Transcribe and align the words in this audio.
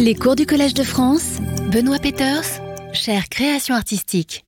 Les 0.00 0.14
cours 0.14 0.36
du 0.36 0.46
Collège 0.46 0.74
de 0.74 0.84
France, 0.84 1.38
Benoît 1.72 1.98
Peters, 1.98 2.44
chère 2.92 3.28
création 3.28 3.74
artistique. 3.74 4.44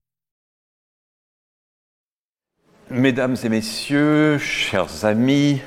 Mesdames 2.88 3.34
et 3.42 3.48
messieurs, 3.48 4.38
chers 4.38 5.04
amis, 5.04 5.60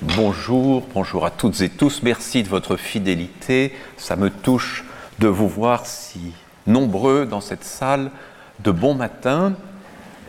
bonjour, 0.00 0.86
bonjour 0.94 1.26
à 1.26 1.30
toutes 1.30 1.60
et 1.60 1.68
tous, 1.68 2.02
merci 2.02 2.42
de 2.42 2.48
votre 2.48 2.78
fidélité. 2.78 3.74
Ça 3.98 4.16
me 4.16 4.30
touche 4.30 4.86
de 5.18 5.28
vous 5.28 5.48
voir 5.48 5.84
si 5.84 6.32
nombreux 6.66 7.26
dans 7.26 7.42
cette 7.42 7.64
salle 7.64 8.10
de 8.60 8.70
bon 8.70 8.94
matin. 8.94 9.52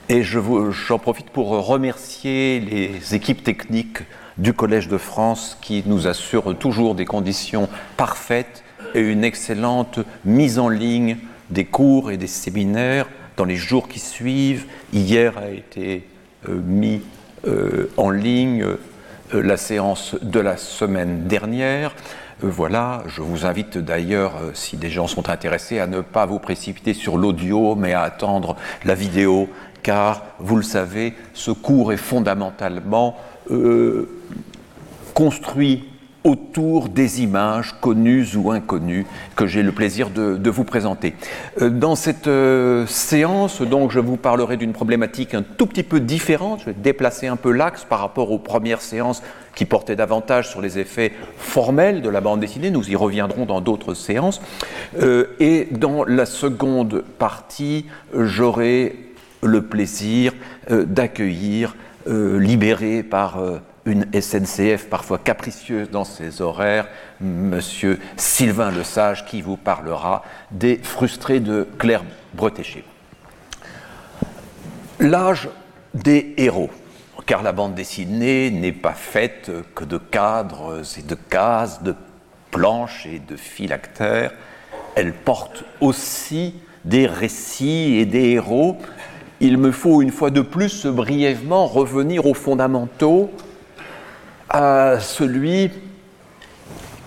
Et 0.09 0.21
j'en 0.21 0.99
profite 0.99 1.29
pour 1.29 1.47
remercier 1.65 2.59
les 2.59 3.15
équipes 3.15 3.41
techniques 3.41 3.99
du 4.37 4.51
Collège 4.51 4.89
de 4.89 4.97
France 4.97 5.57
qui 5.61 5.81
nous 5.85 6.07
assurent 6.07 6.57
toujours 6.57 6.93
des 6.93 7.05
conditions 7.05 7.69
parfaites 7.95 8.64
et 8.95 9.01
une 9.01 9.23
excellente 9.23 9.99
mise 10.23 10.57
en 10.57 10.69
ligne 10.69 11.17
des 11.51 11.65
cours 11.65 12.11
et 12.11 12.17
des 12.17 12.27
séminaires 12.27 13.07
dans 13.37 13.45
les 13.45 13.57
jours 13.57 13.87
qui 13.87 13.99
suivent. 13.99 14.65
Hier 14.93 15.37
a 15.37 15.49
été 15.49 16.07
euh, 16.47 16.59
mis 16.65 17.01
euh, 17.45 17.91
en 17.97 18.09
ligne 18.09 18.63
euh, 18.63 18.77
la 19.33 19.57
séance 19.57 20.15
de 20.21 20.39
la 20.39 20.57
semaine 20.57 21.27
dernière. 21.27 21.93
Voilà, 22.41 23.03
je 23.07 23.21
vous 23.21 23.45
invite 23.45 23.77
d'ailleurs, 23.77 24.33
si 24.53 24.75
des 24.75 24.89
gens 24.89 25.07
sont 25.07 25.29
intéressés, 25.29 25.79
à 25.79 25.87
ne 25.87 26.01
pas 26.01 26.25
vous 26.25 26.39
précipiter 26.39 26.93
sur 26.93 27.17
l'audio, 27.17 27.75
mais 27.75 27.93
à 27.93 28.01
attendre 28.01 28.57
la 28.83 28.93
vidéo, 28.93 29.49
car, 29.83 30.23
vous 30.39 30.57
le 30.57 30.63
savez, 30.63 31.13
ce 31.33 31.51
cours 31.51 31.93
est 31.93 31.97
fondamentalement 31.97 33.17
construit 35.13 35.85
autour 36.25 36.89
des 36.89 37.21
images 37.21 37.75
connues 37.79 38.25
ou 38.35 38.51
inconnues 38.51 39.05
que 39.35 39.45
j'ai 39.45 39.61
le 39.61 39.71
plaisir 39.71 40.09
de, 40.09 40.49
vous 40.49 40.63
présenter. 40.63 41.13
Euh, 41.61 41.69
dans 41.69 41.95
cette 41.95 42.27
euh, 42.27 42.87
séance, 42.87 43.61
donc, 43.61 43.91
je 43.91 43.99
vous 43.99 44.17
parlerai 44.17 44.57
d'une 44.57 44.73
problématique 44.73 45.35
un 45.35 45.43
tout 45.43 45.67
petit 45.67 45.83
peu 45.83 45.99
différente. 45.99 46.61
Je 46.61 46.65
vais 46.65 46.73
déplacer 46.73 47.27
un 47.27 47.35
peu 47.35 47.51
l'axe 47.51 47.83
par 47.83 47.99
rapport 47.99 48.31
aux 48.31 48.39
premières 48.39 48.81
séances 48.81 49.21
qui 49.53 49.65
portaient 49.65 49.95
davantage 49.95 50.49
sur 50.49 50.61
les 50.61 50.79
effets 50.79 51.13
formels 51.37 52.01
de 52.01 52.09
la 52.09 52.21
bande 52.21 52.39
dessinée. 52.39 52.71
Nous 52.71 52.89
y 52.89 52.95
reviendrons 52.95 53.45
dans 53.45 53.61
d'autres 53.61 53.93
séances. 53.93 54.41
Euh, 54.99 55.27
et 55.39 55.67
dans 55.71 56.05
la 56.05 56.25
seconde 56.25 57.03
partie, 57.19 57.85
j'aurai 58.17 58.95
le 59.43 59.61
plaisir 59.61 60.33
d'accueillir, 60.69 61.75
libéré 62.07 63.03
par 63.03 63.37
une 63.85 64.07
SNCF 64.19 64.89
parfois 64.89 65.19
capricieuse 65.19 65.91
dans 65.91 66.03
ses 66.03 66.41
horaires, 66.41 66.87
Monsieur 67.21 67.99
Sylvain 68.17 68.71
Lesage 68.71 69.25
qui 69.25 69.41
vous 69.41 69.57
parlera 69.57 70.23
des 70.51 70.77
frustrés 70.77 71.39
de 71.39 71.67
Claire 71.77 72.03
Bretéché. 72.33 72.83
L'âge 74.99 75.49
des 75.93 76.33
héros, 76.37 76.71
car 77.27 77.43
la 77.43 77.51
bande 77.51 77.75
dessinée 77.75 78.49
n'est 78.49 78.71
pas 78.71 78.93
faite 78.93 79.51
que 79.75 79.83
de 79.83 79.97
cadres 79.97 80.81
et 80.97 81.03
de 81.03 81.15
cases, 81.15 81.83
de 81.83 81.95
planches 82.49 83.05
et 83.05 83.19
de 83.19 83.35
phylactères, 83.35 84.31
elle 84.95 85.13
porte 85.13 85.63
aussi 85.79 86.55
des 86.85 87.05
récits 87.05 87.97
et 87.97 88.05
des 88.05 88.31
héros. 88.31 88.77
Il 89.41 89.57
me 89.57 89.71
faut 89.71 90.01
une 90.01 90.11
fois 90.11 90.31
de 90.31 90.41
plus 90.41 90.85
brièvement 90.85 91.67
revenir 91.67 92.25
aux 92.25 92.33
fondamentaux 92.33 93.29
à 94.49 94.99
celui 94.99 95.71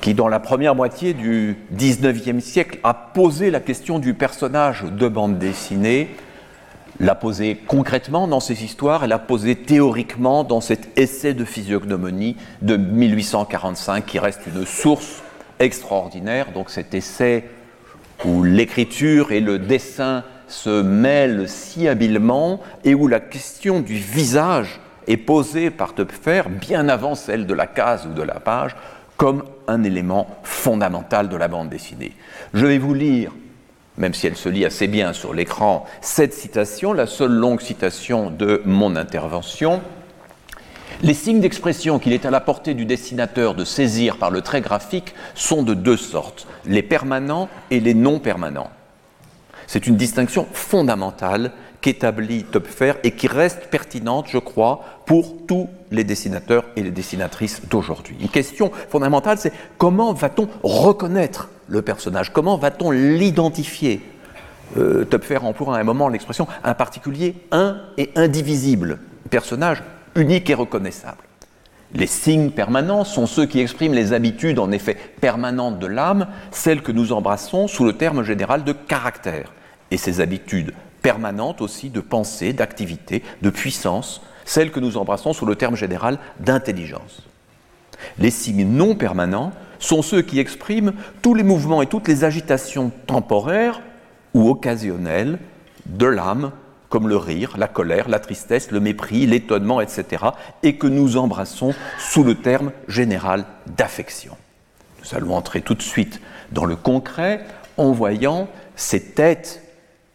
qui, 0.00 0.14
dans 0.14 0.28
la 0.28 0.40
première 0.40 0.74
moitié 0.74 1.14
du 1.14 1.56
XIXe 1.72 2.42
siècle, 2.44 2.78
a 2.84 2.94
posé 2.94 3.50
la 3.50 3.60
question 3.60 3.98
du 3.98 4.14
personnage 4.14 4.84
de 4.84 5.08
bande 5.08 5.38
dessinée, 5.38 6.08
l'a 7.00 7.14
posé 7.14 7.56
concrètement 7.66 8.26
dans 8.26 8.40
ses 8.40 8.64
histoires 8.64 9.04
et 9.04 9.08
l'a 9.08 9.18
posé 9.18 9.56
théoriquement 9.56 10.44
dans 10.44 10.60
cet 10.60 10.98
essai 10.98 11.34
de 11.34 11.44
physiognomonie 11.44 12.36
de 12.62 12.76
1845 12.76 14.04
qui 14.04 14.18
reste 14.18 14.40
une 14.46 14.66
source 14.66 15.22
extraordinaire. 15.60 16.52
Donc 16.52 16.70
cet 16.70 16.94
essai 16.94 17.44
où 18.24 18.42
l'écriture 18.42 19.32
et 19.32 19.40
le 19.40 19.58
dessin 19.58 20.24
se 20.48 20.82
mêlent 20.82 21.48
si 21.48 21.86
habilement 21.86 22.60
et 22.84 22.94
où 22.94 23.06
la 23.06 23.20
question 23.20 23.80
du 23.80 23.94
visage 23.94 24.80
est 25.08 25.16
posée 25.16 25.70
par 25.70 25.94
Töpfer 25.94 26.42
bien 26.48 26.88
avant 26.88 27.16
celle 27.16 27.46
de 27.46 27.54
la 27.54 27.66
case 27.66 28.06
ou 28.06 28.12
de 28.12 28.22
la 28.22 28.38
page 28.38 28.76
comme 29.16 29.42
un 29.66 29.82
élément 29.82 30.28
fondamental 30.44 31.28
de 31.28 31.36
la 31.36 31.48
bande 31.48 31.68
dessinée. 31.68 32.12
Je 32.54 32.66
vais 32.66 32.78
vous 32.78 32.94
lire, 32.94 33.32
même 33.96 34.14
si 34.14 34.28
elle 34.28 34.36
se 34.36 34.48
lit 34.48 34.64
assez 34.64 34.86
bien 34.86 35.12
sur 35.12 35.34
l'écran, 35.34 35.86
cette 36.00 36.34
citation, 36.34 36.92
la 36.92 37.06
seule 37.06 37.32
longue 37.32 37.60
citation 37.60 38.30
de 38.30 38.62
mon 38.64 38.94
intervention. 38.94 39.80
Les 41.02 41.14
signes 41.14 41.40
d'expression 41.40 41.98
qu'il 41.98 42.12
est 42.12 42.26
à 42.26 42.30
la 42.30 42.40
portée 42.40 42.74
du 42.74 42.84
dessinateur 42.84 43.54
de 43.54 43.64
saisir 43.64 44.18
par 44.18 44.30
le 44.30 44.40
trait 44.40 44.60
graphique 44.60 45.14
sont 45.34 45.62
de 45.62 45.74
deux 45.74 45.96
sortes, 45.96 46.46
les 46.64 46.82
permanents 46.82 47.48
et 47.70 47.80
les 47.80 47.94
non 47.94 48.20
permanents. 48.20 48.70
C'est 49.66 49.86
une 49.86 49.96
distinction 49.96 50.46
fondamentale 50.52 51.52
qu'établit 51.80 52.44
Topfer 52.44 52.94
et 53.04 53.12
qui 53.12 53.28
reste 53.28 53.68
pertinente, 53.70 54.26
je 54.28 54.38
crois, 54.38 54.84
pour 55.06 55.34
tous 55.46 55.68
les 55.90 56.04
dessinateurs 56.04 56.64
et 56.76 56.82
les 56.82 56.90
dessinatrices 56.90 57.62
d'aujourd'hui. 57.68 58.16
Une 58.20 58.28
question 58.28 58.70
fondamentale, 58.88 59.38
c'est 59.38 59.52
comment 59.78 60.12
va-t-on 60.12 60.48
reconnaître 60.62 61.48
le 61.68 61.82
personnage? 61.82 62.32
Comment 62.32 62.56
va-t-on 62.56 62.90
l'identifier? 62.90 64.02
Euh, 64.76 65.04
Topfer 65.04 65.38
emploie 65.38 65.76
à 65.76 65.80
un 65.80 65.84
moment 65.84 66.08
l'expression 66.08 66.46
un 66.62 66.74
particulier 66.74 67.34
un 67.52 67.80
et 67.96 68.10
indivisible, 68.16 68.98
personnage 69.30 69.82
unique 70.14 70.50
et 70.50 70.54
reconnaissable. 70.54 71.22
Les 71.94 72.06
signes 72.06 72.50
permanents 72.50 73.04
sont 73.04 73.26
ceux 73.26 73.46
qui 73.46 73.60
expriment 73.60 73.94
les 73.94 74.12
habitudes 74.12 74.58
en 74.58 74.70
effet 74.72 74.96
permanentes 75.22 75.78
de 75.78 75.86
l'âme, 75.86 76.26
celles 76.50 76.82
que 76.82 76.92
nous 76.92 77.12
embrassons 77.12 77.66
sous 77.66 77.84
le 77.84 77.94
terme 77.94 78.22
général 78.22 78.62
de 78.62 78.72
caractère. 78.72 79.54
Et 79.90 79.96
ces 79.96 80.20
habitudes 80.20 80.74
permanente 81.08 81.62
aussi 81.62 81.88
de 81.88 82.02
pensée, 82.02 82.52
d'activité, 82.52 83.22
de 83.40 83.48
puissance, 83.48 84.20
celle 84.44 84.70
que 84.70 84.78
nous 84.78 84.98
embrassons 84.98 85.32
sous 85.32 85.46
le 85.46 85.56
terme 85.56 85.74
général 85.74 86.18
d'intelligence. 86.38 87.22
Les 88.18 88.30
signes 88.30 88.68
non 88.68 88.94
permanents 88.94 89.52
sont 89.78 90.02
ceux 90.02 90.20
qui 90.20 90.38
expriment 90.38 90.92
tous 91.22 91.32
les 91.32 91.44
mouvements 91.44 91.80
et 91.80 91.86
toutes 91.86 92.08
les 92.08 92.24
agitations 92.24 92.92
temporaires 93.06 93.80
ou 94.34 94.50
occasionnelles 94.50 95.38
de 95.86 96.04
l'âme, 96.04 96.52
comme 96.90 97.08
le 97.08 97.16
rire, 97.16 97.54
la 97.56 97.68
colère, 97.68 98.10
la 98.10 98.20
tristesse, 98.20 98.70
le 98.70 98.80
mépris, 98.80 99.24
l'étonnement, 99.24 99.80
etc., 99.80 100.26
et 100.62 100.76
que 100.76 100.86
nous 100.86 101.16
embrassons 101.16 101.72
sous 101.98 102.22
le 102.22 102.34
terme 102.34 102.72
général 102.86 103.46
d'affection. 103.78 104.36
Nous 105.00 105.16
allons 105.16 105.34
entrer 105.34 105.62
tout 105.62 105.74
de 105.74 105.80
suite 105.80 106.20
dans 106.52 106.66
le 106.66 106.76
concret 106.76 107.46
en 107.78 107.92
voyant 107.92 108.46
ces 108.76 109.02
têtes 109.02 109.62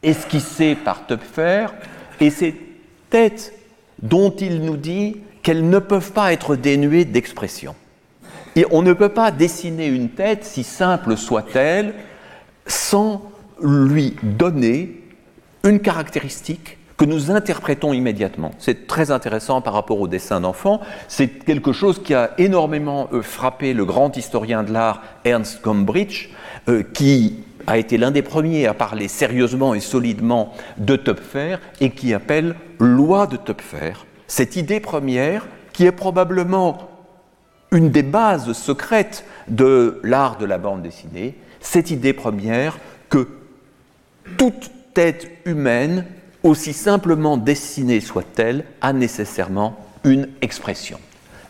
esquissées 0.04 0.76
par 0.76 1.08
Töpfer, 1.08 1.68
et 2.20 2.30
ces 2.30 2.56
têtes 3.10 3.54
dont 4.02 4.32
il 4.32 4.62
nous 4.62 4.78
dit 4.78 5.18
qu'elles 5.42 5.70
ne 5.70 5.80
peuvent 5.80 6.12
pas 6.12 6.34
être 6.34 6.56
dénuées 6.56 7.06
d'expression. 7.06 7.76
Et 8.56 8.66
on 8.72 8.82
ne 8.82 8.94
peut 8.94 9.10
pas 9.10 9.32
dessiner 9.32 9.88
une 9.88 10.10
tête, 10.10 10.46
si 10.46 10.64
simple 10.64 11.18
soit-elle, 11.18 11.94
sans 12.68 13.24
lui 13.62 14.16
donner 14.22 15.02
une 15.64 15.80
caractéristique 15.80 16.78
que 16.98 17.06
nous 17.06 17.32
interprétons 17.32 17.94
immédiatement. 17.94 18.52
C'est 18.60 18.86
très 18.88 19.10
intéressant 19.10 19.62
par 19.62 19.74
rapport 19.74 20.00
au 20.00 20.08
dessin 20.08 20.42
d'enfant. 20.42 20.80
C'est 21.08 21.28
quelque 21.28 21.72
chose 21.72 22.02
qui 22.04 22.14
a 22.14 22.32
énormément 22.38 23.10
euh, 23.12 23.22
frappé 23.22 23.74
le 23.74 23.84
grand 23.84 24.16
historien 24.16 24.64
de 24.64 24.72
l'art 24.72 25.02
Ernst 25.26 25.64
Gombrich, 25.64 26.30
euh, 26.70 26.84
qui 26.84 27.44
a 27.68 27.78
été 27.78 27.98
l'un 27.98 28.12
des 28.12 28.22
premiers 28.22 28.68
à 28.68 28.74
parler 28.74 29.08
sérieusement 29.08 29.74
et 29.74 29.80
solidement 29.80 30.54
de 30.78 30.96
Töpfer 30.96 31.58
et 31.80 31.92
qui 31.92 32.14
appelle 32.14 32.56
loi 32.80 33.28
de 33.28 33.38
Töpfer. 33.38 33.94
Cette 34.28 34.56
idée 34.56 34.80
première 34.80 35.48
qui 35.74 35.86
est 35.86 35.92
probablement 35.92 36.90
une 37.72 37.90
des 37.90 38.04
bases 38.04 38.54
secrètes 38.54 39.26
de 39.48 40.00
l'art 40.04 40.38
de 40.38 40.46
la 40.46 40.58
bande 40.58 40.84
dessinée, 40.84 41.36
cette 41.60 41.90
idée 41.92 42.14
première 42.14 42.78
que 43.10 43.28
toute 44.38 44.72
tête 44.94 45.30
humaine, 45.46 46.06
aussi 46.44 46.74
simplement 46.74 47.38
dessinée 47.38 48.00
soit-elle, 48.00 48.66
a 48.82 48.94
nécessairement 48.94 49.76
une 50.04 50.30
expression. 50.42 51.00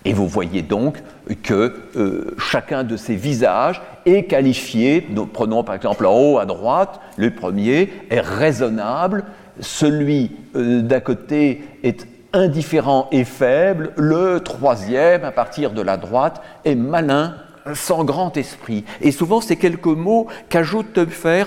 Et 0.05 0.13
vous 0.13 0.27
voyez 0.27 0.61
donc 0.61 1.01
que 1.43 1.73
euh, 1.95 2.35
chacun 2.37 2.83
de 2.83 2.97
ces 2.97 3.15
visages 3.15 3.81
est 4.05 4.25
qualifié, 4.25 5.07
prenons 5.31 5.63
par 5.63 5.75
exemple 5.75 6.05
en 6.05 6.13
haut 6.13 6.39
à 6.39 6.45
droite, 6.45 6.99
le 7.15 7.31
premier 7.31 7.89
est 8.09 8.19
raisonnable, 8.19 9.23
celui 9.59 10.31
euh, 10.55 10.81
d'à 10.81 10.99
côté 10.99 11.63
est 11.83 12.07
indifférent 12.33 13.07
et 13.11 13.23
faible, 13.23 13.93
le 13.95 14.39
troisième, 14.39 15.23
à 15.23 15.31
partir 15.31 15.71
de 15.71 15.81
la 15.81 15.97
droite, 15.97 16.41
est 16.65 16.75
malin 16.75 17.35
sans 17.73 18.03
grand 18.03 18.35
esprit. 18.35 18.83
Et 19.01 19.11
souvent, 19.11 19.39
ces 19.39 19.55
quelques 19.55 19.85
mots 19.85 20.27
qu'ajoute 20.49 20.93
Töpfer 20.93 21.45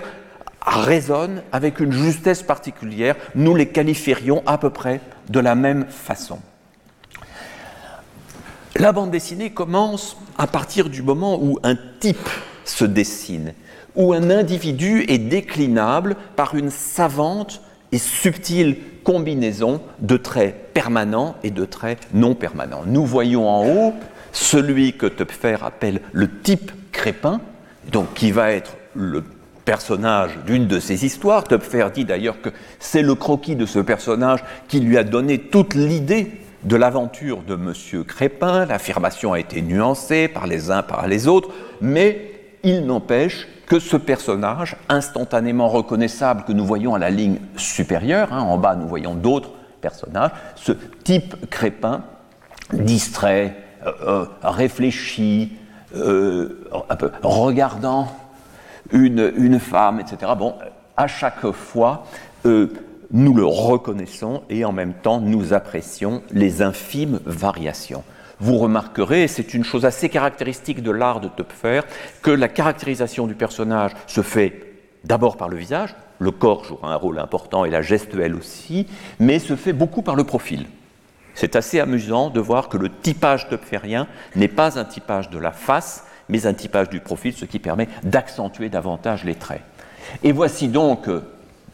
résonnent 0.65 1.43
avec 1.53 1.81
une 1.81 1.93
justesse 1.93 2.43
particulière. 2.43 3.17
Nous 3.35 3.55
les 3.55 3.67
qualifierions 3.67 4.43
à 4.47 4.59
peu 4.59 4.71
près 4.71 5.01
de 5.29 5.41
la 5.41 5.55
même 5.55 5.87
façon. 5.89 6.39
La 8.79 8.93
bande 8.93 9.11
dessinée 9.11 9.51
commence 9.51 10.19
à 10.37 10.47
partir 10.47 10.91
du 10.91 11.03
moment 11.03 11.39
où 11.43 11.59
un 11.63 11.77
type 11.99 12.29
se 12.67 12.85
dessine, 12.85 13.55
où 13.95 14.13
un 14.13 14.29
individu 14.29 15.07
est 15.09 15.19
déclinable 15.19 16.15
par 16.37 16.55
une 16.55 16.69
savante 16.69 17.63
et 17.91 17.99
subtile 17.99 18.77
combinaison 19.03 19.81
de 20.01 20.19
traits 20.19 20.75
permanents 20.75 21.37
et 21.43 21.51
de 21.51 21.65
traits 21.65 22.07
non 22.13 22.35
permanents. 22.35 22.83
Nous 22.85 23.07
voyons 23.07 23.49
en 23.49 23.67
haut 23.67 23.95
celui 24.33 24.93
que 24.93 25.07
Töpfer 25.07 25.57
appelle 25.63 26.03
le 26.13 26.29
type 26.41 26.71
crépin, 26.93 27.41
donc 27.91 28.13
qui 28.13 28.31
va 28.31 28.53
être 28.53 28.77
le 28.95 29.25
personnage 29.65 30.33
d'une 30.45 30.67
de 30.67 30.81
ses 30.81 31.07
histoires. 31.07 31.45
Töpfer 31.45 31.89
dit 31.95 32.05
d'ailleurs 32.05 32.43
que 32.43 32.51
c'est 32.79 33.03
le 33.03 33.15
croquis 33.15 33.57
de 33.57 33.65
ce 33.65 33.79
personnage 33.79 34.45
qui 34.69 34.81
lui 34.81 34.99
a 34.99 35.05
donné 35.05 35.39
toute 35.39 35.75
l'idée 35.75 36.43
de 36.65 36.77
l'aventure 36.77 37.43
de 37.43 37.55
M. 37.55 38.05
Crépin. 38.05 38.67
L'affirmation 38.67 39.33
a 39.33 39.41
été 39.41 39.63
nuancée 39.63 40.29
par 40.29 40.47
les 40.47 40.71
uns, 40.71 40.83
par 40.83 41.07
les 41.07 41.29
autres, 41.29 41.51
mais 41.81 42.33
il 42.63 42.87
n'empêche 42.87 43.49
que 43.67 43.79
ce 43.79 43.97
personnage, 43.97 44.77
instantanément 44.89 45.69
reconnaissable, 45.69 46.45
que 46.45 46.53
nous 46.53 46.65
voyons 46.65 46.95
à 46.95 46.99
la 46.99 47.11
ligne 47.11 47.39
supérieure, 47.57 48.33
hein, 48.33 48.41
en 48.41 48.59
bas 48.59 48.77
nous 48.77 48.87
voyons 48.87 49.15
d'autres 49.15 49.51
personnages, 49.81 50.31
ce 50.55 50.73
type 51.05 51.49
Crépin, 51.51 52.03
distrait, 52.73 53.57
euh, 53.85 53.93
euh, 54.07 54.27
réfléchi, 54.43 55.53
euh, 55.95 56.65
regardant 57.23 58.09
une, 58.93 59.33
une, 59.37 59.59
femme, 59.59 60.01
etc. 60.01 60.33
Bon, 60.39 60.55
à 60.97 61.07
chaque 61.07 61.51
fois, 61.51 62.05
nous 63.11 63.35
le 63.35 63.45
reconnaissons 63.45 64.43
et 64.51 64.65
en 64.65 64.73
même 64.73 64.95
temps 64.95 65.21
nous 65.21 65.53
apprécions 65.53 66.23
les 66.31 66.63
infimes 66.63 67.21
variations. 67.25 68.05
Vous 68.39 68.59
remarquerez, 68.59 69.29
c'est 69.29 69.55
une 69.55 69.65
chose 69.65 69.87
assez 69.87 70.09
caractéristique 70.09 70.83
de 70.83 70.91
l'art 70.91 71.21
de 71.21 71.29
Töpfer, 71.29 71.81
que 72.23 72.31
la 72.31 72.49
caractérisation 72.49 73.27
du 73.27 73.35
personnage 73.35 73.93
se 74.07 74.21
fait 74.21 74.75
d'abord 75.05 75.37
par 75.37 75.49
le 75.49 75.57
visage, 75.57 75.95
le 76.19 76.31
corps 76.31 76.65
joue 76.65 76.79
un 76.83 76.97
rôle 76.97 77.19
important 77.19 77.65
et 77.65 77.71
la 77.71 77.83
gestuelle 77.83 78.35
aussi, 78.35 78.87
mais 79.19 79.39
se 79.39 79.57
fait 79.57 79.73
beaucoup 79.73 80.03
par 80.03 80.17
le 80.17 80.25
profil. 80.25 80.67
C'est 81.35 81.57
assez 81.57 81.81
amusant 81.81 82.31
de 82.31 82.41
voir 82.41 82.69
que 82.69 82.79
le 82.79 82.91
typage 82.91 83.49
töpferien 83.49 84.07
n'est 84.35 84.49
pas 84.49 84.79
un 84.79 84.85
typage 84.85 85.31
de 85.31 85.39
la 85.39 85.53
face, 85.53 86.05
mais 86.29 86.47
un 86.47 86.55
typage 86.55 86.89
du 86.89 87.01
profil, 87.01 87.35
ce 87.35 87.45
qui 87.45 87.59
permet 87.59 87.89
d'accentuer 88.03 88.69
davantage 88.69 89.25
les 89.25 89.35
traits. 89.35 89.63
Et 90.23 90.33
voici 90.33 90.69
donc 90.69 91.09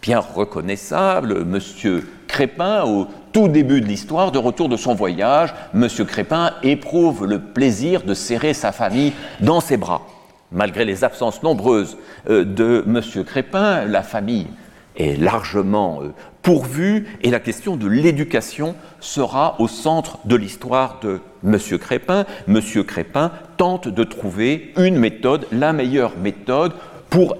bien 0.03 0.19
reconnaissable, 0.19 1.45
Monsieur 1.45 2.07
Crépin, 2.27 2.83
au 2.85 3.07
tout 3.33 3.49
début 3.49 3.81
de 3.81 3.87
l'histoire, 3.87 4.33
de 4.33 4.39
retour 4.39 4.69
de 4.69 4.77
son 4.77 4.95
voyage, 4.95 5.55
Monsieur 5.73 6.05
Crépin 6.05 6.51
éprouve 6.65 7.25
le 7.25 7.39
plaisir 7.39 8.03
de 8.03 8.13
serrer 8.13 8.53
sa 8.53 8.73
famille 8.73 9.13
dans 9.41 9.61
ses 9.61 9.77
bras. 9.77 10.03
Malgré 10.51 10.85
les 10.85 11.05
absences 11.05 11.43
nombreuses 11.43 11.97
euh, 12.29 12.45
de 12.45 12.83
Monsieur 12.87 13.23
Crépin, 13.23 13.85
la 13.85 14.03
famille 14.03 14.49
est 14.97 15.19
largement 15.19 16.01
euh, 16.03 16.13
pourvue 16.43 17.07
et 17.23 17.31
la 17.31 17.41
question 17.41 17.77
de 17.77 17.87
l'éducation 17.87 18.75
sera 19.01 19.57
au 19.61 19.69
centre 19.69 20.19
de 20.25 20.37
l'histoire 20.37 20.99
de 21.01 21.21
Monsieur 21.43 21.79
Crépin. 21.79 22.27
Monsieur 22.49 22.83
Crépin 22.83 23.31
tente 23.57 23.89
de 23.89 24.05
trouver 24.05 24.73
une 24.77 24.99
méthode, 24.99 25.47
la 25.53 25.73
meilleure 25.73 26.19
méthode 26.19 26.73
pour 27.12 27.37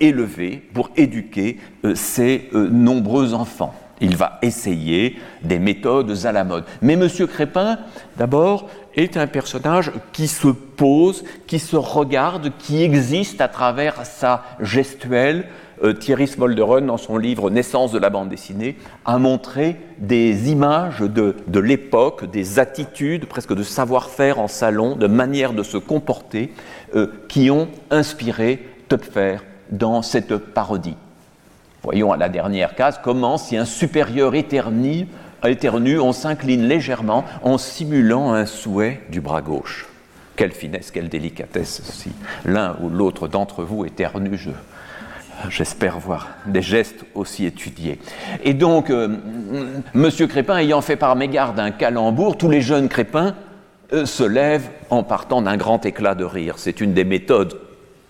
élever, 0.00 0.60
pour 0.74 0.90
éduquer 0.96 1.60
euh, 1.84 1.94
ces 1.94 2.48
euh, 2.54 2.68
nombreux 2.68 3.34
enfants. 3.34 3.72
Il 4.00 4.16
va 4.16 4.40
essayer 4.42 5.16
des 5.44 5.60
méthodes 5.60 6.12
à 6.24 6.32
la 6.32 6.42
mode. 6.42 6.64
Mais 6.80 6.94
M. 6.94 7.08
Crépin, 7.28 7.78
d'abord, 8.16 8.68
est 8.96 9.16
un 9.16 9.28
personnage 9.28 9.92
qui 10.12 10.26
se 10.26 10.48
pose, 10.48 11.22
qui 11.46 11.60
se 11.60 11.76
regarde, 11.76 12.50
qui 12.58 12.82
existe 12.82 13.40
à 13.40 13.46
travers 13.46 14.04
sa 14.04 14.42
gestuelle. 14.58 15.44
Euh, 15.84 15.92
Thierry 15.92 16.26
Smolderun, 16.26 16.80
dans 16.86 16.96
son 16.96 17.16
livre 17.16 17.48
Naissance 17.48 17.92
de 17.92 18.00
la 18.00 18.10
bande 18.10 18.28
dessinée, 18.28 18.76
a 19.04 19.18
montré 19.18 19.76
des 19.98 20.50
images 20.50 20.98
de, 20.98 21.36
de 21.46 21.60
l'époque, 21.60 22.28
des 22.28 22.58
attitudes, 22.58 23.26
presque 23.26 23.54
de 23.54 23.62
savoir-faire 23.62 24.40
en 24.40 24.48
salon, 24.48 24.96
de 24.96 25.06
manière 25.06 25.52
de 25.52 25.62
se 25.62 25.76
comporter, 25.76 26.52
qui 27.26 27.50
ont 27.50 27.68
inspiré 27.90 28.71
Töpfer 28.92 29.38
dans 29.70 30.02
cette 30.02 30.36
parodie. 30.36 30.98
Voyons 31.82 32.12
à 32.12 32.18
la 32.18 32.28
dernière 32.28 32.74
case 32.74 33.00
comment, 33.02 33.38
si 33.38 33.56
un 33.56 33.64
supérieur 33.64 34.34
éternue, 34.34 35.06
éternue 35.42 35.98
on 35.98 36.12
s'incline 36.12 36.68
légèrement 36.68 37.24
en 37.42 37.56
simulant 37.56 38.34
un 38.34 38.44
souhait 38.44 39.00
du 39.08 39.22
bras 39.22 39.40
gauche. 39.40 39.88
Quelle 40.36 40.52
finesse, 40.52 40.90
quelle 40.90 41.08
délicatesse 41.08 41.80
si 41.84 42.12
l'un 42.44 42.76
ou 42.82 42.90
l'autre 42.90 43.28
d'entre 43.28 43.64
vous 43.64 43.86
éternue, 43.86 44.36
je, 44.36 44.50
J'espère 45.48 45.98
voir 45.98 46.28
des 46.44 46.60
gestes 46.60 47.06
aussi 47.14 47.46
étudiés. 47.46 47.98
Et 48.44 48.52
donc, 48.52 48.90
euh, 48.90 49.16
Monsieur 49.94 50.26
Crépin 50.26 50.58
ayant 50.58 50.82
fait 50.82 50.96
par 50.96 51.16
mégarde 51.16 51.58
un 51.58 51.70
calembour, 51.70 52.36
tous 52.36 52.50
les 52.50 52.60
jeunes 52.60 52.90
Crépins 52.90 53.34
se 54.04 54.22
lèvent 54.22 54.68
en 54.90 55.02
partant 55.02 55.40
d'un 55.40 55.56
grand 55.56 55.86
éclat 55.86 56.14
de 56.14 56.24
rire. 56.24 56.56
C'est 56.58 56.82
une 56.82 56.92
des 56.92 57.04
méthodes 57.04 57.58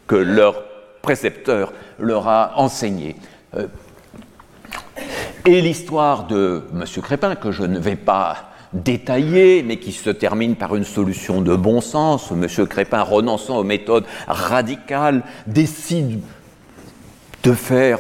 que 0.09 0.17
leur 0.17 0.72
précepteur 1.03 1.73
leur 1.99 2.29
a 2.29 2.53
enseigné. 2.57 3.17
Euh, 3.57 3.67
et 5.45 5.61
l'histoire 5.61 6.25
de 6.27 6.65
M. 6.73 6.85
Crépin, 7.03 7.35
que 7.35 7.51
je 7.51 7.65
ne 7.65 7.79
vais 7.79 7.97
pas 7.97 8.53
détailler, 8.73 9.63
mais 9.63 9.79
qui 9.79 9.93
se 9.93 10.11
termine 10.11 10.57
par 10.57 10.75
une 10.77 10.85
solution 10.85 11.43
de 11.43 11.55
bon 11.57 11.81
sens. 11.81 12.31
M. 12.31 12.67
Crépin, 12.67 13.03
renonçant 13.03 13.59
aux 13.59 13.65
méthodes 13.65 14.05
radicales, 14.27 15.23
décide 15.47 16.21
de 17.43 17.53
faire 17.53 17.99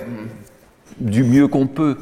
du 0.98 1.24
mieux 1.24 1.48
qu'on 1.48 1.66
peut, 1.66 1.98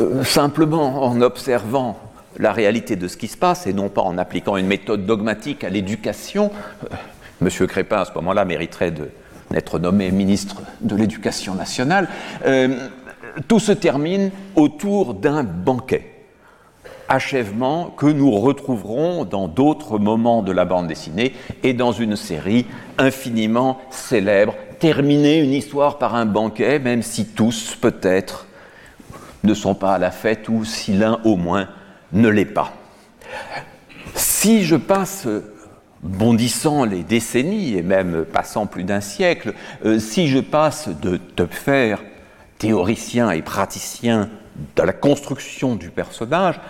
euh, 0.00 0.24
simplement 0.24 1.04
en 1.04 1.20
observant 1.20 1.98
la 2.38 2.52
réalité 2.52 2.96
de 2.96 3.06
ce 3.06 3.16
qui 3.16 3.28
se 3.28 3.36
passe 3.36 3.66
et 3.66 3.72
non 3.72 3.88
pas 3.88 4.00
en 4.02 4.18
appliquant 4.18 4.56
une 4.56 4.66
méthode 4.66 5.06
dogmatique 5.06 5.62
à 5.62 5.68
l'éducation. 5.68 6.50
Euh, 6.84 6.96
M. 7.42 7.66
Crépin, 7.66 7.98
à 7.98 8.04
ce 8.06 8.12
moment-là, 8.14 8.44
mériterait 8.44 8.90
de, 8.90 9.10
d'être 9.50 9.78
nommé 9.78 10.10
ministre 10.10 10.62
de 10.80 10.96
l'Éducation 10.96 11.54
nationale, 11.54 12.08
euh, 12.46 12.88
tout 13.48 13.58
se 13.58 13.72
termine 13.72 14.30
autour 14.56 15.14
d'un 15.14 15.42
banquet. 15.42 16.10
Achèvement 17.08 17.90
que 17.90 18.06
nous 18.06 18.30
retrouverons 18.30 19.24
dans 19.24 19.46
d'autres 19.46 19.98
moments 19.98 20.42
de 20.42 20.52
la 20.52 20.64
bande 20.64 20.88
dessinée 20.88 21.34
et 21.62 21.74
dans 21.74 21.92
une 21.92 22.16
série 22.16 22.66
infiniment 22.96 23.78
célèbre. 23.90 24.54
Terminer 24.78 25.40
une 25.40 25.52
histoire 25.52 25.98
par 25.98 26.14
un 26.14 26.24
banquet, 26.24 26.78
même 26.78 27.02
si 27.02 27.26
tous, 27.26 27.76
peut-être, 27.78 28.46
ne 29.42 29.52
sont 29.52 29.74
pas 29.74 29.94
à 29.94 29.98
la 29.98 30.10
fête 30.10 30.48
ou 30.48 30.64
si 30.64 30.94
l'un 30.94 31.20
au 31.24 31.36
moins 31.36 31.68
ne 32.12 32.28
l'est 32.28 32.44
pas. 32.46 32.72
Si 34.14 34.64
je 34.64 34.76
passe 34.76 35.26
bondissant 36.04 36.84
les 36.84 37.02
décennies 37.02 37.76
et 37.76 37.82
même 37.82 38.24
passant 38.30 38.66
plus 38.66 38.84
d'un 38.84 39.00
siècle, 39.00 39.54
euh, 39.84 39.98
si 39.98 40.28
je 40.28 40.38
passe 40.38 40.88
de 40.88 41.16
Töpfer, 41.16 41.96
théoricien 42.58 43.30
et 43.30 43.42
praticien 43.42 44.28
de 44.76 44.82
la 44.82 44.92
construction 44.92 45.74
du 45.74 45.90
personnage, 45.90 46.60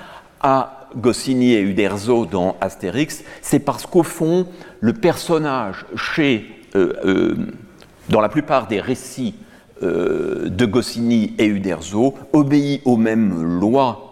à 0.40 0.88
Goscinny 0.96 1.54
et 1.54 1.60
Uderzo 1.60 2.26
dans 2.26 2.56
Astérix, 2.60 3.24
c'est 3.42 3.58
parce 3.58 3.86
qu'au 3.86 4.04
fond, 4.04 4.46
le 4.80 4.92
personnage 4.92 5.84
chez, 5.96 6.46
euh, 6.76 6.92
euh, 7.04 7.36
dans 8.08 8.20
la 8.20 8.28
plupart 8.28 8.68
des 8.68 8.80
récits 8.80 9.34
de 9.82 10.64
Goscinny 10.64 11.34
et 11.36 11.44
Uderzo 11.44 12.14
obéit 12.32 12.80
aux 12.86 12.96
mêmes 12.96 13.58
lois 13.60 14.03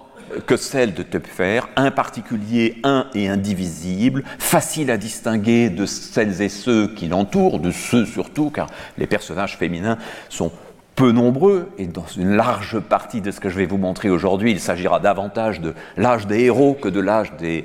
que 0.46 0.56
celle 0.56 0.94
de 0.94 1.02
Töpfer, 1.02 1.60
un 1.76 1.90
particulier, 1.90 2.78
un 2.84 3.06
et 3.14 3.28
indivisible, 3.28 4.24
facile 4.38 4.90
à 4.90 4.96
distinguer 4.96 5.70
de 5.70 5.86
celles 5.86 6.42
et 6.42 6.48
ceux 6.48 6.88
qui 6.88 7.08
l'entourent, 7.08 7.60
de 7.60 7.70
ceux 7.70 8.06
surtout, 8.06 8.50
car 8.50 8.68
les 8.98 9.06
personnages 9.06 9.56
féminins 9.56 9.98
sont 10.28 10.52
peu 10.94 11.12
nombreux, 11.12 11.70
et 11.78 11.86
dans 11.86 12.06
une 12.16 12.36
large 12.36 12.78
partie 12.80 13.20
de 13.20 13.30
ce 13.30 13.40
que 13.40 13.48
je 13.48 13.56
vais 13.56 13.66
vous 13.66 13.78
montrer 13.78 14.10
aujourd'hui, 14.10 14.50
il 14.50 14.60
s'agira 14.60 15.00
davantage 15.00 15.60
de 15.60 15.74
l'âge 15.96 16.26
des 16.26 16.40
héros 16.40 16.74
que 16.74 16.88
de 16.88 17.00
l'âge 17.00 17.32
des 17.38 17.64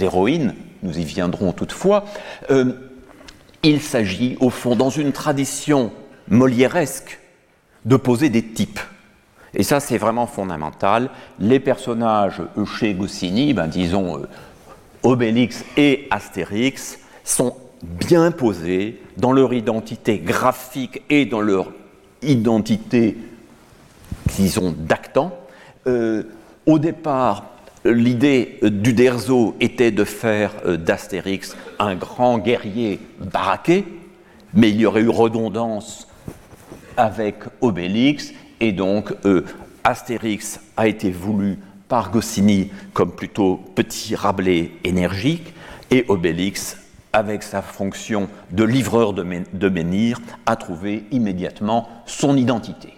héroïnes, 0.00 0.54
nous 0.82 0.98
y 0.98 1.04
viendrons 1.04 1.52
toutefois, 1.52 2.04
euh, 2.50 2.72
il 3.62 3.80
s'agit 3.80 4.36
au 4.40 4.50
fond, 4.50 4.76
dans 4.76 4.90
une 4.90 5.12
tradition 5.12 5.92
molièresque, 6.28 7.18
de 7.84 7.96
poser 7.96 8.28
des 8.28 8.42
types. 8.42 8.80
Et 9.54 9.62
ça, 9.62 9.80
c'est 9.80 9.98
vraiment 9.98 10.26
fondamental. 10.26 11.10
Les 11.38 11.60
personnages 11.60 12.42
chez 12.78 12.94
Goscinny, 12.94 13.52
ben, 13.52 13.66
disons 13.66 14.18
euh, 14.18 14.28
Obélix 15.02 15.64
et 15.76 16.06
Astérix, 16.10 16.98
sont 17.24 17.54
bien 17.82 18.30
posés 18.30 19.00
dans 19.16 19.32
leur 19.32 19.52
identité 19.52 20.18
graphique 20.18 21.02
et 21.10 21.26
dans 21.26 21.40
leur 21.40 21.72
identité, 22.22 23.16
disons, 24.36 24.74
d'actant. 24.76 25.32
Euh, 25.86 26.24
au 26.66 26.78
départ, 26.78 27.46
l'idée 27.84 28.58
du 28.62 28.92
Derzo 28.92 29.56
était 29.60 29.90
de 29.90 30.04
faire 30.04 30.52
euh, 30.66 30.76
d'Astérix 30.76 31.56
un 31.78 31.94
grand 31.94 32.38
guerrier 32.38 33.00
baraqué, 33.18 33.84
mais 34.54 34.70
il 34.70 34.80
y 34.80 34.86
aurait 34.86 35.00
eu 35.00 35.08
redondance 35.08 36.06
avec 36.96 37.36
Obélix, 37.60 38.32
et 38.60 38.72
donc 38.72 39.12
euh, 39.24 39.44
Astérix 39.84 40.60
a 40.76 40.86
été 40.86 41.10
voulu 41.10 41.58
par 41.88 42.10
Goscinny 42.10 42.70
comme 42.92 43.12
plutôt 43.12 43.60
petit 43.74 44.14
Rabelais 44.14 44.70
énergique, 44.84 45.52
et 45.90 46.04
Obélix, 46.08 46.76
avec 47.12 47.42
sa 47.42 47.62
fonction 47.62 48.28
de 48.52 48.62
livreur 48.62 49.12
de, 49.12 49.68
menhir, 49.68 50.20
a 50.46 50.54
trouvé 50.54 51.04
immédiatement 51.10 51.88
son 52.06 52.36
identité. 52.36 52.94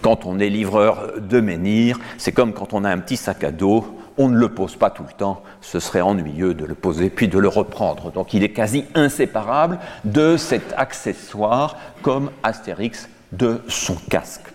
Quand 0.00 0.24
on 0.24 0.40
est 0.40 0.48
livreur 0.48 1.20
de 1.20 1.40
menhir, 1.40 2.00
c'est 2.16 2.32
comme 2.32 2.54
quand 2.54 2.72
on 2.72 2.84
a 2.84 2.90
un 2.90 2.98
petit 2.98 3.18
sac 3.18 3.44
à 3.44 3.52
dos, 3.52 3.98
on 4.16 4.28
ne 4.28 4.36
le 4.36 4.48
pose 4.48 4.76
pas 4.76 4.90
tout 4.90 5.04
le 5.06 5.12
temps, 5.12 5.42
ce 5.60 5.78
serait 5.78 6.00
ennuyeux 6.00 6.54
de 6.54 6.64
le 6.64 6.74
poser 6.74 7.10
puis 7.10 7.28
de 7.28 7.38
le 7.38 7.48
reprendre. 7.48 8.10
Donc 8.10 8.34
il 8.34 8.42
est 8.42 8.52
quasi 8.52 8.84
inséparable 8.94 9.78
de 10.04 10.36
cet 10.36 10.72
accessoire 10.76 11.76
comme 12.00 12.30
Astérix 12.42 13.08
de 13.32 13.60
son 13.68 13.96
casque. 14.10 14.51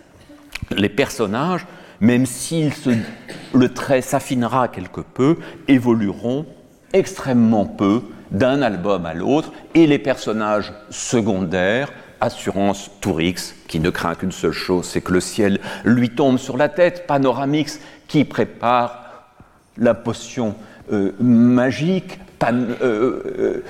Les 0.76 0.90
personnages, 0.90 1.66
même 2.00 2.26
si 2.26 2.70
le 3.54 3.70
trait 3.70 4.02
s'affinera 4.02 4.68
quelque 4.68 5.02
peu, 5.02 5.38
évolueront 5.68 6.46
extrêmement 6.94 7.66
peu 7.66 8.02
d'un 8.32 8.62
album 8.62 9.06
à 9.06 9.14
l'autre, 9.14 9.54
et 9.74 9.88
les 9.88 10.00
personnages 10.00 10.74
secondaires, 10.90 11.92
Assurance 12.20 12.92
Tourix, 13.00 13.56
qui 13.68 13.80
ne 13.80 13.90
craint 13.90 14.16
qu'une 14.16 14.32
seule 14.32 14.52
chose, 14.52 14.86
c'est 14.86 15.02
que 15.02 15.14
le 15.14 15.22
ciel 15.22 15.60
lui 15.86 16.10
tombe 16.10 16.38
sur 16.38 16.58
la 16.58 16.68
tête, 16.68 17.06
Panoramix, 17.08 17.80
qui 18.08 18.26
prépare 18.26 19.32
la 19.78 19.94
potion 19.94 20.56
euh, 20.92 21.14
magique, 21.20 22.20
euh, 22.44 23.22
euh, 23.40 23.64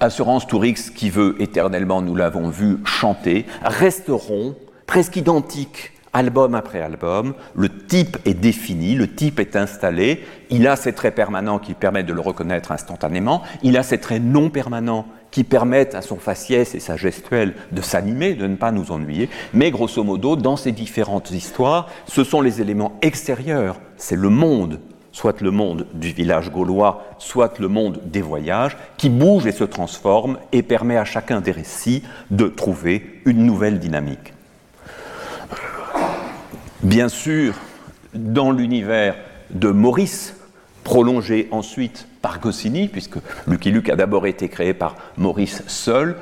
Assurance 0.00 0.46
Tourix, 0.46 0.90
qui 0.94 1.10
veut 1.10 1.36
éternellement, 1.40 2.02
nous 2.02 2.14
l'avons 2.14 2.48
vu, 2.48 2.78
chanter, 2.84 3.46
resteront 3.62 4.56
presque 4.86 5.16
identiques 5.16 5.92
album 6.12 6.54
après 6.54 6.80
album, 6.80 7.34
le 7.54 7.68
type 7.68 8.18
est 8.24 8.34
défini, 8.34 8.94
le 8.94 9.12
type 9.12 9.40
est 9.40 9.56
installé, 9.56 10.24
il 10.50 10.66
a 10.66 10.76
ses 10.76 10.92
traits 10.92 11.14
permanents 11.14 11.58
qui 11.58 11.74
permettent 11.74 12.06
de 12.06 12.12
le 12.12 12.20
reconnaître 12.20 12.72
instantanément, 12.72 13.42
il 13.62 13.76
a 13.76 13.82
ses 13.82 13.98
traits 13.98 14.22
non 14.22 14.50
permanents 14.50 15.06
qui 15.30 15.44
permettent 15.44 15.94
à 15.94 16.02
son 16.02 16.16
faciès 16.16 16.74
et 16.74 16.80
sa 16.80 16.96
gestuelle 16.96 17.54
de 17.72 17.82
s'animer, 17.82 18.34
de 18.34 18.46
ne 18.46 18.56
pas 18.56 18.72
nous 18.72 18.92
ennuyer, 18.92 19.28
mais 19.52 19.70
grosso 19.70 20.02
modo, 20.02 20.36
dans 20.36 20.56
ces 20.56 20.72
différentes 20.72 21.30
histoires, 21.30 21.88
ce 22.06 22.24
sont 22.24 22.40
les 22.40 22.60
éléments 22.60 22.98
extérieurs, 23.02 23.80
c'est 23.96 24.16
le 24.16 24.30
monde, 24.30 24.80
soit 25.12 25.40
le 25.40 25.50
monde 25.50 25.86
du 25.94 26.12
village 26.12 26.50
gaulois, 26.50 27.04
soit 27.18 27.58
le 27.58 27.68
monde 27.68 28.00
des 28.04 28.22
voyages, 28.22 28.76
qui 28.96 29.10
bouge 29.10 29.46
et 29.46 29.52
se 29.52 29.64
transforme 29.64 30.38
et 30.52 30.62
permet 30.62 30.96
à 30.96 31.04
chacun 31.04 31.40
des 31.40 31.52
récits 31.52 32.02
de 32.30 32.46
trouver 32.46 33.20
une 33.24 33.44
nouvelle 33.44 33.78
dynamique. 33.78 34.32
Bien 36.82 37.08
sûr, 37.08 37.54
dans 38.14 38.52
l'univers 38.52 39.16
de 39.50 39.68
Maurice, 39.70 40.36
prolongé 40.84 41.48
ensuite 41.50 42.06
par 42.22 42.38
Goscinny, 42.38 42.86
puisque 42.86 43.16
Lucky 43.48 43.72
Luke 43.72 43.88
a 43.88 43.96
d'abord 43.96 44.28
été 44.28 44.48
créé 44.48 44.74
par 44.74 44.94
Maurice 45.16 45.64
seul, 45.66 46.14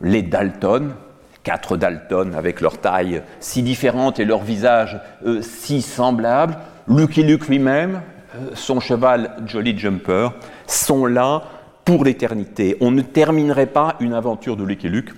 les 0.00 0.22
Dalton, 0.22 0.94
quatre 1.42 1.76
Dalton 1.76 2.34
avec 2.34 2.62
leur 2.62 2.78
taille 2.78 3.22
si 3.40 3.62
différente 3.62 4.18
et 4.18 4.24
leur 4.24 4.42
visage 4.42 4.98
euh, 5.26 5.42
si 5.42 5.82
semblable, 5.82 6.56
Lucky 6.88 7.22
Luke 7.22 7.46
lui-même, 7.46 8.00
euh, 8.34 8.50
son 8.54 8.80
cheval 8.80 9.36
Jolly 9.44 9.78
Jumper, 9.78 10.30
sont 10.66 11.04
là 11.04 11.42
pour 11.84 12.02
l'éternité. 12.04 12.78
On 12.80 12.90
ne 12.90 13.02
terminerait 13.02 13.66
pas 13.66 13.96
une 14.00 14.14
aventure 14.14 14.56
de 14.56 14.64
Lucky 14.64 14.88
Luke 14.88 15.12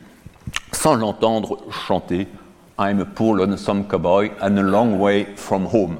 sans 0.73 0.97
l'entendre 0.97 1.59
chanter 1.71 2.27
I'm 2.81 2.99
a 3.01 3.05
poor 3.05 3.37
lonesome 3.37 3.85
cowboy 3.85 4.31
and 4.41 4.57
a 4.57 4.63
long 4.63 4.99
way 4.99 5.27
from 5.37 5.67
home. 5.67 5.99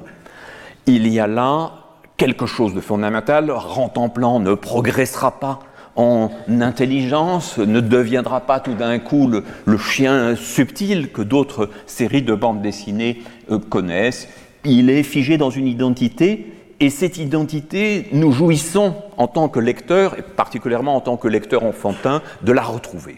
Il 0.87 1.07
y 1.07 1.19
a 1.19 1.27
là 1.27 1.73
quelque 2.17 2.47
chose 2.47 2.73
de 2.73 2.81
fondamental. 2.81 3.51
Rentemplant 3.51 4.39
ne 4.39 4.55
progressera 4.55 5.39
pas 5.39 5.59
en 5.95 6.31
intelligence, 6.47 7.59
ne 7.59 7.81
deviendra 7.81 8.41
pas 8.41 8.59
tout 8.59 8.73
d'un 8.73 8.97
coup 8.97 9.27
le, 9.27 9.77
chien 9.77 10.35
subtil 10.35 11.11
que 11.11 11.21
d'autres 11.21 11.69
séries 11.85 12.23
de 12.23 12.33
bandes 12.33 12.63
dessinées 12.63 13.21
euh, 13.51 13.59
connaissent. 13.59 14.27
Il 14.65 14.89
est 14.89 15.03
figé 15.03 15.37
dans 15.37 15.51
une 15.51 15.67
identité 15.67 16.51
et 16.79 16.89
cette 16.89 17.19
identité, 17.19 18.07
nous 18.11 18.31
jouissons 18.31 18.95
en 19.17 19.27
tant 19.27 19.49
que 19.49 19.59
lecteurs, 19.59 20.17
et 20.17 20.23
particulièrement 20.23 20.95
en 20.95 21.01
tant 21.01 21.15
que 21.15 21.27
lecteurs 21.27 21.63
enfantins, 21.63 22.23
de 22.41 22.51
la 22.51 22.63
retrouver. 22.63 23.17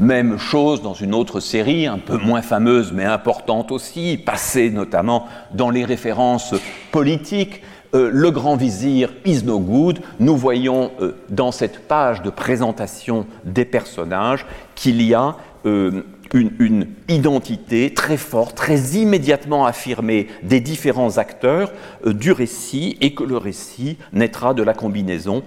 Même 0.00 0.38
chose 0.38 0.80
dans 0.80 0.94
une 0.94 1.14
autre 1.14 1.40
série, 1.40 1.86
un 1.86 1.98
peu 1.98 2.16
moins 2.16 2.40
fameuse 2.40 2.90
mais 2.90 3.04
importante 3.04 3.70
aussi, 3.70 4.16
passée 4.16 4.70
notamment 4.70 5.26
dans 5.52 5.68
les 5.68 5.84
références 5.84 6.54
politiques, 6.90 7.60
euh, 7.94 8.08
Le 8.10 8.30
Grand 8.30 8.56
Vizir 8.56 9.12
is. 9.26 9.42
Nous 9.44 10.36
voyons 10.38 10.90
euh, 11.02 11.16
dans 11.28 11.52
cette 11.52 11.86
page 11.86 12.22
de 12.22 12.30
présentation 12.30 13.26
des 13.44 13.66
personnages 13.66 14.46
qu'il 14.74 15.02
y 15.02 15.12
a 15.12 15.36
euh, 15.66 16.02
une, 16.32 16.86
identité 17.10 17.92
très 17.92 18.16
forte, 18.16 18.56
très 18.56 18.80
immédiatement 18.92 19.66
affirmée 19.66 20.28
des 20.42 20.60
différents 20.60 21.18
acteurs 21.18 21.72
du 22.06 22.32
récit 22.32 22.96
et 23.02 23.12
que 23.12 23.24
le 23.24 23.36
récit 23.36 23.98
naîtra 24.14 24.54
de 24.54 24.62
la 24.62 24.72
combinaison 24.72 25.42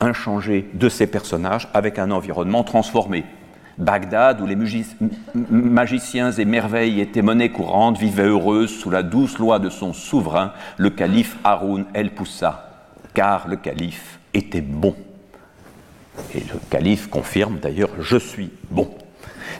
inchangée 0.00 0.68
de 0.74 0.88
ces 0.88 1.08
personnages 1.08 1.68
avec 1.74 1.98
un 1.98 2.12
environnement 2.12 2.62
transformé. 2.62 3.24
Bagdad, 3.78 4.40
où 4.40 4.46
les 4.46 4.56
magiciens 5.50 6.32
et 6.32 6.44
merveilles 6.44 7.00
étaient 7.00 7.22
monnaie 7.22 7.50
courante, 7.50 7.98
vivait 7.98 8.24
heureuse 8.26 8.70
sous 8.70 8.90
la 8.90 9.04
douce 9.04 9.38
loi 9.38 9.60
de 9.60 9.70
son 9.70 9.92
souverain, 9.92 10.52
le 10.76 10.90
calife 10.90 11.36
Haroun 11.44 11.84
el-Poussa, 11.94 12.70
car 13.14 13.46
le 13.46 13.56
calife 13.56 14.18
était 14.34 14.60
bon. 14.60 14.96
Et 16.34 16.40
le 16.40 16.58
calife 16.70 17.08
confirme 17.08 17.58
d'ailleurs 17.60 17.90
Je 18.00 18.16
suis 18.16 18.50
bon. 18.70 18.90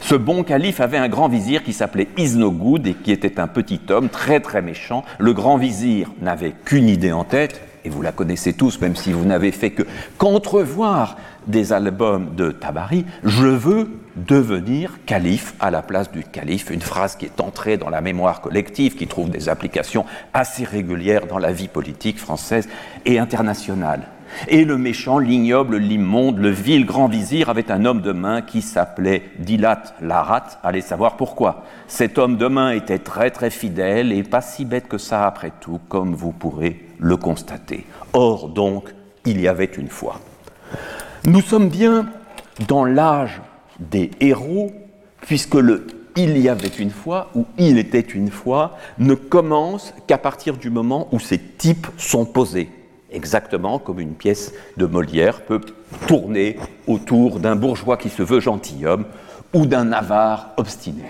Ce 0.00 0.14
bon 0.14 0.42
calife 0.42 0.80
avait 0.80 0.98
un 0.98 1.08
grand 1.08 1.28
vizir 1.28 1.62
qui 1.62 1.72
s'appelait 1.72 2.08
Isnogoud 2.16 2.86
et 2.86 2.94
qui 2.94 3.12
était 3.12 3.40
un 3.40 3.46
petit 3.46 3.80
homme 3.90 4.08
très 4.08 4.40
très 4.40 4.62
méchant. 4.62 5.04
Le 5.18 5.32
grand 5.32 5.56
vizir 5.56 6.10
n'avait 6.20 6.54
qu'une 6.64 6.88
idée 6.88 7.12
en 7.12 7.24
tête, 7.24 7.67
et 7.88 7.90
vous 7.90 8.02
la 8.02 8.12
connaissez 8.12 8.52
tous, 8.52 8.80
même 8.82 8.94
si 8.96 9.12
vous 9.12 9.24
n'avez 9.24 9.50
fait 9.50 9.70
que 9.70 9.82
qu'entrevoir 10.18 11.16
des 11.46 11.72
albums 11.72 12.34
de 12.36 12.50
Tabari, 12.50 13.06
je 13.24 13.46
veux 13.46 13.88
devenir 14.14 14.98
calife 15.06 15.54
à 15.58 15.70
la 15.70 15.80
place 15.80 16.12
du 16.12 16.22
calife, 16.22 16.68
une 16.70 16.82
phrase 16.82 17.16
qui 17.16 17.24
est 17.24 17.40
entrée 17.40 17.78
dans 17.78 17.88
la 17.88 18.02
mémoire 18.02 18.42
collective, 18.42 18.94
qui 18.94 19.06
trouve 19.06 19.30
des 19.30 19.48
applications 19.48 20.04
assez 20.34 20.64
régulières 20.64 21.26
dans 21.26 21.38
la 21.38 21.50
vie 21.50 21.68
politique 21.68 22.18
française 22.18 22.68
et 23.06 23.18
internationale. 23.18 24.02
Et 24.48 24.64
le 24.64 24.78
méchant, 24.78 25.18
l'ignoble, 25.18 25.76
l'immonde, 25.76 26.38
le 26.38 26.50
vil 26.50 26.84
grand 26.84 27.08
vizir 27.08 27.48
avait 27.48 27.70
un 27.70 27.84
homme 27.84 28.02
de 28.02 28.12
main 28.12 28.42
qui 28.42 28.62
s'appelait 28.62 29.22
Dilat 29.38 29.82
Larat. 30.00 30.60
Allez 30.62 30.80
savoir 30.80 31.16
pourquoi. 31.16 31.64
Cet 31.86 32.18
homme 32.18 32.36
de 32.36 32.46
main 32.46 32.70
était 32.70 32.98
très 32.98 33.30
très 33.30 33.50
fidèle 33.50 34.12
et 34.12 34.22
pas 34.22 34.40
si 34.40 34.64
bête 34.64 34.88
que 34.88 34.98
ça 34.98 35.26
après 35.26 35.52
tout, 35.60 35.80
comme 35.88 36.14
vous 36.14 36.32
pourrez 36.32 36.86
le 36.98 37.16
constater. 37.16 37.86
Or 38.12 38.48
donc, 38.48 38.94
il 39.24 39.40
y 39.40 39.48
avait 39.48 39.64
une 39.64 39.88
fois. 39.88 40.20
Nous 41.24 41.40
sommes 41.40 41.68
bien 41.68 42.08
dans 42.66 42.84
l'âge 42.84 43.40
des 43.78 44.10
héros, 44.20 44.72
puisque 45.20 45.54
le 45.54 45.86
il 46.18 46.36
y 46.38 46.48
avait 46.48 46.66
une 46.66 46.90
fois 46.90 47.30
ou 47.36 47.46
il 47.58 47.78
était 47.78 48.00
une 48.00 48.30
fois 48.30 48.76
ne 48.98 49.14
commence 49.14 49.94
qu'à 50.08 50.18
partir 50.18 50.56
du 50.56 50.68
moment 50.68 51.06
où 51.12 51.20
ces 51.20 51.38
types 51.38 51.86
sont 51.96 52.24
posés. 52.24 52.70
Exactement 53.10 53.78
comme 53.78 54.00
une 54.00 54.14
pièce 54.14 54.52
de 54.76 54.84
Molière 54.84 55.40
peut 55.42 55.60
tourner 56.06 56.58
autour 56.86 57.40
d'un 57.40 57.56
bourgeois 57.56 57.96
qui 57.96 58.10
se 58.10 58.22
veut 58.22 58.40
gentilhomme 58.40 59.06
ou 59.54 59.64
d'un 59.64 59.92
avare 59.92 60.50
obstiné. 60.58 61.04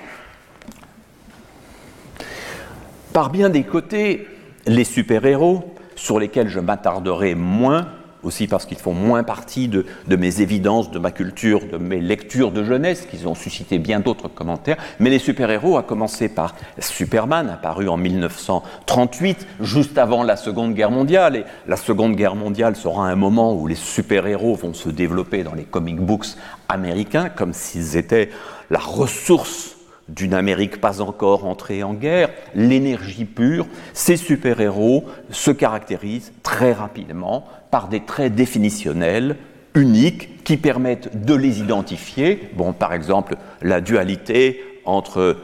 Par 3.12 3.30
bien 3.30 3.50
des 3.50 3.64
côtés, 3.64 4.28
les 4.66 4.84
super-héros, 4.84 5.74
sur 5.96 6.20
lesquels 6.20 6.48
je 6.48 6.60
m'attarderai 6.60 7.34
moins, 7.34 7.88
aussi 8.22 8.46
parce 8.46 8.66
qu'ils 8.66 8.78
font 8.78 8.94
moins 8.94 9.22
partie 9.22 9.68
de, 9.68 9.84
mes 10.16 10.40
évidences, 10.40 10.90
de 10.90 10.98
ma 10.98 11.10
culture, 11.10 11.60
de 11.70 11.78
mes 11.78 12.00
lectures 12.00 12.50
de 12.50 12.64
jeunesse, 12.64 13.06
qu'ils 13.10 13.28
ont 13.28 13.34
suscité 13.34 13.78
bien 13.78 14.00
d'autres 14.00 14.28
commentaires. 14.28 14.76
Mais 14.98 15.10
les 15.10 15.18
super-héros, 15.18 15.78
à 15.78 15.82
commencer 15.82 16.28
par 16.28 16.54
Superman, 16.78 17.48
apparu 17.48 17.88
en 17.88 17.96
1938, 17.96 19.46
juste 19.60 19.98
avant 19.98 20.22
la 20.22 20.36
Seconde 20.36 20.74
Guerre 20.74 20.90
mondiale. 20.90 21.36
Et 21.36 21.44
la 21.66 21.76
Seconde 21.76 22.16
Guerre 22.16 22.34
mondiale 22.34 22.76
sera 22.76 23.08
un 23.08 23.16
moment 23.16 23.54
où 23.54 23.66
les 23.66 23.74
super-héros 23.74 24.54
vont 24.56 24.74
se 24.74 24.88
développer 24.88 25.44
dans 25.44 25.54
les 25.54 25.64
comic 25.64 26.00
books 26.00 26.36
américains, 26.68 27.28
comme 27.28 27.52
s'ils 27.52 27.96
étaient 27.96 28.30
la 28.70 28.78
ressource 28.78 29.77
d'une 30.08 30.34
Amérique 30.34 30.80
pas 30.80 31.00
encore 31.00 31.46
entrée 31.46 31.82
en 31.82 31.94
guerre, 31.94 32.30
l'énergie 32.54 33.24
pure, 33.24 33.66
ces 33.92 34.16
super-héros 34.16 35.04
se 35.30 35.50
caractérisent 35.50 36.32
très 36.42 36.72
rapidement 36.72 37.46
par 37.70 37.88
des 37.88 38.00
traits 38.00 38.34
définitionnels 38.34 39.36
uniques 39.74 40.44
qui 40.44 40.56
permettent 40.56 41.24
de 41.24 41.34
les 41.34 41.60
identifier. 41.60 42.50
Bon, 42.54 42.72
par 42.72 42.92
exemple, 42.92 43.36
la 43.62 43.80
dualité 43.80 44.62
entre 44.84 45.36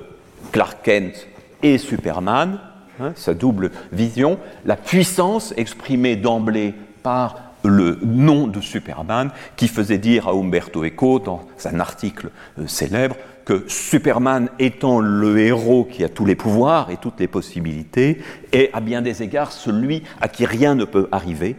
Clark 0.53 0.79
Kent 0.83 1.27
et 1.63 1.79
Superman, 1.79 2.59
hein, 3.01 3.13
sa 3.17 3.35
double 3.35 3.71
vision, 3.93 4.39
la 4.65 4.77
puissance 4.77 5.53
exprimée 5.57 6.17
d'emblée 6.17 6.75
par 7.03 7.45
le 7.65 7.99
nom 8.03 8.47
de 8.47 8.61
Superman 8.61 9.31
qui 9.57 9.69
faisait 9.69 9.99
dire 9.99 10.29
à 10.29 10.33
Umberto 10.33 10.85
Eco 10.85 11.19
dans 11.19 11.47
un 11.65 11.81
article 11.81 12.31
euh, 12.59 12.67
célèbre 12.67 13.17
que 13.45 13.65
Superman 13.69 14.49
étant 14.59 15.01
le 15.01 15.39
héros 15.39 15.85
qui 15.85 16.05
a 16.05 16.09
tous 16.09 16.25
les 16.25 16.35
pouvoirs 16.35 16.91
et 16.91 16.97
toutes 16.97 17.21
les 17.21 17.29
possibilités 17.29 18.23
est 18.53 18.71
à 18.73 18.81
bien 18.81 19.03
des 19.03 19.23
égards 19.23 19.53
celui 19.53 20.03
à 20.21 20.29
qui 20.29 20.47
rien 20.47 20.75
ne 20.75 20.85
peut 20.85 21.09
arriver 21.13 21.57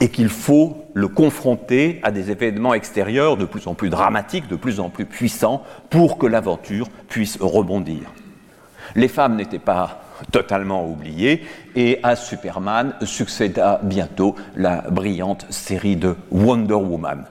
et 0.00 0.08
qu'il 0.08 0.28
faut 0.28 0.84
le 0.94 1.08
confronter 1.08 2.00
à 2.02 2.10
des 2.10 2.30
événements 2.30 2.74
extérieurs 2.74 3.36
de 3.36 3.44
plus 3.44 3.66
en 3.66 3.74
plus 3.74 3.90
dramatiques, 3.90 4.48
de 4.48 4.56
plus 4.56 4.80
en 4.80 4.88
plus 4.88 5.04
puissants 5.04 5.62
pour 5.90 6.16
que 6.16 6.26
l'aventure 6.26 6.88
puisse 7.08 7.36
rebondir. 7.40 8.10
Les 8.96 9.08
femmes 9.08 9.36
n'étaient 9.36 9.58
pas 9.58 10.02
totalement 10.32 10.88
oubliées 10.88 11.44
et 11.76 11.98
à 12.02 12.16
Superman 12.16 12.94
succéda 13.02 13.80
bientôt 13.82 14.34
la 14.56 14.82
brillante 14.90 15.46
série 15.50 15.96
de 15.96 16.16
Wonder 16.30 16.74
Woman. 16.74 17.24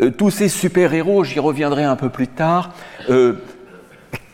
Euh, 0.00 0.10
tous 0.10 0.30
ces 0.30 0.48
super-héros, 0.48 1.24
j'y 1.24 1.38
reviendrai 1.38 1.84
un 1.84 1.96
peu 1.96 2.08
plus 2.08 2.28
tard, 2.28 2.70
euh, 3.10 3.34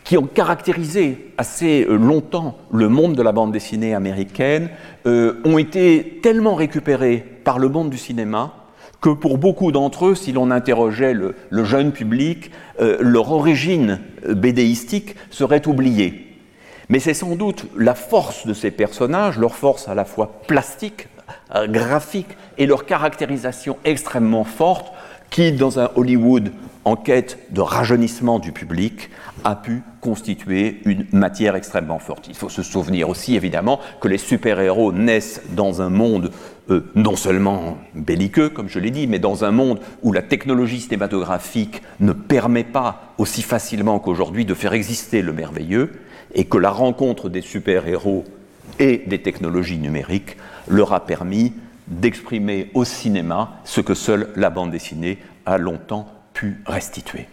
qui 0.03 0.17
ont 0.17 0.27
caractérisé 0.27 1.33
assez 1.37 1.85
euh, 1.87 1.95
longtemps 1.95 2.57
le 2.71 2.89
monde 2.89 3.15
de 3.15 3.21
la 3.21 3.31
bande 3.31 3.51
dessinée 3.51 3.93
américaine, 3.93 4.69
ont 5.05 5.57
été 5.57 6.19
tellement 6.21 6.53
récupérés 6.53 7.25
par 7.43 7.57
le 7.57 7.67
monde 7.67 7.89
du 7.89 7.97
cinéma 7.97 8.53
que 9.01 9.09
pour 9.09 9.37
beaucoup 9.37 9.71
d'entre 9.71 10.07
eux, 10.07 10.15
si 10.15 10.31
l'on 10.31 10.51
interrogeait 10.51 11.13
le, 11.13 11.35
jeune 11.63 11.91
public, 11.91 12.51
leur 12.79 13.31
origine 13.31 14.01
bédéistique 14.27 15.15
serait 15.31 15.67
oubliée. 15.67 16.37
Mais 16.89 16.99
c'est 16.99 17.15
sans 17.15 17.35
doute 17.35 17.65
la 17.75 17.95
force 17.95 18.45
de 18.45 18.53
ces 18.53 18.69
personnages, 18.69 19.39
leur 19.39 19.55
force 19.55 19.87
à 19.87 19.95
la 19.95 20.05
fois 20.05 20.41
plastique, 20.45 21.07
graphique 21.69 22.37
et 22.59 22.67
leur 22.67 22.85
caractérisation 22.85 23.77
extrêmement 23.85 24.43
forte 24.43 24.91
qui, 25.29 25.51
dans 25.51 25.79
un 25.79 25.89
Hollywood 25.95 26.51
en 26.85 26.95
quête 26.95 27.37
de 27.51 27.61
rajeunissement 27.61 28.39
du 28.39 28.51
public, 28.51 29.09
a 29.43 29.55
pu 29.55 29.81
constituer 30.01 30.81
une 30.85 31.05
matière 31.11 31.55
extrêmement 31.55 31.99
forte. 31.99 32.27
Il 32.27 32.35
faut 32.35 32.49
se 32.49 32.63
souvenir 32.63 33.09
aussi, 33.09 33.35
évidemment, 33.35 33.79
que 34.01 34.07
les 34.07 34.17
super-héros 34.17 34.91
naissent 34.91 35.41
dans 35.51 35.81
un 35.81 35.89
monde 35.89 36.31
euh, 36.69 36.89
non 36.95 37.15
seulement 37.15 37.77
belliqueux, 37.95 38.49
comme 38.49 38.69
je 38.69 38.79
l'ai 38.79 38.91
dit, 38.91 39.07
mais 39.07 39.19
dans 39.19 39.43
un 39.43 39.51
monde 39.51 39.79
où 40.03 40.11
la 40.11 40.21
technologie 40.21 40.79
cinématographique 40.79 41.81
ne 41.99 42.13
permet 42.13 42.63
pas 42.63 43.13
aussi 43.17 43.41
facilement 43.41 43.99
qu'aujourd'hui 43.99 44.45
de 44.45 44.53
faire 44.53 44.73
exister 44.73 45.21
le 45.21 45.33
merveilleux, 45.33 45.91
et 46.33 46.45
que 46.45 46.57
la 46.57 46.69
rencontre 46.69 47.29
des 47.29 47.41
super-héros 47.41 48.23
et 48.77 49.03
des 49.07 49.21
technologies 49.21 49.79
numériques 49.79 50.37
leur 50.67 50.93
a 50.93 51.05
permis 51.05 51.53
d'exprimer 51.89 52.69
au 52.73 52.85
cinéma 52.85 53.59
ce 53.63 53.81
que 53.81 53.93
seule 53.93 54.29
la 54.35 54.49
bande 54.49 54.71
dessinée 54.71 55.19
a 55.45 55.57
longtemps 55.57 56.07
pu 56.33 56.61
restituer. 56.65 57.27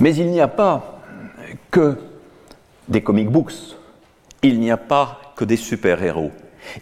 Mais 0.00 0.14
il 0.16 0.30
n'y 0.30 0.40
a 0.40 0.48
pas 0.48 1.00
que 1.70 1.98
des 2.88 3.02
comic 3.02 3.28
books, 3.28 3.52
il 4.42 4.60
n'y 4.60 4.70
a 4.70 4.76
pas 4.76 5.20
que 5.36 5.44
des 5.44 5.56
super-héros. 5.56 6.32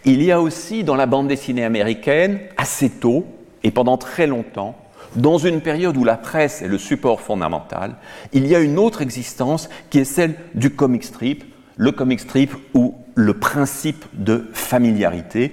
Il 0.04 0.22
y 0.22 0.30
a 0.30 0.40
aussi 0.40 0.84
dans 0.84 0.96
la 0.96 1.06
bande 1.06 1.28
dessinée 1.28 1.64
américaine, 1.64 2.40
assez 2.56 2.88
tôt 2.88 3.26
et 3.64 3.70
pendant 3.70 3.96
très 3.96 4.26
longtemps, 4.26 4.76
dans 5.16 5.38
une 5.38 5.60
période 5.60 5.96
où 5.96 6.04
la 6.04 6.16
presse 6.16 6.62
est 6.62 6.68
le 6.68 6.78
support 6.78 7.20
fondamental, 7.20 7.96
il 8.32 8.46
y 8.46 8.54
a 8.54 8.60
une 8.60 8.78
autre 8.78 9.02
existence 9.02 9.68
qui 9.90 9.98
est 9.98 10.04
celle 10.04 10.34
du 10.54 10.70
comic 10.70 11.04
strip, 11.04 11.44
le 11.76 11.92
comic 11.92 12.20
strip 12.20 12.54
ou 12.74 12.94
le 13.14 13.34
principe 13.34 14.04
de 14.14 14.48
familiarité, 14.52 15.52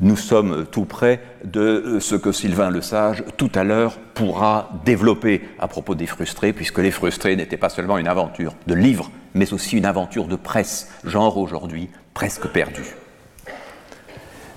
nous 0.00 0.16
sommes 0.16 0.66
tout 0.70 0.84
près 0.84 1.20
de 1.44 1.98
ce 2.00 2.14
que 2.14 2.32
Sylvain 2.32 2.70
Lesage, 2.70 3.24
tout 3.36 3.50
à 3.54 3.64
l'heure, 3.64 3.98
pourra 4.14 4.70
développer 4.84 5.42
à 5.58 5.68
propos 5.68 5.94
des 5.94 6.06
frustrés, 6.06 6.52
puisque 6.52 6.78
les 6.78 6.90
frustrés 6.90 7.36
n'étaient 7.36 7.56
pas 7.56 7.68
seulement 7.68 7.98
une 7.98 8.08
aventure 8.08 8.54
de 8.66 8.74
livre, 8.74 9.10
mais 9.34 9.52
aussi 9.52 9.76
une 9.76 9.84
aventure 9.84 10.26
de 10.26 10.36
presse, 10.36 10.90
genre 11.04 11.36
aujourd'hui 11.38 11.90
presque 12.14 12.46
perdue. 12.48 12.96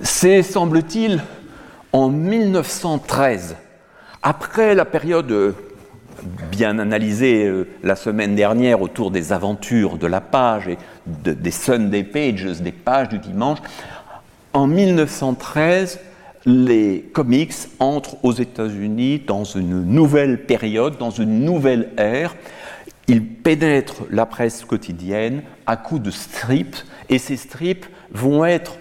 C'est, 0.01 0.43
semble-t-il, 0.43 1.21
en 1.93 2.09
1913, 2.09 3.55
après 4.21 4.75
la 4.75 4.85
période 4.85 5.55
bien 6.51 6.79
analysée 6.79 7.45
euh, 7.45 7.67
la 7.83 7.95
semaine 7.95 8.35
dernière 8.35 8.81
autour 8.81 9.11
des 9.11 9.33
aventures 9.33 9.97
de 9.97 10.07
la 10.07 10.21
page 10.21 10.67
et 10.67 10.77
des 11.05 11.51
Sunday 11.51 12.03
Pages, 12.03 12.61
des 12.61 12.71
pages 12.71 13.09
du 13.09 13.19
dimanche, 13.19 13.59
en 14.55 14.67
1913, 14.67 15.99
les 16.45 17.01
comics 17.11 17.53
entrent 17.79 18.15
aux 18.23 18.31
États-Unis 18.31 19.19
dans 19.19 19.43
une 19.43 19.83
nouvelle 19.83 20.45
période, 20.45 20.97
dans 20.97 21.09
une 21.09 21.43
nouvelle 21.43 21.89
ère. 21.97 22.37
Ils 23.09 23.25
pénètrent 23.25 24.03
la 24.09 24.25
presse 24.25 24.63
quotidienne 24.63 25.43
à 25.67 25.75
coups 25.75 26.01
de 26.01 26.09
strips, 26.09 26.77
et 27.09 27.19
ces 27.19 27.35
strips 27.35 27.85
vont 28.11 28.45
être 28.45 28.77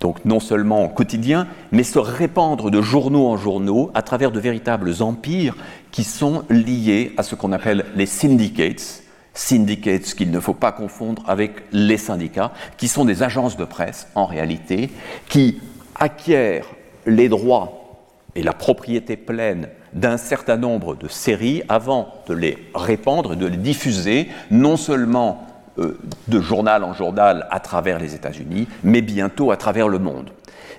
donc 0.00 0.24
non 0.24 0.40
seulement 0.40 0.88
quotidiens, 0.88 1.46
mais 1.70 1.84
se 1.84 2.00
répandre 2.00 2.72
de 2.72 2.82
journaux 2.82 3.28
en 3.28 3.36
journaux 3.36 3.92
à 3.94 4.02
travers 4.02 4.32
de 4.32 4.40
véritables 4.40 4.90
empires 5.02 5.54
qui 5.92 6.02
sont 6.02 6.42
liés 6.50 7.12
à 7.16 7.22
ce 7.22 7.36
qu'on 7.36 7.52
appelle 7.52 7.84
les 7.94 8.06
syndicates, 8.06 9.01
syndicates 9.34 10.14
qu'il 10.14 10.30
ne 10.30 10.40
faut 10.40 10.54
pas 10.54 10.72
confondre 10.72 11.22
avec 11.26 11.64
les 11.72 11.96
syndicats, 11.96 12.52
qui 12.76 12.88
sont 12.88 13.04
des 13.04 13.22
agences 13.22 13.56
de 13.56 13.64
presse 13.64 14.08
en 14.14 14.26
réalité, 14.26 14.90
qui 15.28 15.60
acquièrent 15.94 16.66
les 17.06 17.28
droits 17.28 18.00
et 18.34 18.42
la 18.42 18.52
propriété 18.52 19.16
pleine 19.16 19.68
d'un 19.92 20.16
certain 20.16 20.56
nombre 20.56 20.94
de 20.94 21.08
séries 21.08 21.62
avant 21.68 22.08
de 22.26 22.34
les 22.34 22.58
répandre, 22.74 23.36
de 23.36 23.46
les 23.46 23.56
diffuser, 23.56 24.28
non 24.50 24.76
seulement 24.76 25.46
euh, 25.78 25.98
de 26.28 26.40
journal 26.40 26.84
en 26.84 26.94
journal 26.94 27.46
à 27.50 27.60
travers 27.60 27.98
les 27.98 28.14
États-Unis, 28.14 28.68
mais 28.82 29.02
bientôt 29.02 29.50
à 29.50 29.56
travers 29.56 29.88
le 29.88 29.98
monde. 29.98 30.30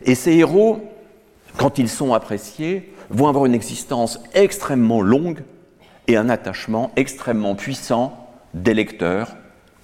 Et 0.04 0.16
ces 0.16 0.34
héros, 0.34 0.82
quand 1.58 1.78
ils 1.78 1.89
sont 1.89 2.13
appréciés, 2.13 2.94
vont 3.10 3.28
avoir 3.28 3.46
une 3.46 3.54
existence 3.54 4.20
extrêmement 4.34 5.02
longue 5.02 5.44
et 6.08 6.18
un 6.18 6.30
attachement 6.30 6.92
extrêmement 6.96 7.56
puissant 7.56 8.22
des 8.54 8.74
lecteurs, 8.74 9.36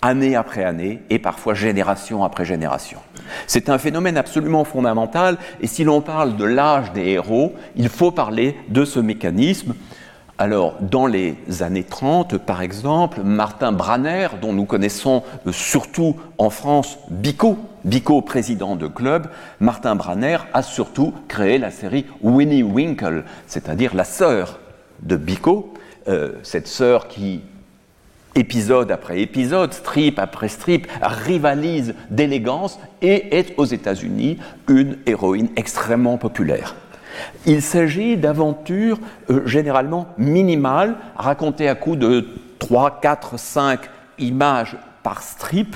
année 0.02 0.36
après 0.36 0.64
année, 0.64 1.02
et 1.10 1.20
parfois 1.20 1.54
génération 1.54 2.24
après 2.24 2.46
génération. 2.46 3.00
C'est 3.48 3.70
un 3.70 3.78
phénomène 3.78 4.18
absolument 4.18 4.64
fondamental, 4.64 5.38
et 5.62 5.68
si 5.68 5.84
l'on 5.84 6.02
parle 6.02 6.38
de 6.38 6.46
l'âge 6.46 6.94
des 6.94 7.08
héros, 7.08 7.54
il 7.76 7.90
faut 7.90 8.12
parler 8.12 8.56
de 8.70 8.86
ce 8.86 9.00
mécanisme. 9.00 9.76
Alors, 10.38 10.76
dans 10.80 11.06
les 11.06 11.36
années 11.60 11.84
30, 11.84 12.38
par 12.38 12.62
exemple, 12.62 13.22
Martin 13.24 13.74
Branner, 13.74 14.30
dont 14.42 14.54
nous 14.54 14.64
connaissons 14.64 15.22
euh, 15.46 15.52
surtout 15.52 16.16
en 16.38 16.50
France 16.50 16.98
Bico, 17.10 17.58
Bico 17.84 18.22
président 18.22 18.78
de 18.78 18.88
club, 18.88 19.28
Martin 19.60 19.96
Branner 19.96 20.38
a 20.54 20.62
surtout 20.62 21.14
créé 21.28 21.58
la 21.58 21.72
série 21.72 22.06
Winnie 22.22 22.64
Winkle, 22.64 23.26
c'est-à-dire 23.48 23.94
la 23.94 24.06
sœur 24.06 24.60
de 25.02 25.18
Bico, 25.18 25.74
euh, 26.08 26.36
cette 26.44 26.70
sœur 26.70 27.10
qui 27.10 27.42
épisode 28.36 28.92
après 28.92 29.22
épisode, 29.22 29.74
strip 29.74 30.20
après 30.20 30.50
strip, 30.50 30.88
rivalise 31.02 31.96
d'élégance 32.10 32.80
et 33.02 33.38
est 33.38 33.54
aux 33.58 33.66
États-Unis 33.66 34.38
une 34.68 34.98
héroïne 35.06 35.50
extrêmement 35.56 36.18
populaire. 36.18 36.76
Il 37.46 37.62
s'agit 37.62 38.18
d'aventures 38.18 39.00
euh, 39.30 39.46
généralement 39.46 40.08
minimales, 40.18 40.96
racontées 41.16 41.68
à 41.68 41.76
coup 41.76 41.96
de 41.96 42.28
3, 42.60 43.00
4, 43.02 43.40
5 43.40 43.80
images 44.20 44.78
par 45.04 45.22
strip, 45.24 45.76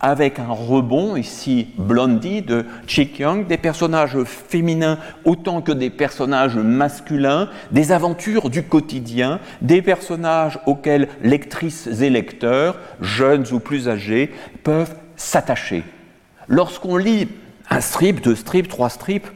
avec 0.00 0.38
un 0.38 0.48
rebond, 0.48 1.16
ici 1.16 1.68
Blondie 1.76 2.40
de 2.40 2.64
Chick 2.86 3.18
Young, 3.18 3.46
des 3.46 3.58
personnages 3.58 4.16
féminins 4.24 4.98
autant 5.24 5.60
que 5.60 5.72
des 5.72 5.90
personnages 5.90 6.56
masculins, 6.56 7.50
des 7.70 7.92
aventures 7.92 8.48
du 8.48 8.62
quotidien, 8.62 9.40
des 9.60 9.82
personnages 9.82 10.58
auxquels 10.66 11.08
lectrices 11.22 11.86
et 12.00 12.08
lecteurs, 12.08 12.76
jeunes 13.00 13.44
ou 13.52 13.60
plus 13.60 13.88
âgés, 13.88 14.32
peuvent 14.64 14.94
s'attacher. 15.16 15.84
Lorsqu'on 16.48 16.96
lit 16.96 17.28
un 17.68 17.80
strip, 17.80 18.22
deux 18.22 18.34
strips, 18.34 18.68
trois 18.68 18.88
strips, 18.88 19.30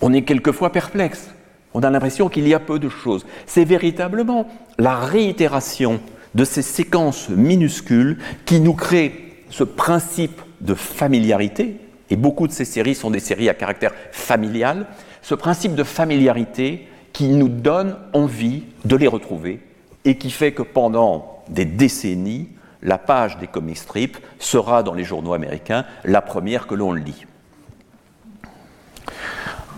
on 0.00 0.12
est 0.12 0.22
quelquefois 0.22 0.72
perplexe. 0.72 1.30
On 1.72 1.82
a 1.82 1.90
l'impression 1.90 2.28
qu'il 2.28 2.48
y 2.48 2.54
a 2.54 2.60
peu 2.60 2.78
de 2.78 2.88
choses. 2.88 3.24
C'est 3.46 3.64
véritablement 3.64 4.48
la 4.78 4.96
réitération 4.96 6.00
de 6.34 6.44
ces 6.44 6.62
séquences 6.62 7.28
minuscules 7.28 8.18
qui 8.44 8.60
nous 8.60 8.74
créent 8.74 9.27
ce 9.50 9.64
principe 9.64 10.40
de 10.60 10.74
familiarité, 10.74 11.76
et 12.10 12.16
beaucoup 12.16 12.46
de 12.46 12.52
ces 12.52 12.64
séries 12.64 12.94
sont 12.94 13.10
des 13.10 13.20
séries 13.20 13.48
à 13.48 13.54
caractère 13.54 13.92
familial, 14.12 14.86
ce 15.22 15.34
principe 15.34 15.74
de 15.74 15.84
familiarité 15.84 16.88
qui 17.12 17.28
nous 17.28 17.48
donne 17.48 17.96
envie 18.12 18.64
de 18.84 18.96
les 18.96 19.08
retrouver 19.08 19.60
et 20.04 20.16
qui 20.16 20.30
fait 20.30 20.52
que 20.52 20.62
pendant 20.62 21.42
des 21.48 21.64
décennies, 21.64 22.48
la 22.82 22.98
page 22.98 23.38
des 23.38 23.46
comic 23.46 23.76
strips 23.76 24.18
sera 24.38 24.82
dans 24.82 24.94
les 24.94 25.04
journaux 25.04 25.34
américains 25.34 25.84
la 26.04 26.22
première 26.22 26.66
que 26.66 26.74
l'on 26.74 26.92
lit. 26.92 27.26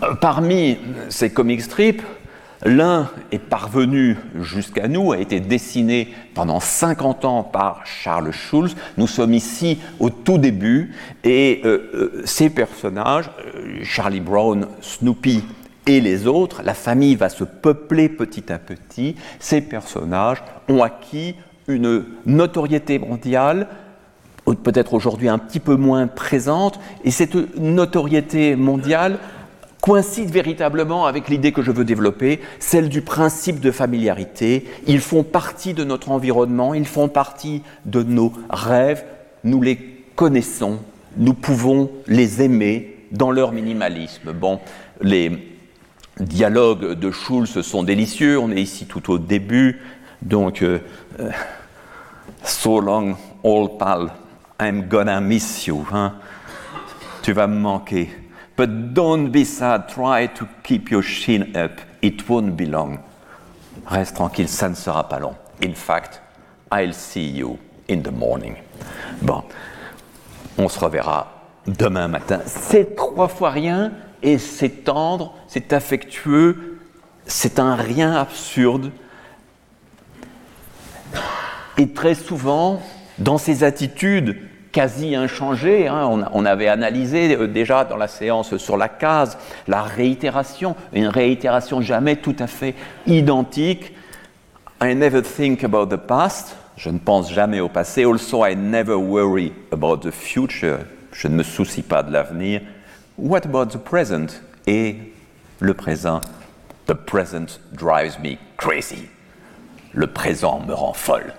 Euh, 0.03 0.15
parmi 0.15 0.77
ces 1.09 1.31
comic 1.31 1.61
strips, 1.61 2.03
L'un 2.63 3.09
est 3.31 3.39
parvenu 3.39 4.17
jusqu'à 4.39 4.87
nous, 4.87 5.11
a 5.11 5.17
été 5.17 5.39
dessiné 5.39 6.09
pendant 6.35 6.59
50 6.59 7.25
ans 7.25 7.43
par 7.43 7.81
Charles 7.85 8.31
Schulz. 8.31 8.75
Nous 8.97 9.07
sommes 9.07 9.33
ici 9.33 9.79
au 9.99 10.11
tout 10.11 10.37
début 10.37 10.93
et 11.23 11.61
euh, 11.65 11.89
euh, 11.93 12.21
ces 12.25 12.51
personnages, 12.51 13.31
euh, 13.55 13.79
Charlie 13.83 14.19
Brown, 14.19 14.67
Snoopy 14.81 15.43
et 15.87 16.01
les 16.01 16.27
autres, 16.27 16.61
la 16.63 16.75
famille 16.75 17.15
va 17.15 17.29
se 17.29 17.43
peupler 17.43 18.09
petit 18.09 18.53
à 18.53 18.59
petit. 18.59 19.15
Ces 19.39 19.61
personnages 19.61 20.43
ont 20.69 20.83
acquis 20.83 21.35
une 21.67 22.05
notoriété 22.27 22.99
mondiale 22.99 23.67
peut-être 24.55 24.93
aujourd'hui 24.93 25.29
un 25.29 25.37
petit 25.37 25.59
peu 25.59 25.75
moins 25.75 26.07
présente, 26.07 26.79
et 27.03 27.11
cette 27.11 27.35
notoriété 27.57 28.55
mondiale 28.55 29.19
coïncide 29.81 30.29
véritablement 30.29 31.05
avec 31.07 31.27
l'idée 31.27 31.51
que 31.51 31.61
je 31.61 31.71
veux 31.71 31.83
développer, 31.83 32.39
celle 32.59 32.87
du 32.87 33.01
principe 33.01 33.59
de 33.59 33.71
familiarité. 33.71 34.67
Ils 34.87 35.01
font 35.01 35.23
partie 35.23 35.73
de 35.73 35.83
notre 35.83 36.11
environnement, 36.11 36.73
ils 36.73 36.87
font 36.87 37.09
partie 37.09 37.63
de 37.85 38.03
nos 38.03 38.31
rêves, 38.49 39.03
nous 39.43 39.61
les 39.61 39.77
connaissons, 40.15 40.79
nous 41.17 41.33
pouvons 41.33 41.91
les 42.07 42.41
aimer 42.41 42.95
dans 43.11 43.31
leur 43.31 43.51
minimalisme. 43.51 44.31
Bon, 44.33 44.59
les 45.01 45.31
dialogues 46.19 46.93
de 46.93 47.11
Schulz 47.11 47.61
sont 47.61 47.83
délicieux, 47.83 48.37
on 48.37 48.51
est 48.51 48.61
ici 48.61 48.85
tout 48.85 49.11
au 49.11 49.17
début, 49.17 49.81
donc 50.21 50.61
euh, 50.61 50.79
euh, 51.19 51.31
So 52.43 52.79
long, 52.79 53.15
old 53.43 53.77
pal, 53.77 54.11
I'm 54.59 54.87
gonna 54.87 55.19
miss 55.21 55.67
you. 55.67 55.85
Hein? 55.91 56.13
Tu 57.21 57.33
vas 57.33 57.47
me 57.47 57.59
manquer. 57.59 58.09
But 58.61 58.93
don't 58.93 59.31
be 59.31 59.43
sad, 59.43 59.89
try 59.89 60.27
to 60.27 60.47
keep 60.61 60.91
your 60.91 61.01
chin 61.01 61.55
up, 61.55 61.81
it 62.03 62.29
won't 62.29 62.55
be 62.55 62.67
long. 62.67 62.99
Reste 63.87 64.13
tranquille, 64.13 64.47
ça 64.47 64.69
ne 64.69 64.75
sera 64.75 65.09
pas 65.09 65.17
long. 65.17 65.35
In 65.63 65.73
fact, 65.73 66.21
I'll 66.71 66.93
see 66.93 67.27
you 67.27 67.57
in 67.89 68.03
the 68.03 68.11
morning. 68.11 68.57
Bon, 69.23 69.43
on 70.59 70.67
se 70.69 70.77
reverra 70.77 71.25
demain 71.65 72.07
matin. 72.07 72.39
C'est 72.45 72.95
trois 72.95 73.29
fois 73.29 73.49
rien 73.49 73.93
et 74.21 74.37
c'est 74.37 74.83
tendre, 74.83 75.33
c'est 75.47 75.73
affectueux, 75.73 76.77
c'est 77.25 77.57
un 77.57 77.73
rien 77.73 78.13
absurde. 78.13 78.91
Et 81.79 81.91
très 81.93 82.13
souvent, 82.13 82.79
dans 83.17 83.39
ces 83.39 83.63
attitudes 83.63 84.37
quasi 84.71 85.15
inchangé. 85.15 85.87
Hein. 85.87 86.27
On, 86.33 86.45
avait 86.45 86.67
analysé 86.67 87.35
euh, 87.35 87.47
déjà 87.47 87.83
dans 87.85 87.97
la 87.97 88.07
séance 88.07 88.57
sur 88.57 88.77
la 88.77 88.89
case 88.89 89.37
la 89.67 89.83
réitération, 89.83 90.75
une 90.93 91.07
réitération 91.07 91.81
jamais 91.81 92.15
tout 92.17 92.35
à 92.39 92.47
fait 92.47 92.75
identique. 93.05 93.93
I 94.81 94.95
never 94.95 95.21
think 95.21 95.63
about 95.63 95.87
the 95.87 95.97
past. 95.97 96.55
Je 96.77 96.89
ne 96.89 96.97
pense 96.97 97.31
jamais 97.31 97.59
au 97.59 97.69
passé. 97.69 98.05
Also, 98.05 98.45
I 98.45 98.55
never 98.55 98.95
worry 98.95 99.53
about 99.71 99.97
the 99.97 100.11
future. 100.11 100.79
Je 101.11 101.27
ne 101.27 101.35
me 101.35 101.43
soucie 101.43 101.83
pas 101.83 102.01
de 102.01 102.11
l'avenir. 102.11 102.61
What 103.17 103.41
about 103.45 103.67
the 103.67 103.77
present? 103.77 104.41
Et 104.65 104.95
le 105.59 105.73
présent. 105.73 106.21
The 106.87 106.93
present 106.93 107.59
drives 107.73 108.19
me 108.23 108.37
crazy. 108.57 109.07
Le 109.93 110.07
présent 110.07 110.61
me 110.67 110.73
rend 110.73 110.93
folle. 110.93 111.33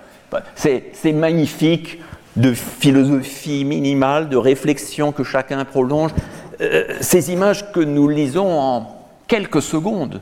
C'est 0.55 1.12
magnifique 1.12 1.99
de 2.37 2.55
philosophie 2.55 3.64
minimale, 3.64 4.29
de 4.29 4.37
réflexion 4.37 5.12
que 5.12 5.25
chacun 5.25 5.64
prolonge, 5.64 6.12
euh, 6.61 6.97
ces 7.01 7.33
images 7.33 7.73
que 7.73 7.81
nous 7.81 8.09
lisons 8.09 8.51
en 8.51 9.07
quelques 9.29 9.62
secondes 9.62 10.21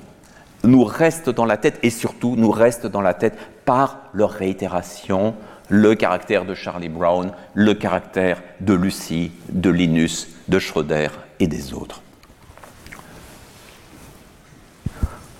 nous 0.64 0.84
restent 0.84 1.30
dans 1.30 1.44
la 1.44 1.56
tête 1.56 1.78
et 1.82 1.90
surtout 1.90 2.36
nous 2.36 2.50
restent 2.50 2.86
dans 2.86 3.00
la 3.00 3.14
tête 3.14 3.38
par 3.64 4.00
leur 4.12 4.30
réitération, 4.30 5.34
le 5.68 5.94
caractère 5.94 6.44
de 6.44 6.54
Charlie 6.54 6.88
Brown, 6.88 7.32
le 7.54 7.74
caractère 7.74 8.42
de 8.60 8.74
Lucie, 8.74 9.32
de 9.48 9.70
Linus, 9.70 10.28
de 10.48 10.58
Schroeder 10.58 11.08
et 11.38 11.46
des 11.46 11.72
autres. 11.72 12.02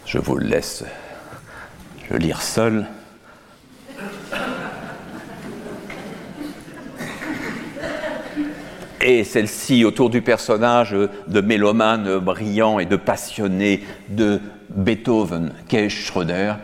Je 0.07 0.19
vous 0.19 0.37
le 0.37 0.47
laisse 0.47 0.85
je 2.11 2.17
lire 2.17 2.43
seul. 2.43 2.87
Et 9.19 9.25
celle-ci 9.25 9.85
autour 9.85 10.11
du 10.11 10.23
personnage 10.23 10.93
de 10.93 11.41
mélomane 11.41 12.19
brillant 12.19 12.79
et 12.79 12.87
de 12.87 12.97
passionné 12.97 13.83
de 14.09 14.41
Beethoven, 14.71 15.53
qu'est 15.69 15.89
Schröder. 15.89 16.55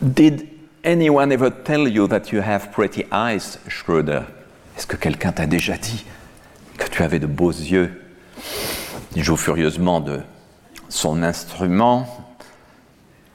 Did 0.00 0.46
anyone 0.84 1.32
ever 1.32 1.50
tell 1.64 1.88
you 1.88 2.06
that 2.06 2.30
you 2.32 2.40
have 2.40 2.70
pretty 2.70 3.04
eyes, 3.12 3.58
Schröder? 3.68 4.22
Est-ce 4.76 4.86
que 4.86 4.96
quelqu'un 4.96 5.32
t'a 5.32 5.46
déjà 5.46 5.76
dit 5.76 6.04
que 6.76 6.88
tu 6.88 7.02
avais 7.02 7.18
de 7.18 7.26
beaux 7.26 7.50
yeux? 7.50 7.90
Il 9.16 9.24
joue 9.24 9.36
furieusement 9.36 10.00
de 10.00 10.20
son 10.88 11.22
instrument. 11.22 12.06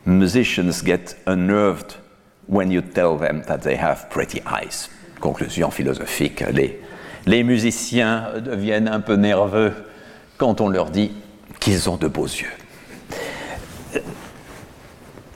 Musicians 0.06 0.84
get 0.84 1.18
unnerved 1.28 1.98
when 2.48 2.72
you 2.72 2.82
tell 2.82 3.18
them 3.18 3.42
that 3.48 3.60
they 3.60 3.76
have 3.76 4.08
pretty 4.10 4.42
eyes. 4.46 4.90
Conclusion 5.20 5.72
philosophique, 5.72 6.44
les 6.54 6.80
les 7.26 7.44
musiciens 7.44 8.30
deviennent 8.44 8.88
un 8.88 9.00
peu 9.00 9.16
nerveux 9.16 9.74
quand 10.38 10.62
on 10.62 10.70
leur 10.70 10.90
dit 10.90 11.12
qu'ils 11.60 11.90
ont 11.90 11.98
de 11.98 12.08
beaux 12.08 12.26
yeux. 12.26 12.52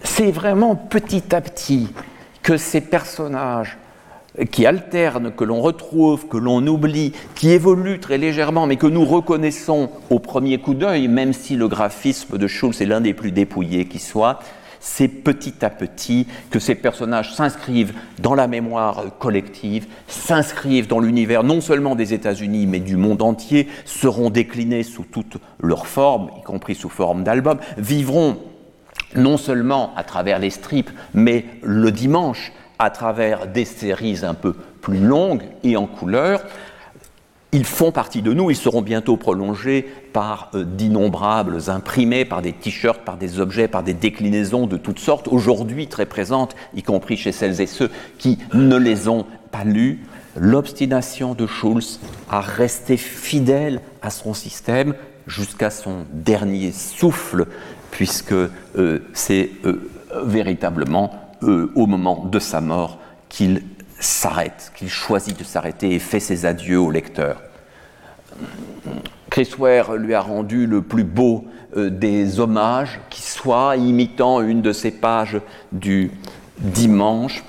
C'est 0.03 0.31
vraiment 0.31 0.75
petit 0.75 1.35
à 1.35 1.41
petit 1.41 1.89
que 2.41 2.57
ces 2.57 2.81
personnages 2.81 3.77
qui 4.51 4.65
alternent, 4.65 5.31
que 5.31 5.43
l'on 5.43 5.61
retrouve, 5.61 6.27
que 6.27 6.37
l'on 6.37 6.65
oublie, 6.67 7.13
qui 7.35 7.49
évoluent 7.49 7.99
très 7.99 8.17
légèrement, 8.17 8.67
mais 8.67 8.75
que 8.75 8.87
nous 8.87 9.05
reconnaissons 9.05 9.89
au 10.09 10.19
premier 10.19 10.59
coup 10.59 10.73
d'œil, 10.73 11.07
même 11.07 11.33
si 11.33 11.55
le 11.55 11.67
graphisme 11.67 12.37
de 12.37 12.47
Schulz 12.47 12.81
est 12.81 12.85
l'un 12.85 13.01
des 13.01 13.13
plus 13.13 13.31
dépouillés 13.31 13.87
qui 13.87 13.99
soit, 13.99 14.39
c'est 14.87 15.09
petit 15.09 15.65
à 15.65 15.69
petit 15.69 16.27
que 16.49 16.59
ces 16.59 16.73
personnages 16.73 17.33
s'inscrivent 17.33 17.93
dans 18.19 18.35
la 18.35 18.47
mémoire 18.47 19.03
collective, 19.19 19.85
s'inscrivent 20.07 20.87
dans 20.87 21.01
l'univers 21.01 21.43
non 21.43 21.59
seulement 21.59 21.93
des 21.93 22.13
États-Unis, 22.13 22.65
mais 22.65 22.79
du 22.79 22.95
monde 22.95 23.21
entier, 23.21 23.67
seront 23.83 24.29
déclinés 24.29 24.83
sous 24.83 25.03
toutes 25.03 25.37
leurs 25.59 25.87
formes, 25.87 26.29
y 26.39 26.41
compris 26.41 26.73
sous 26.73 26.89
forme 26.89 27.23
d'albums, 27.23 27.59
vivront 27.77 28.37
non 29.15 29.37
seulement 29.37 29.93
à 29.97 30.03
travers 30.03 30.39
les 30.39 30.49
strips, 30.49 30.91
mais 31.13 31.45
le 31.61 31.91
dimanche 31.91 32.53
à 32.79 32.89
travers 32.89 33.45
des 33.45 33.65
séries 33.65 34.21
un 34.23 34.35
peu 34.35 34.53
plus 34.53 34.99
longues 34.99 35.43
et 35.63 35.75
en 35.75 35.85
couleur, 35.85 36.43
ils 37.53 37.65
font 37.65 37.91
partie 37.91 38.21
de 38.21 38.33
nous, 38.33 38.51
ils 38.51 38.57
seront 38.57 38.81
bientôt 38.81 39.15
prolongés 39.15 39.87
par 40.11 40.51
euh, 40.53 40.63
d'innombrables 40.63 41.69
imprimés, 41.69 42.25
par 42.25 42.41
des 42.41 42.51
t-shirts, 42.51 43.01
par 43.05 43.17
des 43.17 43.39
objets, 43.39 43.67
par 43.67 43.83
des 43.83 43.93
déclinaisons 43.93 44.67
de 44.67 44.77
toutes 44.77 44.99
sortes, 44.99 45.27
aujourd'hui 45.29 45.87
très 45.87 46.05
présentes, 46.05 46.55
y 46.75 46.83
compris 46.83 47.15
chez 47.15 47.31
celles 47.31 47.61
et 47.61 47.67
ceux 47.67 47.89
qui 48.17 48.37
ne 48.53 48.75
les 48.75 49.07
ont 49.07 49.25
pas 49.51 49.63
lus. 49.63 50.03
L'obstination 50.35 51.33
de 51.33 51.47
Schulz 51.47 51.99
à 52.29 52.41
rester 52.41 52.97
fidèle 52.97 53.81
à 54.01 54.09
son 54.09 54.33
système 54.33 54.93
jusqu'à 55.25 55.71
son 55.71 56.05
dernier 56.11 56.71
souffle, 56.71 57.47
puisque 57.91 58.33
euh, 58.33 58.99
c'est 59.13 59.51
euh, 59.65 59.89
véritablement 60.23 61.11
au 61.43 61.85
moment 61.85 62.25
de 62.25 62.39
sa 62.39 62.61
mort 62.61 62.97
qu'il 63.29 63.61
s'arrête, 63.99 64.71
qu'il 64.75 64.89
choisit 64.89 65.37
de 65.37 65.43
s'arrêter 65.43 65.93
et 65.93 65.99
fait 65.99 66.19
ses 66.19 66.45
adieux 66.45 66.79
au 66.79 66.91
lecteur. 66.91 67.41
Chris 69.29 69.49
Ware 69.57 69.95
lui 69.95 70.13
a 70.13 70.21
rendu 70.21 70.67
le 70.67 70.81
plus 70.81 71.03
beau 71.03 71.45
euh, 71.75 71.89
des 71.89 72.39
hommages 72.39 72.99
qui 73.09 73.21
soit 73.21 73.75
imitant 73.77 74.41
une 74.41 74.61
de 74.61 74.71
ces 74.71 74.91
pages 74.91 75.39
du 75.71 76.11
dimanche. 76.59 77.43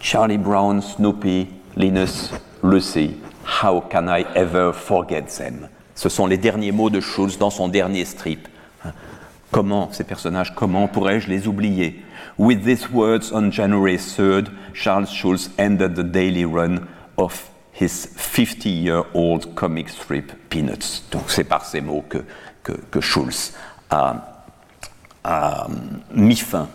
Charlie 0.00 0.38
Brown, 0.38 0.80
Snoopy, 0.80 1.48
Linus, 1.76 2.32
Lucy, 2.62 3.16
How 3.62 3.80
can 3.80 4.06
I 4.08 4.24
ever 4.34 4.72
forget 4.72 5.22
them? 5.22 5.68
Ce 5.94 6.08
sont 6.08 6.26
les 6.26 6.38
derniers 6.38 6.72
mots 6.72 6.90
de 6.90 7.00
Schulz 7.00 7.38
dans 7.38 7.50
son 7.50 7.68
dernier 7.68 8.04
strip. 8.04 8.48
Comment, 9.50 9.90
ces 9.92 10.04
personnages, 10.04 10.54
comment 10.54 10.88
pourrais-je 10.88 11.28
les 11.28 11.46
oublier? 11.46 12.02
With 12.38 12.64
these 12.64 12.90
words 12.90 13.30
on 13.30 13.50
January 13.50 13.98
3rd, 13.98 14.50
Charles 14.74 15.10
Schulz 15.10 15.50
ended 15.58 15.96
the 15.96 16.04
daily 16.04 16.44
run 16.44 16.88
of 17.18 17.50
his 17.72 18.08
50-year-old 18.16 19.54
comic 19.54 19.88
strip 19.88 20.32
Peanuts. 20.48 21.02
Donc 21.10 21.24
c'est 21.28 21.44
par 21.44 21.64
ces 21.64 21.80
mots 21.80 22.04
que, 22.08 22.18
que, 22.62 22.72
que 22.72 23.00
Schulz 23.00 23.54
a, 23.90 24.44
a, 25.24 25.66
mis 26.14 26.36
fin 26.36 26.68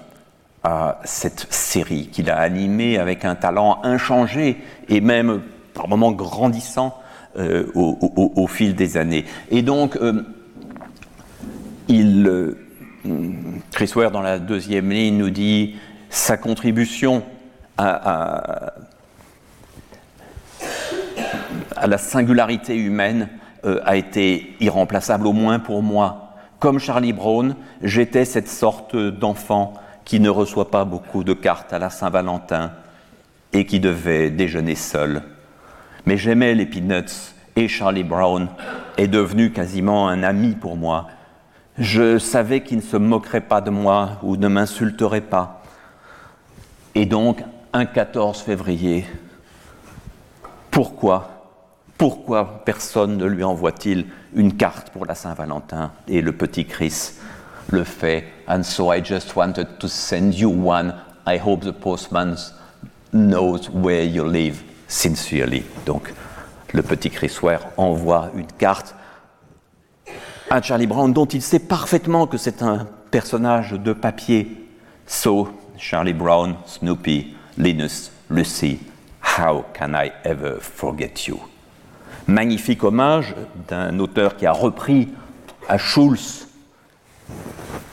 à 0.64 1.00
cette 1.06 1.52
série 1.52 2.08
qu'il 2.08 2.30
a 2.30 2.38
animée 2.38 2.98
avec 2.98 3.26
un 3.26 3.36
talent 3.36 3.80
inchangé 3.84 4.58
et 4.90 5.02
même 5.02 5.42
par 5.74 5.88
moments 5.88 6.12
grandissant 6.12 7.00
euh, 7.38 7.68
au, 7.76 7.98
au, 8.02 8.32
au, 8.36 8.48
fil 8.48 8.76
des 8.76 8.98
années. 8.98 9.26
Et 9.52 9.62
donc, 9.62 9.96
euh, 9.98 10.24
il, 11.88 12.28
euh, 12.28 12.58
Chris 13.78 13.92
Ware, 13.96 14.10
dans 14.10 14.24
la 14.24 14.40
deuxième 14.40 14.90
ligne, 14.90 15.18
nous 15.18 15.30
dit 15.30 15.76
sa 16.10 16.36
contribution 16.36 17.22
à, 17.78 18.74
la 21.86 22.00
singularité 22.00 22.76
humaine 22.76 23.30
euh, 23.66 23.80
a 23.86 23.96
été 23.96 24.56
irremplaçable, 24.60 25.28
au 25.28 25.32
moins 25.32 25.60
pour 25.60 25.84
moi. 25.84 26.34
Comme 26.58 26.80
Charlie 26.80 27.14
Brown, 27.14 27.56
j'étais 27.84 28.26
cette 28.26 28.48
sorte 28.48 28.96
d'enfant 28.96 29.76
qui 30.06 30.20
ne 30.20 30.30
reçoit 30.32 30.72
pas 30.72 30.84
beaucoup 30.84 31.24
de 31.24 31.34
cartes 31.34 31.72
à 31.72 31.78
la 31.78 31.92
Saint-Valentin 31.92 32.72
et 33.54 33.68
qui 33.68 33.80
devait 33.80 34.32
déjeuner 34.32 34.74
seul. 34.74 35.22
Mais 36.08 36.18
j'aimais 36.18 36.56
les 36.56 36.66
Peanuts 36.66 37.36
et 37.56 37.68
Charlie 37.68 38.04
Brown 38.04 38.48
est 38.98 39.08
devenu 39.08 39.52
quasiment 39.52 40.10
un 40.10 40.24
ami 40.24 40.56
pour 40.56 40.78
moi. 40.78 41.10
Je 41.78 42.18
savais 42.18 42.64
qu'il 42.64 42.78
ne 42.78 42.82
se 42.82 42.98
moquerait 42.98 43.42
pas 43.42 43.62
de 43.62 43.70
moi 43.70 44.18
ou 44.24 44.36
ne 44.36 44.48
m'insulterait 44.48 45.22
pas. 45.22 45.62
Et 46.96 47.06
donc, 47.06 47.44
un 47.74 47.86
14 47.86 48.42
février, 48.42 49.06
pourquoi 50.72 51.38
pourquoi 51.98 52.62
personne 52.64 53.18
ne 53.18 53.26
lui 53.26 53.44
envoie-t-il 53.44 54.06
une 54.36 54.56
carte 54.56 54.92
pour 54.92 55.08
la 55.08 55.16
Saint-Valentin 55.16 55.92
Et 56.08 56.22
le 56.22 56.32
petit 56.32 56.66
Chris 56.66 57.14
le 57.70 57.84
fait? 57.84 58.26
And 58.48 58.62
so 58.62 58.94
I 58.94 59.04
just 59.04 59.36
wanted 59.36 59.80
to 59.80 59.88
send 59.88 60.36
you 60.36 60.50
one. 60.52 60.94
I 61.26 61.40
hope 61.40 61.66
the 61.66 61.72
postman 61.72 62.36
knows 63.12 63.70
where 63.74 64.04
you 64.04 64.24
live. 64.30 64.62
Sincerely. 64.88 65.64
Donc, 65.86 66.14
le 66.72 66.84
petit 66.84 67.10
Chris 67.10 67.36
Ware 67.42 67.62
envoie 67.78 68.30
une 68.36 68.46
carte 68.46 68.94
à 70.50 70.62
Charlie 70.62 70.88
Brown 70.88 71.12
dont 71.12 71.26
il 71.26 71.42
sait 71.42 71.60
parfaitement 71.60 72.28
que 72.28 72.38
c'est 72.38 72.62
un 72.62 72.88
personnage 73.12 73.72
de 73.72 73.94
papier. 73.94 74.68
So, 75.06 75.50
Charlie 75.78 76.14
Brown, 76.14 76.56
Snoopy, 76.66 77.36
Linus, 77.58 78.12
Lucy, 78.30 78.80
how 79.38 79.66
can 79.78 79.94
I 79.94 80.12
ever 80.24 80.56
forget 80.62 81.28
you? 81.28 81.40
Magnifique 82.28 82.84
hommage 82.84 83.36
d'un 83.68 84.00
auteur 84.00 84.36
qui 84.36 84.46
a 84.46 84.52
repris 84.52 85.10
à 85.68 85.78
Schulz 85.78 86.48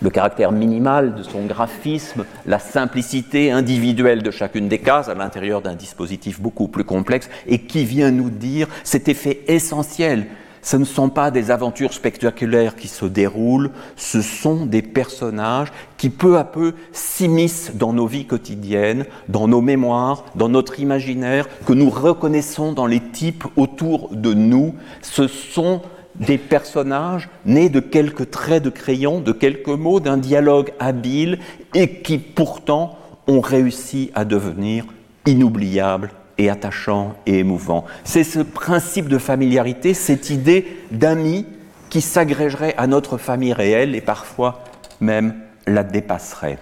le 0.01 0.11
caractère 0.11 0.53
minimal 0.53 1.15
de 1.15 1.23
son 1.23 1.47
graphisme, 1.47 2.25
la 2.47 2.59
simplicité 2.59 3.51
individuelle 3.51 4.23
de 4.23 4.31
chacune 4.31 4.69
des 4.69 4.79
cases 4.79 5.09
à 5.09 5.15
l'intérieur 5.15 5.63
d'un 5.63 5.75
dispositif 5.75 6.41
beaucoup 6.41 6.69
plus 6.69 6.85
complexe 6.85 7.31
et 7.47 7.61
qui 7.61 7.85
vient 7.85 8.11
nous 8.11 8.29
dire 8.29 8.69
cet 8.85 9.09
effet 9.09 9.41
essentiel. 9.49 10.27
Ce 10.65 10.79
ne 10.79 10.87
sont 10.87 11.11
pas 11.11 11.31
des 11.31 11.51
aventures 11.51 11.93
spectaculaires 11.93 12.75
qui 12.75 12.89
se 12.89 13.05
déroulent, 13.05 13.71
ce 13.97 14.23
sont 14.23 14.65
des 14.65 14.81
personnages 14.81 15.71
qui 15.99 16.09
peu 16.09 16.39
à 16.39 16.45
peu 16.45 16.73
s'immiscent 16.91 17.73
dans 17.75 17.93
nos 17.93 18.07
vies 18.07 18.25
quotidiennes, 18.25 19.05
dans 19.29 19.47
nos 19.47 19.61
mémoires, 19.61 20.25
dans 20.35 20.49
notre 20.49 20.81
imaginaire, 20.81 21.47
que 21.67 21.75
nous 21.75 21.91
reconnaissons 21.91 22.73
dans 22.73 22.87
les 22.87 23.01
types 23.01 23.45
autour 23.57 24.09
de 24.11 24.33
nous. 24.33 24.75
Ce 25.03 25.29
sont 25.29 25.83
des 26.15 26.39
personnages 26.39 27.29
nés 27.45 27.69
de 27.69 27.81
quelques 27.81 28.31
traits 28.31 28.63
de 28.63 28.71
crayon, 28.71 29.21
de 29.21 29.33
quelques 29.33 29.69
mots, 29.69 30.01
d'un 30.01 30.17
dialogue 30.17 30.73
habile 30.79 31.41
et 31.75 32.01
qui 32.01 32.17
pourtant 32.17 32.99
ont 33.27 33.43
réussi 33.43 34.11
à 34.15 34.25
devenir 34.25 34.87
inoubliables 35.27 36.11
et 36.39 36.51
attachants 36.51 37.15
et 37.27 37.39
émouvants. 37.39 37.85
C'est 38.05 38.25
ce 38.25 38.41
principe 38.41 39.09
de 39.09 39.19
familiarité, 39.19 39.95
cette 39.95 40.31
idée 40.31 40.67
d'amis 40.91 41.47
qui 41.91 42.01
s'agrégerait 42.01 42.75
à 42.77 42.87
notre 42.87 43.19
famille 43.19 43.53
réelle 43.53 43.95
et 43.95 44.01
parfois 44.01 44.65
même 45.01 45.35
la 45.67 45.85
dépasserait. 45.85 46.59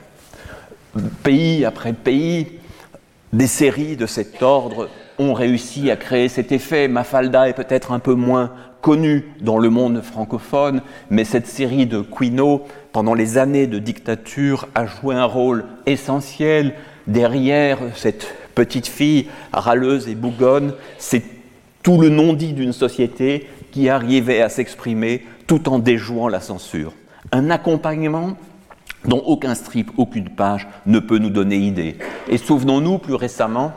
Pays 1.22 1.64
après 1.64 1.92
pays, 1.92 2.58
des 3.32 3.46
séries 3.46 3.96
de 3.96 4.06
cet 4.06 4.42
ordre 4.42 4.90
ont 5.18 5.32
réussi 5.32 5.90
à 5.90 5.96
créer 5.96 6.28
cet 6.28 6.52
effet. 6.52 6.88
Mafalda 6.88 7.48
est 7.48 7.54
peut-être 7.54 7.92
un 7.92 7.98
peu 7.98 8.14
moins 8.14 8.52
connu 8.82 9.24
dans 9.40 9.58
le 9.58 9.70
monde 9.70 10.02
francophone, 10.02 10.82
mais 11.08 11.24
cette 11.24 11.46
série 11.46 11.86
de 11.86 12.02
Quino, 12.02 12.66
pendant 12.92 13.14
les 13.14 13.38
années 13.38 13.66
de 13.66 13.78
dictature, 13.78 14.68
a 14.74 14.86
joué 14.86 15.14
un 15.14 15.24
rôle 15.24 15.64
essentiel 15.86 16.74
derrière 17.06 17.78
cette 17.94 18.34
petite 18.54 18.86
fille 18.86 19.28
râleuse 19.52 20.08
et 20.08 20.14
bougonne. 20.14 20.74
C'est 20.98 21.22
tout 21.82 22.00
le 22.00 22.08
non-dit 22.08 22.52
d'une 22.52 22.72
société 22.72 23.48
qui 23.70 23.88
arrivait 23.88 24.42
à 24.42 24.48
s'exprimer 24.48 25.24
tout 25.46 25.68
en 25.68 25.78
déjouant 25.78 26.28
la 26.28 26.40
censure. 26.40 26.92
Un 27.32 27.50
accompagnement 27.50 28.36
dont 29.04 29.22
aucun 29.26 29.54
strip, 29.54 29.90
aucune 29.96 30.28
page 30.28 30.68
ne 30.86 30.98
peut 30.98 31.18
nous 31.18 31.30
donner 31.30 31.56
idée. 31.56 31.98
Et 32.28 32.38
souvenons-nous 32.38 32.98
plus 32.98 33.14
récemment 33.14 33.72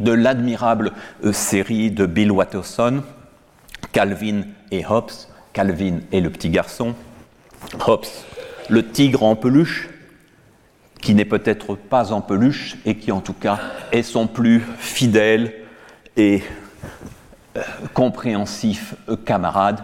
de 0.00 0.12
l'admirable 0.12 0.92
euh, 1.24 1.32
série 1.32 1.90
de 1.90 2.06
Bill 2.06 2.32
Watterson, 2.32 3.02
Calvin 3.92 4.42
et 4.70 4.84
Hobbes, 4.86 5.10
Calvin 5.52 6.00
et 6.10 6.20
le 6.20 6.30
petit 6.30 6.48
garçon, 6.48 6.94
Hobbes, 7.86 8.06
le 8.68 8.86
tigre 8.86 9.24
en 9.24 9.36
peluche, 9.36 9.89
qui 11.00 11.14
n'est 11.14 11.24
peut-être 11.24 11.76
pas 11.76 12.12
en 12.12 12.20
peluche 12.20 12.76
et 12.84 12.96
qui 12.96 13.12
en 13.12 13.20
tout 13.20 13.32
cas 13.32 13.58
est 13.92 14.02
son 14.02 14.26
plus 14.26 14.62
fidèle 14.78 15.54
et 16.16 16.42
euh, 17.56 17.62
compréhensif 17.94 18.94
camarade. 19.24 19.82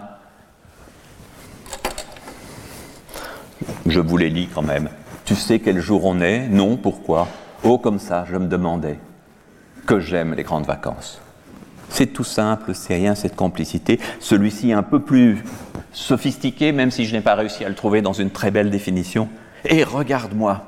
Je 3.87 3.99
vous 3.99 4.17
les 4.17 4.29
lis 4.29 4.47
quand 4.53 4.61
même. 4.61 4.89
Tu 5.25 5.35
sais 5.35 5.59
quel 5.59 5.79
jour 5.79 6.05
on 6.05 6.21
est? 6.21 6.47
Non, 6.47 6.77
pourquoi? 6.77 7.27
Oh, 7.63 7.77
comme 7.77 7.99
ça, 7.99 8.25
je 8.29 8.37
me 8.37 8.47
demandais 8.47 8.99
que 9.85 9.99
j'aime 9.99 10.33
les 10.33 10.43
grandes 10.43 10.65
vacances. 10.65 11.19
C'est 11.89 12.07
tout 12.07 12.23
simple, 12.23 12.75
c'est 12.75 12.95
rien, 12.95 13.15
cette 13.15 13.35
complicité. 13.35 13.99
Celui-ci 14.19 14.73
un 14.73 14.83
peu 14.83 14.99
plus 14.99 15.43
sophistiqué, 15.91 16.71
même 16.71 16.91
si 16.91 17.05
je 17.05 17.15
n'ai 17.15 17.21
pas 17.21 17.35
réussi 17.35 17.65
à 17.65 17.69
le 17.69 17.75
trouver 17.75 18.01
dans 18.01 18.13
une 18.13 18.29
très 18.29 18.51
belle 18.51 18.69
définition. 18.69 19.29
Et 19.65 19.83
regarde-moi, 19.83 20.65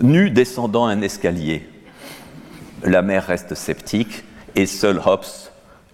nu 0.00 0.30
descendant 0.30 0.86
un 0.86 1.00
escalier. 1.02 1.68
La 2.82 3.02
mère 3.02 3.26
reste 3.26 3.54
sceptique 3.54 4.24
et 4.56 4.66
seul 4.66 5.00
Hobbes 5.04 5.24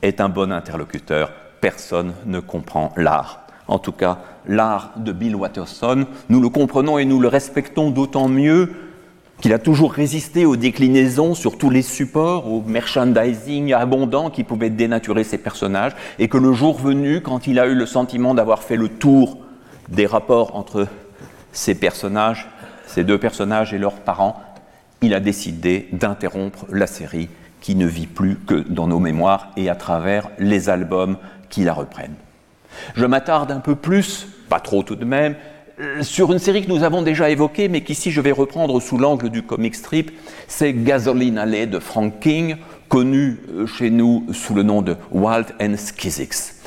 est 0.03 0.21
un 0.21 0.29
bon 0.29 0.53
interlocuteur. 0.53 1.33
Personne 1.61 2.15
ne 2.27 2.41
comprend 2.41 2.93
l'art. 2.97 3.47
En 3.69 3.79
tout 3.79 3.93
cas, 3.93 4.19
l'art 4.47 4.93
de 4.97 5.13
Bill 5.13 5.37
Watterson, 5.37 6.07
nous 6.29 6.41
le 6.41 6.49
comprenons 6.49 6.99
et 6.99 7.05
nous 7.05 7.21
le 7.21 7.29
respectons 7.29 7.91
d'autant 7.91 8.29
mieux 8.29 8.71
qu'il 9.41 9.53
a 9.53 9.59
toujours 9.59 9.93
résisté 9.93 10.45
aux 10.45 10.57
déclinaisons 10.57 11.35
sur 11.35 11.57
tous 11.57 11.71
les 11.71 11.83
supports, 11.83 12.53
au 12.53 12.63
merchandising 12.63 13.73
abondant 13.73 14.29
qui 14.29 14.45
pouvait 14.45 14.71
dénaturer 14.71 15.25
ses 15.25 15.39
personnages, 15.39 15.93
et 16.19 16.29
que 16.29 16.37
le 16.37 16.53
jour 16.53 16.79
venu, 16.79 17.23
quand 17.23 17.47
il 17.47 17.59
a 17.59 17.67
eu 17.67 17.75
le 17.75 17.87
sentiment 17.87 18.35
d'avoir 18.35 18.63
fait 18.63 18.77
le 18.77 18.89
tour 18.89 19.39
des 19.89 20.07
rapports 20.07 20.57
entre 20.57 20.87
ces 21.53 21.75
personnages, 21.75 22.49
ces 22.91 23.05
deux 23.05 23.19
personnages 23.19 23.73
et 23.73 23.79
leurs 23.79 24.01
parents, 24.01 24.41
il 25.03 25.15
a 25.15 25.21
décidé 25.21 25.89
d'interrompre 25.93 26.67
la 26.71 26.87
série 26.87 27.29
qui 27.61 27.75
ne 27.75 27.87
vit 27.87 28.07
plus 28.07 28.37
que 28.37 28.55
dans 28.55 28.87
nos 28.87 28.99
mémoires 28.99 29.51
et 29.57 29.71
à 29.71 29.75
travers 29.75 30.29
les 30.39 30.69
albums 30.69 31.17
qui 31.49 31.65
la 31.65 31.73
reprennent. 31.73 32.17
Je 32.95 33.07
m'attarde 33.07 33.51
un 33.51 33.61
peu 33.61 33.75
plus, 33.75 34.27
pas 34.49 34.61
trop 34.61 34.83
tout 34.83 34.97
de 34.97 35.05
même, 35.05 35.35
sur 36.03 36.33
une 36.33 36.39
série 36.39 36.65
que 36.65 36.71
nous 36.71 36.83
avons 36.83 37.03
déjà 37.03 37.31
évoquée, 37.31 37.69
mais 37.69 37.81
qu'ici 37.83 38.11
je 38.11 38.21
vais 38.21 38.33
reprendre 38.33 38.81
sous 38.81 38.99
l'angle 38.99 39.31
du 39.31 39.43
comic 39.43 39.75
strip, 39.75 40.11
c'est 40.47 40.73
Gasoline 40.75 41.39
Alley 41.39 41.67
de 41.67 41.79
Frank 41.79 42.21
King, 42.21 42.57
connu 42.89 43.39
euh, 43.51 43.67
chez 43.67 43.89
nous 43.89 44.27
sous 44.33 44.55
le 44.55 44.63
nom 44.63 44.83
de 44.83 44.97
Walt 45.11 45.47
and 45.61 45.77
Skizix. 45.77 46.60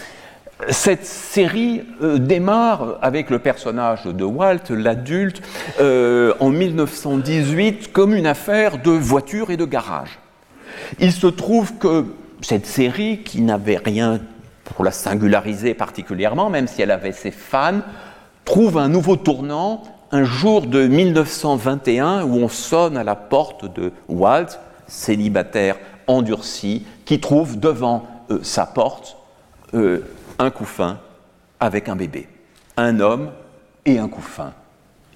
Cette 0.69 1.05
série 1.05 1.81
euh, 2.01 2.17
démarre 2.17 2.97
avec 3.01 3.29
le 3.29 3.39
personnage 3.39 4.05
de 4.05 4.23
Walt, 4.23 4.69
l'adulte, 4.69 5.41
euh, 5.79 6.33
en 6.39 6.49
1918 6.49 7.91
comme 7.91 8.13
une 8.13 8.27
affaire 8.27 8.81
de 8.81 8.91
voiture 8.91 9.49
et 9.49 9.57
de 9.57 9.65
garage. 9.65 10.19
Il 10.99 11.11
se 11.11 11.27
trouve 11.27 11.77
que 11.77 12.05
cette 12.41 12.65
série, 12.65 13.19
qui 13.19 13.41
n'avait 13.41 13.77
rien 13.77 14.19
pour 14.63 14.83
la 14.83 14.91
singulariser 14.91 15.73
particulièrement, 15.73 16.49
même 16.49 16.67
si 16.67 16.81
elle 16.81 16.91
avait 16.91 17.11
ses 17.11 17.31
fans, 17.31 17.81
trouve 18.45 18.77
un 18.77 18.89
nouveau 18.89 19.15
tournant 19.15 19.83
un 20.11 20.23
jour 20.23 20.61
de 20.61 20.85
1921 20.85 22.23
où 22.23 22.35
on 22.35 22.49
sonne 22.49 22.97
à 22.97 23.03
la 23.03 23.15
porte 23.15 23.73
de 23.73 23.91
Walt, 24.07 24.59
célibataire 24.87 25.77
endurci, 26.07 26.85
qui 27.05 27.19
trouve 27.19 27.59
devant 27.59 28.05
euh, 28.29 28.39
sa 28.43 28.65
porte 28.65 29.17
un 30.39 30.51
couffin 30.51 30.99
avec 31.59 31.89
un 31.89 31.95
bébé, 31.95 32.27
un 32.77 32.99
homme 32.99 33.31
et 33.85 33.99
un 33.99 34.07
couffin. 34.07 34.53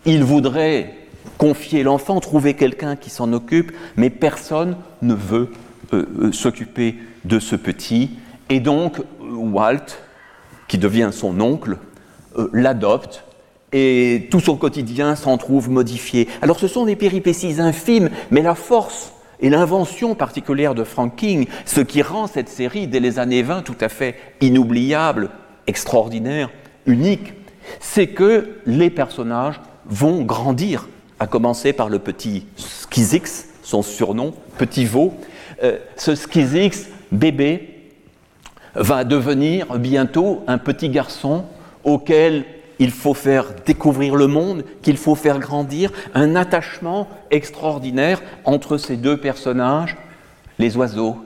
Il 0.05 0.23
voudrait 0.23 0.93
confier 1.37 1.83
l'enfant, 1.83 2.19
trouver 2.19 2.53
quelqu'un 2.53 2.95
qui 2.95 3.09
s'en 3.09 3.33
occupe, 3.33 3.71
mais 3.95 4.09
personne 4.09 4.77
ne 5.01 5.13
veut 5.13 5.51
euh, 5.93 6.31
s'occuper 6.31 6.95
de 7.25 7.39
ce 7.39 7.55
petit. 7.55 8.11
Et 8.49 8.59
donc, 8.59 9.01
Walt, 9.19 9.97
qui 10.67 10.77
devient 10.77 11.09
son 11.11 11.39
oncle, 11.41 11.77
l'adopte 12.53 13.23
et 13.73 14.27
tout 14.31 14.39
son 14.39 14.55
quotidien 14.55 15.15
s'en 15.15 15.37
trouve 15.37 15.69
modifié. 15.69 16.27
Alors 16.41 16.59
ce 16.59 16.67
sont 16.67 16.85
des 16.85 16.95
péripéties 16.95 17.59
infimes, 17.59 18.09
mais 18.31 18.41
la 18.41 18.55
force 18.55 19.13
et 19.39 19.49
l'invention 19.49 20.15
particulière 20.15 20.75
de 20.75 20.83
Frank 20.83 21.15
King, 21.15 21.47
ce 21.65 21.81
qui 21.81 22.01
rend 22.01 22.27
cette 22.27 22.49
série 22.49 22.87
dès 22.87 22.99
les 22.99 23.19
années 23.19 23.43
20 23.43 23.61
tout 23.61 23.75
à 23.81 23.89
fait 23.89 24.15
inoubliable, 24.41 25.29
extraordinaire, 25.67 26.49
unique, 26.85 27.33
c'est 27.79 28.07
que 28.07 28.59
les 28.65 28.89
personnages 28.89 29.59
vont 29.85 30.23
grandir, 30.23 30.87
à 31.19 31.27
commencer 31.27 31.73
par 31.73 31.89
le 31.89 31.99
petit 31.99 32.45
Skizix, 32.55 33.49
son 33.63 33.81
surnom, 33.81 34.33
petit 34.57 34.85
veau. 34.85 35.13
Euh, 35.63 35.77
ce 35.97 36.15
Skizix, 36.15 36.87
bébé, 37.11 37.73
va 38.75 39.03
devenir 39.03 39.77
bientôt 39.77 40.43
un 40.47 40.57
petit 40.57 40.89
garçon 40.89 41.45
auquel 41.83 42.45
il 42.79 42.91
faut 42.91 43.13
faire 43.13 43.45
découvrir 43.65 44.15
le 44.15 44.27
monde, 44.27 44.63
qu'il 44.81 44.97
faut 44.97 45.15
faire 45.15 45.39
grandir, 45.39 45.91
un 46.13 46.35
attachement 46.35 47.07
extraordinaire 47.31 48.21
entre 48.45 48.77
ces 48.77 48.97
deux 48.97 49.17
personnages, 49.17 49.97
les 50.59 50.77
oiseaux, 50.77 51.17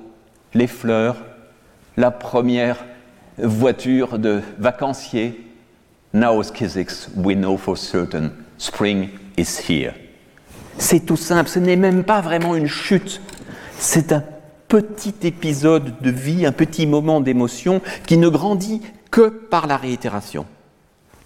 les 0.54 0.68
fleurs, 0.68 1.18
la 1.98 2.12
première 2.12 2.86
voiture 3.38 4.20
de 4.20 4.42
vacancier. 4.58 5.48
Now 6.14 6.44
Skizix, 6.44 7.10
we 7.16 7.36
know 7.36 7.58
for 7.58 7.78
certain, 7.78 8.32
spring 8.58 9.10
is 9.38 9.60
here. 9.70 9.94
C'est 10.78 11.06
tout 11.06 11.18
simple, 11.18 11.50
ce 11.50 11.60
n'est 11.60 11.76
même 11.76 12.04
pas 12.04 12.22
vraiment 12.22 12.56
une 12.56 12.68
chute, 12.68 13.22
c'est 13.78 14.12
un 14.12 14.24
petit 14.68 15.16
épisode 15.24 16.00
de 16.02 16.10
vie, 16.10 16.46
un 16.46 16.52
petit 16.52 16.88
moment 16.88 17.20
d'émotion 17.20 17.82
qui 18.08 18.18
ne 18.18 18.30
grandit 18.30 18.82
que 19.10 19.28
par 19.28 19.68
la 19.68 19.76
réitération 19.76 20.46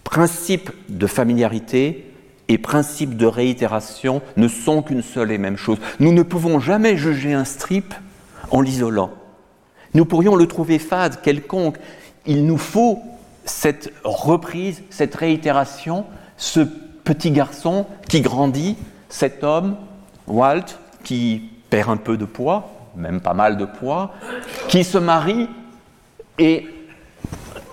principe 0.06 0.70
de 0.88 1.06
familiarité 1.06 2.06
et 2.48 2.58
principe 2.58 3.16
de 3.16 3.26
réitération 3.26 4.22
ne 4.36 4.46
sont 4.46 4.80
qu'une 4.80 5.02
seule 5.02 5.32
et 5.32 5.38
même 5.38 5.56
chose. 5.56 5.78
Nous 5.98 6.12
ne 6.12 6.22
pouvons 6.22 6.60
jamais 6.60 6.96
juger 6.96 7.34
un 7.34 7.44
strip 7.44 7.92
en 8.52 8.60
l'isolant. 8.60 9.10
Nous 9.94 10.04
pourrions 10.04 10.36
le 10.36 10.46
trouver 10.46 10.78
fade, 10.78 11.20
quelconque. 11.22 11.76
Il 12.24 12.46
nous 12.46 12.56
faut 12.56 13.02
cette 13.44 13.92
reprise, 14.04 14.82
cette 14.90 15.14
réitération, 15.14 16.06
ce 16.36 16.60
petit 17.04 17.32
garçon 17.32 17.86
qui 18.08 18.20
grandit, 18.20 18.76
cet 19.08 19.42
homme, 19.42 19.76
Walt, 20.28 20.78
qui 21.02 21.50
perd 21.68 21.90
un 21.90 21.96
peu 21.96 22.16
de 22.16 22.24
poids, 22.24 22.70
même 22.96 23.20
pas 23.20 23.34
mal 23.34 23.56
de 23.56 23.64
poids, 23.64 24.12
qui 24.68 24.84
se 24.84 24.98
marie 24.98 25.48
et 26.38 26.66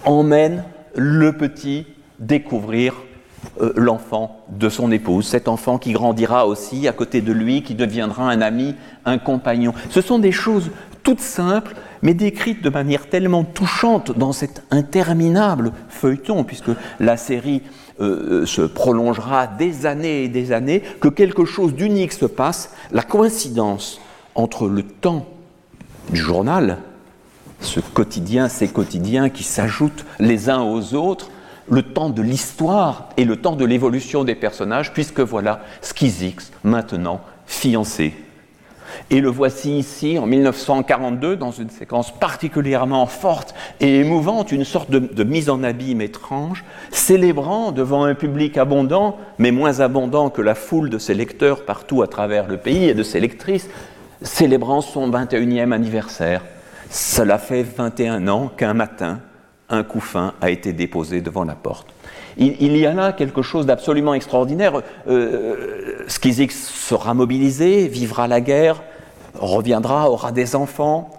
emmène 0.03 0.63
le 0.95 1.37
petit 1.37 1.85
découvrir 2.27 2.95
euh, 3.61 3.73
l'enfant 3.75 4.45
de 4.49 4.69
son 4.69 4.91
épouse, 4.91 5.27
cet 5.27 5.47
enfant 5.47 5.77
qui 5.77 5.91
grandira 5.91 6.47
aussi 6.47 6.87
à 6.87 6.93
côté 6.93 7.21
de 7.21 7.33
lui, 7.33 7.63
qui 7.63 7.75
deviendra 7.75 8.29
un 8.29 8.41
ami, 8.41 8.75
un 9.05 9.17
compagnon. 9.17 9.73
Ce 9.89 10.01
sont 10.01 10.19
des 10.19 10.31
choses 10.31 10.71
toutes 11.03 11.19
simples, 11.19 11.75
mais 12.01 12.13
décrites 12.13 12.63
de 12.63 12.69
manière 12.69 13.09
tellement 13.09 13.43
touchante 13.43 14.17
dans 14.17 14.31
cet 14.31 14.63
interminable 14.71 15.73
feuilleton, 15.89 16.45
puisque 16.45 16.71
la 16.99 17.17
série 17.17 17.61
euh, 17.99 18.41
euh, 18.41 18.45
se 18.45 18.61
prolongera 18.61 19.47
des 19.47 19.85
années 19.85 20.23
et 20.23 20.29
des 20.29 20.53
années, 20.53 20.81
que 21.01 21.09
quelque 21.09 21.45
chose 21.45 21.75
d'unique 21.75 22.13
se 22.13 22.25
passe, 22.25 22.73
la 22.91 23.03
coïncidence 23.03 23.99
entre 24.35 24.67
le 24.67 24.83
temps 24.83 25.25
du 26.09 26.19
journal, 26.19 26.77
ce 27.59 27.79
quotidien, 27.81 28.47
ces 28.47 28.69
quotidiens 28.69 29.29
qui 29.29 29.43
s'ajoutent 29.43 30.05
les 30.19 30.49
uns 30.49 30.61
aux 30.61 30.95
autres, 30.95 31.29
le 31.69 31.81
temps 31.81 32.09
de 32.09 32.21
l'histoire 32.21 33.09
et 33.17 33.25
le 33.25 33.37
temps 33.37 33.55
de 33.55 33.65
l'évolution 33.65 34.23
des 34.23 34.35
personnages, 34.35 34.93
puisque 34.93 35.19
voilà 35.19 35.61
Skizix, 35.81 36.51
maintenant 36.63 37.21
fiancé. 37.45 38.13
Et 39.09 39.21
le 39.21 39.29
voici 39.29 39.77
ici 39.77 40.17
en 40.17 40.25
1942 40.25 41.35
dans 41.35 41.51
une 41.51 41.69
séquence 41.69 42.11
particulièrement 42.11 43.05
forte 43.05 43.53
et 43.79 43.99
émouvante, 43.99 44.51
une 44.51 44.65
sorte 44.65 44.91
de, 44.91 45.23
mise 45.23 45.49
en 45.49 45.63
abîme 45.63 46.01
étrange, 46.01 46.63
célébrant 46.91 47.71
devant 47.71 48.03
un 48.03 48.15
public 48.15 48.57
abondant, 48.57 49.17
mais 49.39 49.51
moins 49.51 49.79
abondant 49.79 50.29
que 50.29 50.41
la 50.41 50.55
foule 50.55 50.89
de 50.89 50.97
ses 50.97 51.13
lecteurs 51.13 51.65
partout 51.65 52.01
à 52.01 52.07
travers 52.07 52.47
le 52.47 52.57
pays 52.57 52.85
et 52.85 52.93
de 52.93 53.03
ses 53.03 53.19
lectrices, 53.19 53.69
célébrant 54.21 54.81
son 54.81 55.09
21e 55.09 55.71
anniversaire. 55.71 56.43
Cela 56.89 57.39
fait 57.39 57.63
21 57.63 58.27
ans 58.27 58.51
qu'un 58.55 58.73
matin, 58.73 59.19
un 59.73 59.83
couffin 59.83 60.33
a 60.41 60.49
été 60.49 60.73
déposé 60.73 61.21
devant 61.21 61.43
la 61.43 61.55
porte. 61.55 61.87
Il, 62.37 62.77
y 62.77 62.85
a 62.85 62.93
là 62.93 63.11
quelque 63.13 63.41
chose 63.41 63.65
d'absolument 63.65 64.13
extraordinaire. 64.13 64.81
Euh, 65.07 66.05
sera 66.07 67.13
mobilisé, 67.13 67.87
vivra 67.87 68.27
la 68.27 68.41
guerre, 68.41 68.81
reviendra, 69.35 70.09
aura 70.09 70.31
des 70.31 70.55
enfants. 70.55 71.11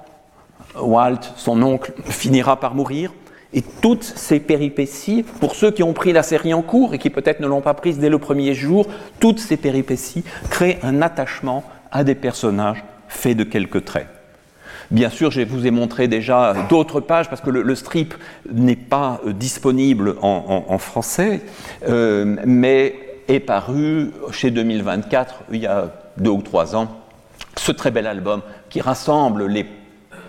Walt, 0.76 1.20
son 1.36 1.62
oncle, 1.62 1.92
finira 2.04 2.58
par 2.58 2.74
mourir. 2.74 3.12
Et 3.52 3.62
toutes 3.62 4.02
ces 4.02 4.40
péripéties, 4.40 5.22
pour 5.22 5.54
ceux 5.54 5.70
qui 5.70 5.84
ont 5.84 5.92
pris 5.92 6.12
la 6.12 6.24
série 6.24 6.52
en 6.52 6.62
cours 6.62 6.94
et 6.94 6.98
qui 6.98 7.10
peut-être 7.10 7.38
ne 7.38 7.46
l'ont 7.46 7.60
pas 7.60 7.74
prise 7.74 8.00
dès 8.00 8.08
le 8.08 8.18
premier 8.18 8.52
jour, 8.52 8.86
toutes 9.20 9.38
ces 9.38 9.56
péripéties 9.56 10.24
créent 10.50 10.80
un 10.82 11.00
attachement 11.02 11.62
à 11.92 12.02
des 12.02 12.16
personnages 12.16 12.82
faits 13.06 13.36
de 13.36 13.44
quelques 13.44 13.84
traits. 13.84 14.08
Bien 14.90 15.10
sûr, 15.10 15.30
je 15.30 15.40
vous 15.42 15.66
ai 15.66 15.70
montré 15.70 16.08
déjà 16.08 16.54
d'autres 16.68 17.00
pages 17.00 17.28
parce 17.28 17.40
que 17.40 17.50
le, 17.50 17.74
strip 17.74 18.14
n'est 18.52 18.76
pas 18.76 19.20
euh, 19.26 19.32
disponible 19.32 20.16
en, 20.20 20.78
français, 20.78 21.42
euh, 21.88 22.36
mais 22.44 22.94
est 23.28 23.40
paru 23.40 24.10
chez 24.30 24.50
2024 24.50 25.44
il 25.52 25.60
y 25.60 25.66
a 25.66 25.92
deux 26.18 26.30
ou 26.30 26.42
trois 26.42 26.76
ans. 26.76 26.88
Ce 27.56 27.72
très 27.72 27.90
bel 27.90 28.06
album 28.06 28.42
qui 28.68 28.80
rassemble 28.80 29.46
les 29.46 29.66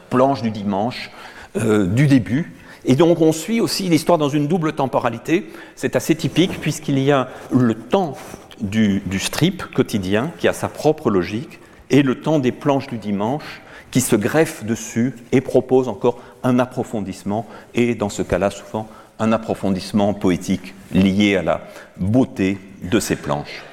planches 0.09 0.41
du 0.41 0.51
dimanche 0.51 1.11
euh, 1.57 1.85
du 1.85 2.07
début. 2.07 2.53
Et 2.85 2.95
donc 2.95 3.19
on 3.21 3.31
suit 3.31 3.59
aussi 3.59 3.89
l'histoire 3.89 4.17
dans 4.17 4.29
une 4.29 4.47
double 4.47 4.73
temporalité. 4.73 5.49
C'est 5.75 5.95
assez 5.95 6.15
typique 6.15 6.61
puisqu'il 6.61 6.99
y 6.99 7.11
a 7.11 7.29
le 7.51 7.73
temps 7.73 8.15
du, 8.61 9.01
du 9.05 9.19
strip 9.19 9.63
quotidien 9.73 10.31
qui 10.39 10.47
a 10.47 10.53
sa 10.53 10.69
propre 10.69 11.09
logique 11.09 11.59
et 11.89 12.03
le 12.03 12.21
temps 12.21 12.39
des 12.39 12.51
planches 12.51 12.87
du 12.87 12.97
dimanche 12.97 13.61
qui 13.95 14.01
se 14.01 14.17
greffe 14.17 14.65
dessus 14.65 15.15
et 15.31 15.39
propose 15.39 15.87
encore 15.87 16.19
un 16.43 16.59
approfondissement, 16.59 17.47
et 17.73 17.95
dans 17.95 18.09
ce 18.09 18.23
cas-là, 18.23 18.51
souvent, 18.51 18.89
un 19.19 19.31
approfondissement 19.31 20.13
poétique 20.13 20.75
lié 20.91 21.37
à 21.37 21.43
la 21.43 21.61
beauté 21.95 22.57
de 22.83 22.99
ces 22.99 23.15
planches. 23.15 23.63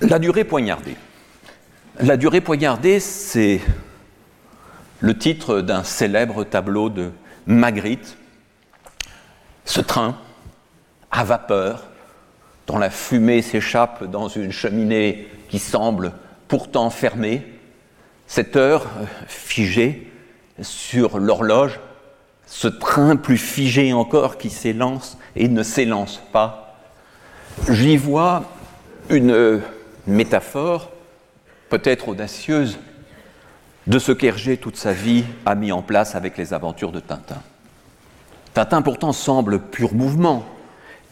La 0.00 0.20
durée 0.20 0.44
poignardée. 0.44 0.96
La 1.98 2.16
durée 2.16 2.40
poignardée, 2.40 3.00
c'est 3.00 3.60
le 5.00 5.18
titre 5.18 5.62
d'un 5.62 5.82
célèbre 5.82 6.44
tableau 6.44 6.90
de 6.90 7.10
Magritte. 7.48 8.16
Ce 9.64 9.80
train 9.80 10.16
à 11.10 11.24
vapeur 11.24 11.88
dont 12.66 12.78
la 12.78 12.90
fumée 12.90 13.42
s'échappe 13.42 14.04
dans 14.04 14.28
une 14.28 14.52
cheminée 14.52 15.28
qui 15.48 15.58
semble 15.58 16.12
pourtant 16.48 16.90
fermée, 16.90 17.46
cette 18.26 18.56
heure 18.56 18.86
euh, 18.98 19.04
figée 19.28 20.10
sur 20.60 21.18
l'horloge 21.18 21.78
ce 22.46 22.68
train 22.68 23.16
plus 23.16 23.38
figé 23.38 23.92
encore 23.92 24.38
qui 24.38 24.50
s'élance 24.50 25.18
et 25.34 25.48
ne 25.48 25.62
s'élance 25.62 26.22
pas, 26.32 26.76
j'y 27.68 27.96
vois 27.96 28.44
une 29.10 29.60
métaphore, 30.06 30.90
peut-être 31.68 32.08
audacieuse, 32.08 32.78
de 33.86 33.98
ce 33.98 34.12
qu'Hergé 34.12 34.56
toute 34.56 34.76
sa 34.76 34.92
vie 34.92 35.24
a 35.44 35.54
mis 35.54 35.72
en 35.72 35.82
place 35.82 36.14
avec 36.14 36.36
les 36.36 36.54
aventures 36.54 36.92
de 36.92 37.00
Tintin. 37.00 37.40
Tintin 38.54 38.82
pourtant 38.82 39.12
semble 39.12 39.60
pur 39.60 39.94
mouvement. 39.94 40.44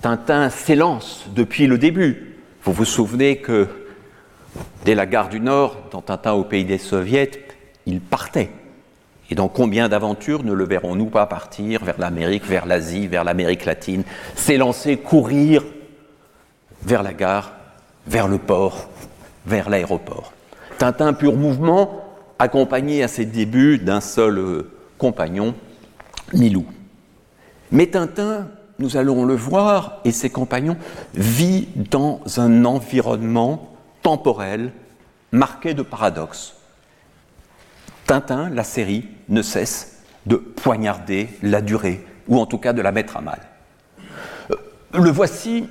Tintin 0.04 0.50
s'élance 0.50 1.24
depuis 1.34 1.66
le 1.66 1.78
début. 1.78 2.36
Vous 2.62 2.74
vous 2.74 2.84
souvenez 2.84 3.38
que 3.38 3.68
dès 4.84 4.94
la 4.94 5.06
gare 5.06 5.30
du 5.30 5.40
Nord, 5.40 5.78
dans 5.92 6.02
Tintin 6.02 6.34
au 6.34 6.44
pays 6.44 6.66
des 6.66 6.76
soviets, 6.76 7.30
il 7.86 8.02
partait. 8.02 8.50
Et 9.30 9.34
dans 9.34 9.48
combien 9.48 9.88
d'aventures 9.88 10.44
ne 10.44 10.52
le 10.52 10.64
verrons-nous 10.64 11.06
pas 11.06 11.24
partir 11.24 11.82
vers 11.82 11.98
l'Amérique, 11.98 12.44
vers 12.44 12.66
l'Asie, 12.66 13.06
vers 13.06 13.24
l'Amérique 13.24 13.64
latine, 13.64 14.02
s'élancer, 14.34 14.98
courir 14.98 15.64
vers 16.82 17.02
la 17.02 17.14
gare, 17.14 17.54
vers 18.06 18.28
le 18.28 18.36
port, 18.36 18.90
vers 19.46 19.70
l'aéroport? 19.70 20.34
Tintin 20.76 21.14
pur 21.14 21.34
mouvement, 21.34 22.04
accompagné 22.38 23.02
à 23.02 23.08
ses 23.08 23.24
débuts 23.24 23.78
d'un 23.78 24.02
seul 24.02 24.36
euh, 24.36 24.70
compagnon, 24.98 25.54
Milou. 26.34 26.66
Mais 27.72 27.86
Tintin, 27.86 28.48
nous 28.78 28.96
allons 28.96 29.24
le 29.24 29.34
voir, 29.34 30.00
et 30.04 30.12
ses 30.12 30.30
compagnons, 30.30 30.76
vit 31.14 31.68
dans 31.76 32.20
un 32.36 32.64
environnement 32.64 33.72
temporel 34.02 34.72
marqué 35.32 35.74
de 35.74 35.82
paradoxes. 35.82 36.54
Tintin, 38.06 38.50
la 38.50 38.64
série, 38.64 39.08
ne 39.28 39.42
cesse 39.42 40.02
de 40.26 40.36
poignarder 40.36 41.28
la 41.42 41.60
durée, 41.60 42.06
ou 42.28 42.38
en 42.38 42.46
tout 42.46 42.58
cas 42.58 42.72
de 42.72 42.82
la 42.82 42.92
mettre 42.92 43.16
à 43.16 43.20
mal. 43.20 43.40
Euh, 44.50 44.56
le 44.92 45.10
voici, 45.10 45.68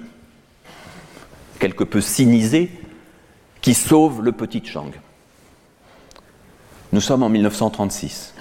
quelque 1.60 1.84
peu 1.84 2.02
cynisé, 2.02 2.72
qui 3.62 3.74
sauve 3.74 4.22
le 4.22 4.32
petit 4.32 4.64
Chang. 4.64 4.92
Nous 6.92 7.02
sommes 7.02 7.24
en 7.24 7.30
1936. 7.30 8.34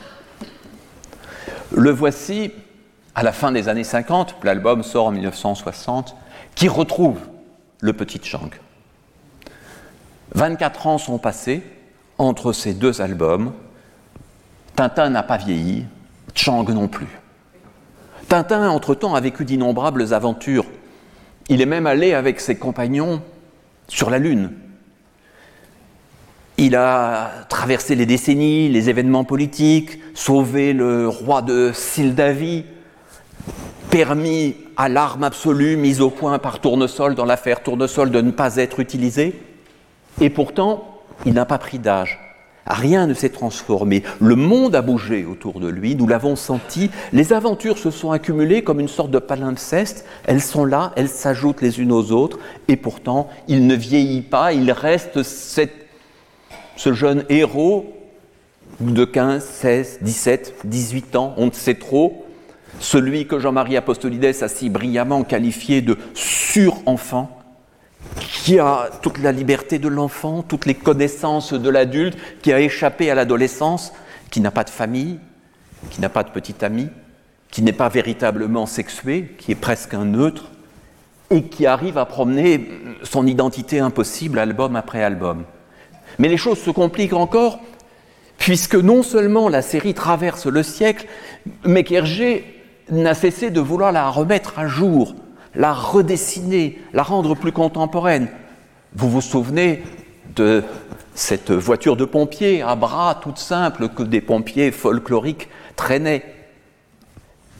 Le 1.74 1.90
voici 1.90 2.52
à 3.14 3.22
la 3.22 3.32
fin 3.32 3.52
des 3.52 3.68
années 3.68 3.84
50, 3.84 4.36
l'album 4.42 4.82
sort 4.82 5.06
en 5.06 5.12
1960, 5.12 6.16
qui 6.54 6.68
retrouve 6.68 7.18
le 7.80 7.92
petit 7.92 8.20
Chang. 8.22 8.50
24 10.34 10.86
ans 10.86 10.98
sont 10.98 11.18
passés 11.18 11.62
entre 12.18 12.52
ces 12.52 12.72
deux 12.74 13.02
albums. 13.02 13.52
Tintin 14.76 15.10
n'a 15.10 15.22
pas 15.22 15.36
vieilli, 15.36 15.84
Chang 16.34 16.64
non 16.64 16.88
plus. 16.88 17.08
Tintin, 18.28 18.68
entre-temps, 18.70 19.14
a 19.14 19.20
vécu 19.20 19.44
d'innombrables 19.44 20.14
aventures. 20.14 20.64
Il 21.48 21.60
est 21.60 21.66
même 21.66 21.86
allé 21.86 22.14
avec 22.14 22.40
ses 22.40 22.56
compagnons 22.56 23.20
sur 23.88 24.08
la 24.08 24.18
Lune. 24.18 24.52
Il 26.56 26.76
a 26.76 27.30
traversé 27.48 27.94
les 27.94 28.06
décennies, 28.06 28.70
les 28.70 28.88
événements 28.88 29.24
politiques, 29.24 29.98
sauvé 30.14 30.72
le 30.72 31.08
roi 31.08 31.42
de 31.42 31.72
Sildavie, 31.74 32.64
permis 33.90 34.56
à 34.76 34.88
l'arme 34.88 35.24
absolue 35.24 35.76
mise 35.76 36.00
au 36.00 36.10
point 36.10 36.38
par 36.38 36.60
Tournesol 36.60 37.14
dans 37.14 37.24
l'affaire 37.24 37.62
Tournesol 37.62 38.10
de 38.10 38.20
ne 38.20 38.30
pas 38.30 38.56
être 38.56 38.80
utilisée. 38.80 39.40
Et 40.20 40.30
pourtant, 40.30 41.00
il 41.26 41.34
n'a 41.34 41.44
pas 41.44 41.58
pris 41.58 41.78
d'âge. 41.78 42.18
Rien 42.66 43.06
ne 43.06 43.14
s'est 43.14 43.30
transformé. 43.30 44.04
Le 44.20 44.36
monde 44.36 44.76
a 44.76 44.82
bougé 44.82 45.24
autour 45.24 45.58
de 45.58 45.68
lui, 45.68 45.96
nous 45.96 46.06
l'avons 46.06 46.36
senti. 46.36 46.90
Les 47.12 47.32
aventures 47.32 47.76
se 47.76 47.90
sont 47.90 48.12
accumulées 48.12 48.62
comme 48.62 48.78
une 48.78 48.88
sorte 48.88 49.10
de 49.10 49.18
palimpseste. 49.18 50.06
Elles 50.24 50.40
sont 50.40 50.64
là, 50.64 50.92
elles 50.96 51.08
s'ajoutent 51.08 51.60
les 51.60 51.80
unes 51.80 51.92
aux 51.92 52.12
autres. 52.12 52.38
Et 52.68 52.76
pourtant, 52.76 53.28
il 53.48 53.66
ne 53.66 53.74
vieillit 53.74 54.22
pas, 54.22 54.52
il 54.52 54.70
reste 54.70 55.22
ce 55.24 56.92
jeune 56.92 57.24
héros 57.28 57.92
de 58.80 59.04
15, 59.04 59.44
16, 59.44 59.98
17, 60.02 60.54
18 60.64 61.16
ans, 61.16 61.34
on 61.36 61.46
ne 61.46 61.52
sait 61.52 61.74
trop, 61.74 62.21
celui 62.80 63.26
que 63.26 63.38
Jean-Marie 63.38 63.76
Apostolides 63.76 64.42
a 64.42 64.48
si 64.48 64.70
brillamment 64.70 65.24
qualifié 65.24 65.82
de 65.82 65.96
sur-enfant, 66.14 67.38
qui 68.44 68.58
a 68.58 68.90
toute 69.02 69.18
la 69.18 69.32
liberté 69.32 69.78
de 69.78 69.88
l'enfant, 69.88 70.42
toutes 70.42 70.66
les 70.66 70.74
connaissances 70.74 71.52
de 71.52 71.70
l'adulte, 71.70 72.16
qui 72.42 72.52
a 72.52 72.60
échappé 72.60 73.10
à 73.10 73.14
l'adolescence, 73.14 73.92
qui 74.30 74.40
n'a 74.40 74.50
pas 74.50 74.64
de 74.64 74.70
famille, 74.70 75.18
qui 75.90 76.00
n'a 76.00 76.08
pas 76.08 76.24
de 76.24 76.30
petit 76.30 76.64
ami, 76.64 76.88
qui 77.50 77.62
n'est 77.62 77.72
pas 77.72 77.88
véritablement 77.88 78.66
sexué, 78.66 79.34
qui 79.38 79.52
est 79.52 79.56
presque 79.56 79.94
un 79.94 80.04
neutre, 80.04 80.50
et 81.30 81.44
qui 81.44 81.66
arrive 81.66 81.96
à 81.98 82.04
promener 82.04 82.68
son 83.02 83.26
identité 83.26 83.78
impossible 83.78 84.38
album 84.38 84.76
après 84.76 85.02
album. 85.02 85.44
Mais 86.18 86.28
les 86.28 86.36
choses 86.36 86.58
se 86.58 86.70
compliquent 86.70 87.14
encore, 87.14 87.60
puisque 88.38 88.74
non 88.74 89.02
seulement 89.02 89.48
la 89.48 89.62
série 89.62 89.94
traverse 89.94 90.46
le 90.46 90.62
siècle, 90.62 91.06
mais 91.64 91.84
qu'Hergé 91.84 92.61
n'a 92.90 93.14
cessé 93.14 93.50
de 93.50 93.60
vouloir 93.60 93.92
la 93.92 94.08
remettre 94.08 94.58
à 94.58 94.66
jour, 94.66 95.14
la 95.54 95.72
redessiner, 95.72 96.80
la 96.92 97.02
rendre 97.02 97.34
plus 97.34 97.52
contemporaine. 97.52 98.28
Vous 98.94 99.08
vous 99.08 99.20
souvenez 99.20 99.82
de 100.34 100.62
cette 101.14 101.50
voiture 101.50 101.96
de 101.96 102.04
pompiers 102.04 102.62
à 102.62 102.74
bras 102.74 103.18
toute 103.22 103.38
simple 103.38 103.88
que 103.88 104.02
des 104.02 104.20
pompiers 104.20 104.70
folkloriques 104.70 105.48
traînaient. 105.76 106.24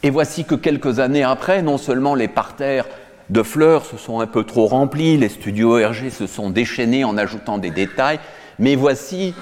Et 0.02 0.10
voici 0.10 0.44
que 0.44 0.54
quelques 0.54 0.98
années 0.98 1.22
après, 1.22 1.62
non 1.62 1.78
seulement 1.78 2.14
les 2.14 2.28
parterres 2.28 2.86
de 3.30 3.42
fleurs 3.42 3.84
se 3.84 3.96
sont 3.96 4.20
un 4.20 4.26
peu 4.26 4.44
trop 4.44 4.66
remplis, 4.66 5.16
les 5.16 5.28
studios 5.28 5.78
Hergé 5.78 6.10
se 6.10 6.26
sont 6.26 6.50
déchaînés 6.50 7.04
en 7.04 7.16
ajoutant 7.16 7.58
des 7.58 7.70
détails, 7.70 8.18
mais 8.58 8.74
voici 8.74 9.34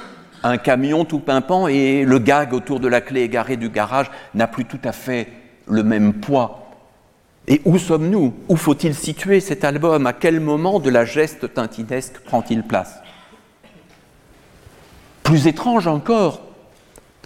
un 0.43 0.59
camion 0.59 1.05
tout 1.05 1.18
pimpant 1.18 1.66
et 1.66 2.05
le 2.05 2.18
gag 2.18 2.53
autour 2.53 2.81
de 2.81 2.89
la 2.89 3.01
clé 3.01 3.22
égarée 3.22 3.57
du 3.57 3.68
garage 3.68 4.11
n'a 4.35 4.47
plus 4.47 4.64
tout 4.64 4.81
à 4.85 4.93
fait 4.93 5.28
le 5.70 5.82
même 5.82 6.14
poids. 6.14 6.70
Et 7.48 7.60
où 7.64 7.78
sommes-nous? 7.78 8.34
Où 8.48 8.56
faut-il 8.56 8.94
situer 8.94 9.40
cet 9.40 9.64
album? 9.64 10.06
À 10.06 10.12
quel 10.12 10.40
moment 10.40 10.78
de 10.78 10.90
la 10.90 11.04
geste 11.04 11.54
tintinesque 11.54 12.20
prend-il 12.20 12.62
place? 12.62 12.94
Plus 15.22 15.46
étrange 15.46 15.86
encore, 15.86 16.42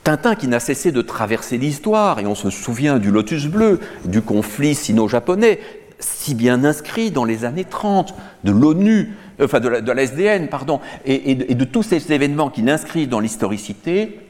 Tintin 0.04 0.34
qui 0.34 0.48
n'a 0.48 0.60
cessé 0.60 0.92
de 0.92 1.00
traverser 1.00 1.56
l'histoire, 1.56 2.20
et 2.20 2.26
on 2.26 2.34
se 2.34 2.50
souvient 2.50 2.98
du 2.98 3.10
Lotus 3.10 3.46
bleu, 3.46 3.80
du 4.04 4.20
conflit 4.20 4.74
sino-japonais, 4.74 5.60
si 5.98 6.34
bien 6.34 6.62
inscrit 6.64 7.10
dans 7.10 7.24
les 7.24 7.46
années 7.46 7.64
30, 7.64 8.14
de 8.44 8.52
l'ONU, 8.52 9.14
enfin 9.42 9.60
de 9.60 9.68
la, 9.68 10.02
SDN, 10.02 10.48
pardon, 10.48 10.80
et, 11.06 11.34
de, 11.34 11.64
tous 11.64 11.82
ces 11.82 12.12
événements 12.12 12.50
qu'il 12.50 12.68
inscrit 12.68 13.06
dans 13.06 13.20
l'historicité, 13.20 14.20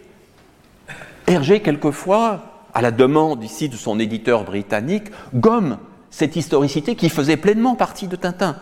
Hergé, 1.26 1.60
quelquefois, 1.60 2.53
à 2.75 2.83
la 2.83 2.91
demande 2.91 3.43
ici 3.45 3.68
de 3.68 3.77
son 3.77 3.99
éditeur 4.01 4.45
britannique, 4.45 5.05
gomme 5.35 5.79
cette 6.11 6.37
historicité 6.37 6.97
qui 6.97 7.09
faisait 7.09 7.37
pleinement 7.37 7.77
partie 7.77 8.09
de 8.09 8.16
Tintin. 8.16 8.57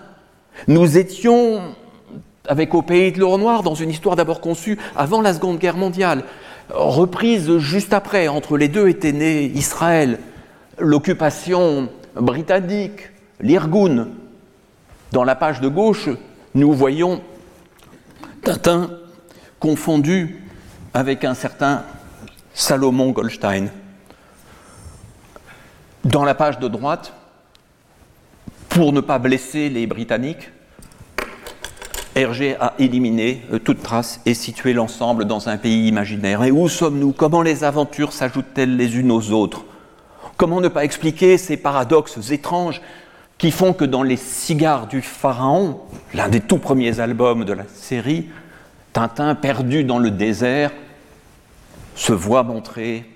Nous 0.68 0.98
étions, 0.98 1.74
avec 2.46 2.74
Au 2.74 2.82
pays 2.82 3.12
de 3.12 3.20
l'or 3.20 3.38
noir, 3.38 3.62
dans 3.62 3.74
une 3.74 3.90
histoire 3.90 4.16
d'abord 4.16 4.40
conçue 4.40 4.78
avant 4.96 5.22
la 5.22 5.32
Seconde 5.32 5.58
Guerre 5.58 5.76
mondiale, 5.76 6.24
reprise 6.70 7.58
juste 7.58 7.94
après. 7.94 8.28
Entre 8.28 8.56
les 8.56 8.68
deux 8.68 8.88
était 8.88 9.12
né 9.12 9.44
Israël, 9.44 10.18
l'occupation 10.78 11.88
britannique, 12.14 13.10
l'Irgun. 13.40 14.08
Dans 15.12 15.24
la 15.24 15.34
page 15.34 15.60
de 15.60 15.68
gauche, 15.68 16.08
nous 16.54 16.72
voyons 16.72 17.22
Tintin 18.42 18.90
confondu 19.58 20.42
avec 20.94 21.24
un 21.24 21.34
certain 21.34 21.84
Salomon 22.54 23.10
Goldstein. 23.10 23.68
Dans 26.04 26.24
la 26.24 26.34
page 26.34 26.58
de 26.58 26.66
droite, 26.66 27.12
pour 28.68 28.92
ne 28.92 29.00
pas 29.00 29.20
blesser 29.20 29.68
les 29.68 29.86
Britanniques, 29.86 30.50
Hergé 32.16 32.56
a 32.56 32.74
éliminé 32.78 33.42
euh, 33.52 33.58
toute 33.58 33.82
trace 33.82 34.20
et 34.26 34.34
situé 34.34 34.72
l'ensemble 34.72 35.26
dans 35.26 35.48
un 35.48 35.56
pays 35.56 35.86
imaginaire. 35.86 36.42
Et 36.42 36.50
où 36.50 36.68
sommes-nous? 36.68 37.12
Comment 37.12 37.40
les 37.40 37.62
aventures 37.62 38.12
s'ajoutent-elles 38.12 38.76
les 38.76 38.98
unes 38.98 39.12
aux 39.12 39.30
autres? 39.30 39.64
Comment 40.36 40.60
ne 40.60 40.68
pas 40.68 40.84
expliquer 40.84 41.38
ces 41.38 41.56
paradoxes 41.56 42.30
étranges 42.32 42.82
qui 43.38 43.52
font 43.52 43.72
que 43.72 43.84
dans 43.84 44.02
Les 44.02 44.16
Cigares 44.16 44.88
du 44.88 45.02
Pharaon, 45.02 45.80
l'un 46.14 46.28
des 46.28 46.40
tout 46.40 46.58
premiers 46.58 46.98
albums 46.98 47.44
de 47.44 47.52
la 47.52 47.64
série, 47.72 48.28
Tintin, 48.92 49.34
perdu 49.36 49.84
dans 49.84 49.98
le 49.98 50.10
désert, 50.10 50.72
se 51.94 52.12
voit 52.12 52.42
montrer 52.42 53.08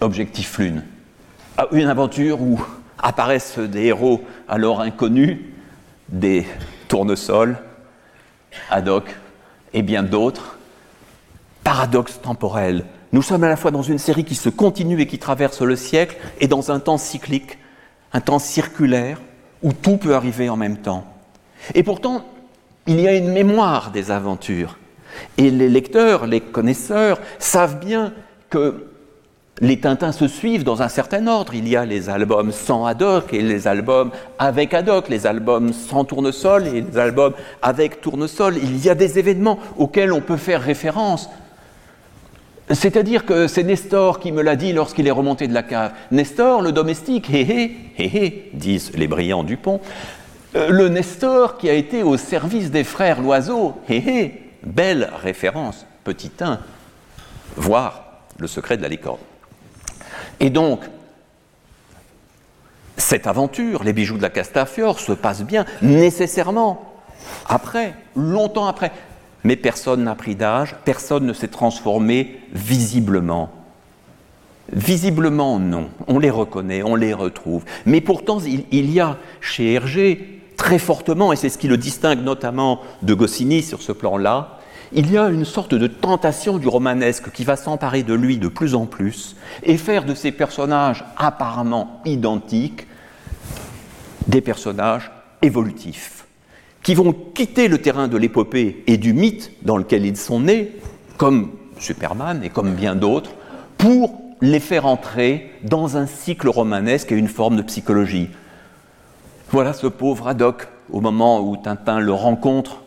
Objectif 0.00 0.58
Lune? 0.58 0.82
Une 1.70 1.86
aventure 1.86 2.42
où 2.42 2.60
apparaissent 2.98 3.58
des 3.58 3.84
héros 3.84 4.22
alors 4.48 4.80
inconnus, 4.80 5.38
des 6.08 6.46
tournesols, 6.88 7.56
Haddock 8.70 9.14
et 9.72 9.82
bien 9.82 10.02
d'autres. 10.02 10.58
Paradoxe 11.62 12.20
temporel. 12.20 12.84
Nous 13.12 13.22
sommes 13.22 13.44
à 13.44 13.48
la 13.48 13.56
fois 13.56 13.70
dans 13.70 13.82
une 13.82 13.98
série 13.98 14.24
qui 14.24 14.34
se 14.34 14.48
continue 14.48 15.00
et 15.00 15.06
qui 15.06 15.18
traverse 15.18 15.62
le 15.62 15.76
siècle, 15.76 16.16
et 16.40 16.48
dans 16.48 16.72
un 16.72 16.80
temps 16.80 16.98
cyclique, 16.98 17.58
un 18.12 18.20
temps 18.20 18.40
circulaire, 18.40 19.20
où 19.62 19.72
tout 19.72 19.96
peut 19.96 20.14
arriver 20.14 20.48
en 20.48 20.56
même 20.56 20.78
temps. 20.78 21.04
Et 21.74 21.84
pourtant, 21.84 22.24
il 22.86 23.00
y 23.00 23.06
a 23.06 23.14
une 23.14 23.32
mémoire 23.32 23.92
des 23.92 24.10
aventures. 24.10 24.76
Et 25.38 25.50
les 25.50 25.68
lecteurs, 25.68 26.26
les 26.26 26.40
connaisseurs 26.40 27.20
savent 27.38 27.78
bien 27.78 28.12
que 28.50 28.88
les 29.60 29.78
Tintins 29.78 30.12
se 30.12 30.26
suivent 30.26 30.64
dans 30.64 30.82
un 30.82 30.88
certain 30.88 31.26
ordre. 31.26 31.54
Il 31.54 31.68
y 31.68 31.76
a 31.76 31.84
les 31.84 32.08
albums 32.08 32.50
sans 32.50 32.86
Haddock 32.86 33.32
et 33.32 33.40
les 33.40 33.68
albums 33.68 34.10
avec 34.38 34.74
Haddock, 34.74 35.08
les 35.08 35.26
albums 35.26 35.72
sans 35.72 36.04
tournesol 36.04 36.66
et 36.66 36.80
les 36.80 36.98
albums 36.98 37.34
avec 37.62 38.00
tournesol. 38.00 38.56
Il 38.56 38.84
y 38.84 38.90
a 38.90 38.94
des 38.94 39.18
événements 39.18 39.58
auxquels 39.76 40.12
on 40.12 40.20
peut 40.20 40.36
faire 40.36 40.60
référence. 40.60 41.30
C'est-à-dire 42.70 43.26
que 43.26 43.46
c'est 43.46 43.62
Nestor 43.62 44.18
qui 44.18 44.32
me 44.32 44.42
l'a 44.42 44.56
dit 44.56 44.72
lorsqu'il 44.72 45.06
est 45.06 45.12
remonté 45.12 45.46
de 45.46 45.54
la 45.54 45.62
cave. 45.62 45.92
Nestor, 46.10 46.62
le 46.62 46.72
domestique, 46.72 47.30
hé 47.30 47.42
hé, 47.42 47.76
hé 47.98 48.16
hé, 48.16 48.50
disent 48.54 48.92
les 48.94 49.06
brillants 49.06 49.44
du 49.44 49.56
pont. 49.56 49.80
Euh, 50.56 50.70
le 50.70 50.88
Nestor 50.88 51.58
qui 51.58 51.68
a 51.68 51.74
été 51.74 52.02
au 52.02 52.16
service 52.16 52.70
des 52.70 52.84
frères 52.84 53.20
Loiseau, 53.20 53.74
hé 53.88 53.96
hé, 53.96 54.42
belle 54.64 55.10
référence, 55.22 55.86
petit 56.04 56.32
1, 56.40 56.58
voir 57.56 58.04
le 58.38 58.46
secret 58.46 58.78
de 58.78 58.82
la 58.82 58.88
licorne. 58.88 59.20
Et 60.40 60.50
donc, 60.50 60.80
cette 62.96 63.26
aventure, 63.26 63.84
les 63.84 63.92
bijoux 63.92 64.16
de 64.16 64.22
la 64.22 64.30
Castafiore, 64.30 64.98
se 64.98 65.12
passe 65.12 65.42
bien 65.42 65.64
nécessairement 65.82 66.94
après, 67.46 67.94
longtemps 68.16 68.66
après. 68.66 68.92
Mais 69.42 69.56
personne 69.56 70.04
n'a 70.04 70.14
pris 70.14 70.34
d'âge, 70.34 70.74
personne 70.84 71.26
ne 71.26 71.32
s'est 71.32 71.48
transformé 71.48 72.40
visiblement. 72.52 73.50
Visiblement, 74.72 75.58
non. 75.58 75.90
On 76.06 76.18
les 76.18 76.30
reconnaît, 76.30 76.82
on 76.82 76.94
les 76.94 77.12
retrouve. 77.12 77.64
Mais 77.84 78.00
pourtant, 78.00 78.38
il, 78.40 78.90
y 78.90 79.00
a 79.00 79.18
chez 79.40 79.74
Hergé 79.74 80.40
très 80.56 80.78
fortement, 80.78 81.32
et 81.32 81.36
c'est 81.36 81.50
ce 81.50 81.58
qui 81.58 81.68
le 81.68 81.76
distingue 81.76 82.22
notamment 82.22 82.80
de 83.02 83.12
Goscinny 83.12 83.62
sur 83.62 83.82
ce 83.82 83.92
plan-là, 83.92 84.58
il 84.94 85.10
y 85.10 85.18
a 85.18 85.28
une 85.28 85.44
sorte 85.44 85.74
de 85.74 85.88
tentation 85.88 86.58
du 86.58 86.68
romanesque 86.68 87.30
qui 87.32 87.44
va 87.44 87.56
s'emparer 87.56 88.04
de 88.04 88.14
lui 88.14 88.38
de 88.38 88.48
plus 88.48 88.74
en 88.76 88.86
plus 88.86 89.34
et 89.64 89.76
faire 89.76 90.04
de 90.04 90.14
ces 90.14 90.30
personnages 90.30 91.04
apparemment 91.16 92.00
identiques 92.04 92.86
des 94.28 94.40
personnages 94.40 95.10
évolutifs, 95.42 96.26
qui 96.82 96.94
vont 96.94 97.12
quitter 97.34 97.68
le 97.68 97.78
terrain 97.78 98.08
de 98.08 98.16
l'épopée 98.16 98.84
et 98.86 98.96
du 98.96 99.12
mythe 99.12 99.50
dans 99.62 99.76
lequel 99.76 100.06
ils 100.06 100.16
sont 100.16 100.40
nés, 100.40 100.72
comme 101.16 101.50
Superman 101.78 102.42
et 102.44 102.48
comme 102.48 102.74
bien 102.74 102.94
d'autres, 102.94 103.32
pour 103.76 104.20
les 104.40 104.60
faire 104.60 104.86
entrer 104.86 105.50
dans 105.62 105.96
un 105.96 106.06
cycle 106.06 106.48
romanesque 106.48 107.10
et 107.12 107.16
une 107.16 107.28
forme 107.28 107.56
de 107.56 107.62
psychologie. 107.62 108.28
Voilà 109.50 109.72
ce 109.72 109.88
pauvre 109.88 110.28
Haddock, 110.28 110.68
au 110.90 111.00
moment 111.00 111.40
où 111.40 111.56
Tintin 111.56 111.98
le 111.98 112.12
rencontre, 112.12 112.82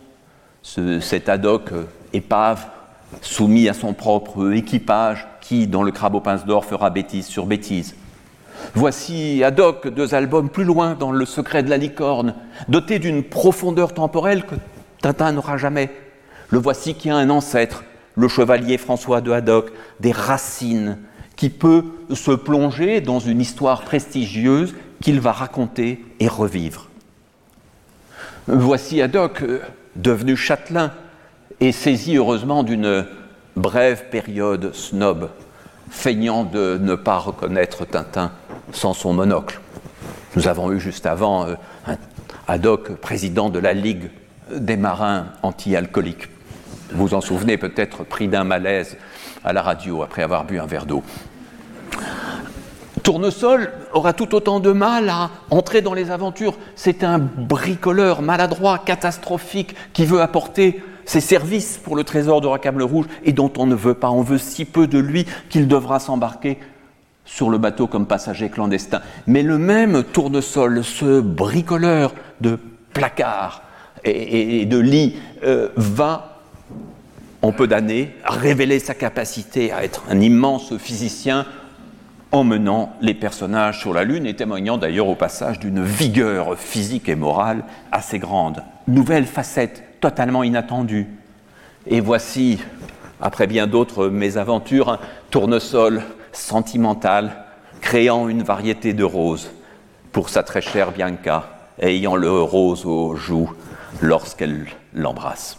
cet 0.64 1.30
Haddock 1.30 1.72
euh, 1.72 1.86
épave, 2.14 2.66
soumis 3.22 3.70
à 3.70 3.74
son 3.74 3.94
propre 3.94 4.54
équipage, 4.54 5.28
qui, 5.42 5.68
dans 5.68 5.84
le 5.84 5.92
crabe 5.92 6.16
aux 6.16 6.22
pinces 6.22 6.46
d'or, 6.46 6.66
fera 6.66 6.90
bêtise 6.90 7.26
sur 7.26 7.46
bêtise. 7.46 7.96
Voici 8.74 9.44
Haddock, 9.44 9.88
deux 9.88 10.14
albums 10.14 10.50
plus 10.50 10.64
loin 10.64 10.96
dans 10.96 11.12
Le 11.12 11.26
secret 11.26 11.64
de 11.64 11.70
la 11.70 11.78
licorne, 11.78 12.34
doté 12.68 13.00
d'une 13.00 13.24
profondeur 13.24 13.94
temporelle 13.94 14.46
que 14.46 14.56
Tintin 15.02 15.32
n'aura 15.32 15.58
jamais. 15.58 15.90
Le 16.50 16.60
voici 16.60 16.96
qui 16.96 17.10
a 17.10 17.16
un 17.16 17.30
ancêtre, 17.30 17.84
le 18.16 18.28
chevalier 18.28 18.78
François 18.78 19.22
de 19.22 19.32
Haddock, 19.32 19.72
des 20.00 20.12
racines, 20.12 20.98
qui 21.36 21.50
peut 21.50 21.84
se 22.14 22.32
plonger 22.32 23.00
dans 23.00 23.20
une 23.20 23.40
histoire 23.40 23.84
prestigieuse 23.84 24.74
qu'il 25.02 25.20
va 25.20 25.32
raconter 25.32 26.04
et 26.20 26.28
revivre. 26.28 26.90
Voici 28.48 29.02
Haddock, 29.02 29.44
devenu 29.96 30.36
châtelain, 30.36 30.92
et 31.60 31.72
saisi 31.72 32.18
heureusement 32.18 32.64
d'une 32.64 33.06
brève 33.56 34.06
période 34.10 34.74
snob, 34.74 35.30
feignant 35.90 36.44
de 36.44 36.78
ne 36.82 36.96
pas 36.96 37.18
reconnaître 37.18 37.86
Tintin 37.86 38.32
sans 38.72 38.94
son 38.94 39.14
monocle. 39.14 39.60
Nous 40.36 40.48
avons 40.48 40.72
eu 40.72 40.80
juste 40.80 41.06
avant 41.06 41.48
euh, 41.48 41.56
un 41.88 41.98
Haddock, 42.48 42.94
président 42.98 43.50
de 43.50 43.60
la 43.60 43.74
Ligue 43.74 44.10
des 44.52 44.78
marins 44.78 45.28
anti-alcooliques. 45.44 46.30
Vous 46.92 47.08
vous 47.08 47.14
en 47.14 47.22
souvenez 47.22 47.58
peut-être, 47.58 48.04
pris 48.04 48.28
d'un 48.28 48.44
malaise 48.44 48.98
à 49.44 49.52
la 49.52 49.62
radio 49.62 50.04
après 50.04 50.24
avoir 50.24 50.46
bu 50.46 50.60
un 50.60 50.66
verre 50.66 50.86
d'eau. 50.86 51.04
Tournesol 53.04 53.72
aura 53.94 54.14
tout 54.14 54.36
autant 54.36 54.60
de 54.60 54.72
mal 54.72 55.10
à 55.10 55.30
entrer 55.50 55.82
dans 55.82 55.94
les 55.94 56.12
aventures. 56.12 56.56
C'est 56.76 57.04
un 57.04 57.20
bricoleur 57.20 58.22
maladroit, 58.22 58.80
catastrophique, 58.80 59.76
qui 59.94 60.06
veut 60.06 60.22
apporter 60.22 60.84
ses 61.08 61.22
services 61.22 61.80
pour 61.82 61.96
le 61.96 62.04
trésor 62.04 62.42
de 62.42 62.48
Racable 62.48 62.84
Rouge 62.84 63.08
et 63.24 63.32
dont 63.32 63.52
on 63.58 63.66
ne 63.66 63.74
veut 63.74 63.96
pas. 63.96 64.12
On 64.12 64.22
veut 64.22 64.38
si 64.38 64.66
peu 64.66 64.86
de 64.86 65.00
lui 65.00 65.26
qu'il 65.50 65.68
devra 65.68 66.00
s'embarquer 66.00 66.60
sur 67.26 67.50
le 67.50 67.58
bateau 67.58 67.88
comme 67.88 68.06
passager 68.06 68.50
clandestin. 68.50 69.02
Mais 69.26 69.42
le 69.42 69.58
même 69.58 70.04
tournesol, 70.04 70.84
ce 70.84 71.22
bricoleur 71.22 72.14
de 72.42 72.60
placards 72.94 73.64
et, 74.04 74.66
de 74.66 74.78
lits, 74.78 75.16
euh, 75.44 75.70
va, 75.76 76.42
en 77.42 77.52
peu 77.52 77.68
d'années, 77.68 78.14
révéler 78.26 78.80
sa 78.80 78.94
capacité 78.94 79.72
à 79.72 79.84
être 79.84 80.04
un 80.10 80.20
immense 80.20 80.78
physicien 80.78 81.46
emmenant 82.34 82.94
les 83.02 83.14
personnages 83.14 83.80
sur 83.80 83.94
la 83.94 84.04
Lune 84.04 84.26
et 84.26 84.36
témoignant 84.36 84.78
d'ailleurs 84.78 85.08
au 85.08 85.16
passage 85.16 85.60
d'une 85.60 85.84
vigueur 85.84 86.58
physique 86.58 87.08
et 87.08 87.16
morale 87.16 87.64
assez 87.94 88.20
grande. 88.20 88.64
Nouvelle 88.88 89.26
facette 89.26 89.87
totalement 90.10 90.44
inattendue. 90.44 91.06
Et 91.86 92.00
voici, 92.00 92.60
après 93.22 93.46
bien 93.46 93.68
d'autres 93.68 94.08
mésaventures, 94.08 94.90
un 94.90 95.00
tournesol 95.30 96.02
sentimental 96.32 97.44
créant 97.82 98.30
une 98.30 98.42
variété 98.42 98.94
de 98.94 99.04
roses 99.04 99.50
pour 100.14 100.30
sa 100.30 100.44
très 100.44 100.62
chère 100.62 100.92
Bianca, 100.94 101.50
ayant 101.82 102.16
le 102.16 102.42
rose 102.42 102.86
aux 102.86 103.16
joues 103.16 103.52
lorsqu'elle 104.02 104.68
l'embrasse. 104.94 105.58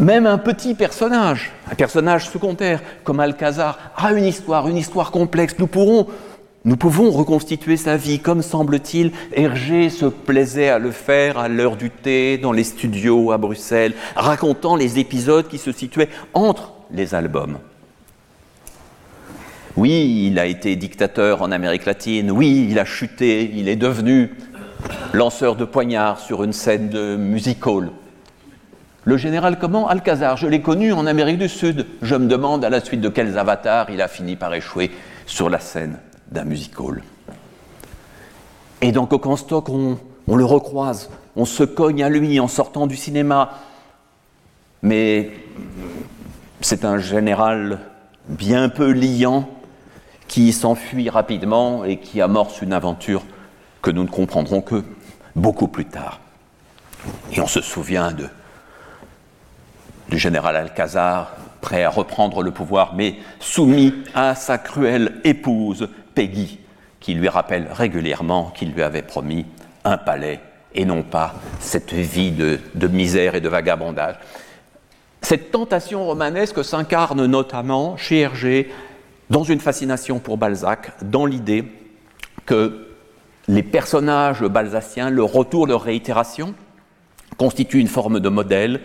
Même 0.00 0.26
un 0.26 0.38
petit 0.38 0.74
personnage, 0.74 1.52
un 1.70 1.76
personnage 1.76 2.28
secondaire 2.28 2.80
comme 3.04 3.20
Alcazar, 3.20 3.78
a 3.96 4.12
une 4.12 4.24
histoire, 4.24 4.66
une 4.66 4.76
histoire 4.76 5.12
complexe. 5.12 5.54
Nous 5.58 5.68
pourrons 5.68 6.08
nous 6.68 6.76
pouvons 6.76 7.10
reconstituer 7.10 7.78
sa 7.78 7.96
vie 7.96 8.18
comme 8.18 8.42
semble-t-il 8.42 9.12
Hergé 9.32 9.88
se 9.88 10.04
plaisait 10.04 10.68
à 10.68 10.78
le 10.78 10.90
faire 10.90 11.38
à 11.38 11.48
l'heure 11.48 11.76
du 11.76 11.88
thé 11.88 12.36
dans 12.36 12.52
les 12.52 12.62
studios 12.62 13.32
à 13.32 13.38
Bruxelles, 13.38 13.94
racontant 14.14 14.76
les 14.76 14.98
épisodes 14.98 15.48
qui 15.48 15.56
se 15.56 15.72
situaient 15.72 16.10
entre 16.34 16.74
les 16.90 17.14
albums. 17.14 17.56
Oui, 19.78 20.26
il 20.26 20.38
a 20.38 20.44
été 20.44 20.76
dictateur 20.76 21.40
en 21.40 21.52
Amérique 21.52 21.86
latine, 21.86 22.30
oui, 22.30 22.66
il 22.68 22.78
a 22.78 22.84
chuté, 22.84 23.50
il 23.54 23.66
est 23.70 23.76
devenu 23.76 24.34
lanceur 25.14 25.56
de 25.56 25.64
poignards 25.64 26.20
sur 26.20 26.44
une 26.44 26.52
scène 26.52 26.90
de 26.90 27.16
music 27.16 27.66
hall. 27.66 27.92
Le 29.04 29.16
général 29.16 29.58
comment? 29.58 29.88
Alcazar, 29.88 30.36
je 30.36 30.46
l'ai 30.46 30.60
connu 30.60 30.92
en 30.92 31.06
Amérique 31.06 31.38
du 31.38 31.48
Sud. 31.48 31.86
Je 32.02 32.14
me 32.14 32.26
demande 32.26 32.62
à 32.62 32.68
la 32.68 32.82
suite 32.82 33.00
de 33.00 33.08
quels 33.08 33.38
avatars 33.38 33.88
il 33.88 34.02
a 34.02 34.08
fini 34.08 34.36
par 34.36 34.52
échouer 34.52 34.90
sur 35.24 35.48
la 35.48 35.60
scène 35.60 35.98
d'un 36.30 36.44
music 36.44 36.78
hall. 36.80 37.02
Et 38.80 38.92
dans 38.92 39.06
Coquenstock, 39.06 39.68
on, 39.68 39.98
on 40.26 40.36
le 40.36 40.44
recroise, 40.44 41.10
on 41.36 41.44
se 41.44 41.64
cogne 41.64 42.02
à 42.02 42.08
lui 42.08 42.38
en 42.40 42.48
sortant 42.48 42.86
du 42.86 42.96
cinéma. 42.96 43.58
Mais 44.82 45.32
c'est 46.60 46.84
un 46.84 46.98
général 46.98 47.80
bien 48.28 48.68
peu 48.68 48.92
liant 48.92 49.48
qui 50.28 50.52
s'enfuit 50.52 51.08
rapidement 51.08 51.84
et 51.84 51.98
qui 51.98 52.20
amorce 52.20 52.60
une 52.60 52.72
aventure 52.72 53.24
que 53.82 53.90
nous 53.90 54.04
ne 54.04 54.08
comprendrons 54.08 54.60
que 54.60 54.84
beaucoup 55.34 55.68
plus 55.68 55.86
tard. 55.86 56.20
Et 57.32 57.40
on 57.40 57.46
se 57.46 57.60
souvient 57.60 58.12
de, 58.12 58.28
du 60.10 60.18
général 60.18 60.56
Alcazar, 60.56 61.32
prêt 61.60 61.84
à 61.84 61.90
reprendre 61.90 62.42
le 62.42 62.50
pouvoir, 62.50 62.94
mais 62.94 63.16
soumis 63.40 63.94
à 64.14 64.34
sa 64.34 64.58
cruelle 64.58 65.20
épouse, 65.24 65.88
Peggy, 66.14 66.58
qui 67.00 67.14
lui 67.14 67.28
rappelle 67.28 67.68
régulièrement 67.70 68.52
qu'il 68.54 68.72
lui 68.72 68.82
avait 68.82 69.02
promis 69.02 69.46
un 69.84 69.96
palais 69.96 70.40
et 70.74 70.84
non 70.84 71.02
pas 71.02 71.34
cette 71.60 71.92
vie 71.92 72.30
de, 72.30 72.88
misère 72.88 73.34
et 73.34 73.40
de 73.40 73.48
vagabondage. 73.48 74.16
Cette 75.22 75.50
tentation 75.50 76.04
romanesque 76.04 76.64
s'incarne 76.64 77.26
notamment 77.26 77.96
chez 77.96 78.20
Hergé 78.20 78.70
dans 79.30 79.42
une 79.42 79.60
fascination 79.60 80.18
pour 80.20 80.38
Balzac, 80.38 80.92
dans 81.02 81.26
l'idée 81.26 81.64
que 82.46 82.86
les 83.48 83.62
personnages 83.62 84.42
balsaciens, 84.42 85.10
le 85.10 85.24
retour, 85.24 85.66
leur 85.66 85.82
réitération, 85.82 86.54
constituent 87.36 87.80
une 87.80 87.88
forme 87.88 88.20
de 88.20 88.28
modèle 88.28 88.80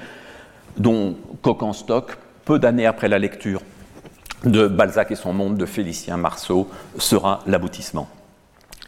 dont 0.77 1.15
Coquenstock 1.41 2.17
peu 2.45 2.59
d'années 2.59 2.85
après 2.85 3.07
la 3.07 3.19
lecture 3.19 3.61
de 4.43 4.67
Balzac 4.67 5.11
et 5.11 5.15
son 5.15 5.33
monde 5.33 5.57
de 5.57 5.65
Félicien 5.65 6.17
Marceau, 6.17 6.69
sera 6.97 7.41
l'aboutissement. 7.47 8.09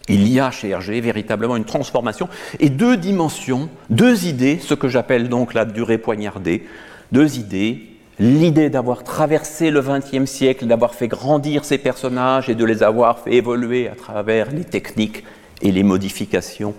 Il 0.08 0.28
y 0.28 0.40
a 0.40 0.52
chez 0.52 0.70
Hergé 0.70 1.02
véritablement 1.02 1.56
une 1.56 1.66
transformation 1.66 2.30
et 2.60 2.70
deux 2.70 2.98
dimensions, 2.98 3.70
deux 3.90 4.26
idées, 4.26 4.60
ce 4.62 4.74
que 4.74 4.88
j'appelle 4.88 5.30
donc 5.30 5.54
la 5.54 5.66
durée 5.66 5.98
poignardée, 5.98 6.68
deux 7.12 7.38
idées, 7.38 7.96
l'idée 8.20 8.70
d'avoir 8.70 9.04
traversé 9.04 9.72
le 9.72 9.82
XXe 9.82 10.30
siècle, 10.30 10.68
d'avoir 10.68 10.94
fait 10.94 11.08
grandir 11.08 11.66
ces 11.66 11.78
personnages 11.78 12.50
et 12.50 12.56
de 12.56 12.66
les 12.66 12.84
avoir 12.84 13.20
fait 13.20 13.34
évoluer 13.34 13.88
à 13.88 13.96
travers 13.96 14.52
les 14.52 14.64
techniques 14.64 15.24
et 15.62 15.72
les 15.72 15.84
modifications 15.84 16.76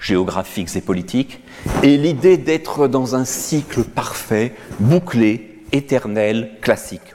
géographiques 0.00 0.74
et 0.76 0.80
politiques, 0.80 1.40
et 1.82 1.96
l'idée 1.96 2.36
d'être 2.36 2.88
dans 2.88 3.14
un 3.14 3.24
cycle 3.24 3.84
parfait, 3.84 4.52
bouclé, 4.80 5.53
éternel, 5.74 6.50
classique. 6.60 7.14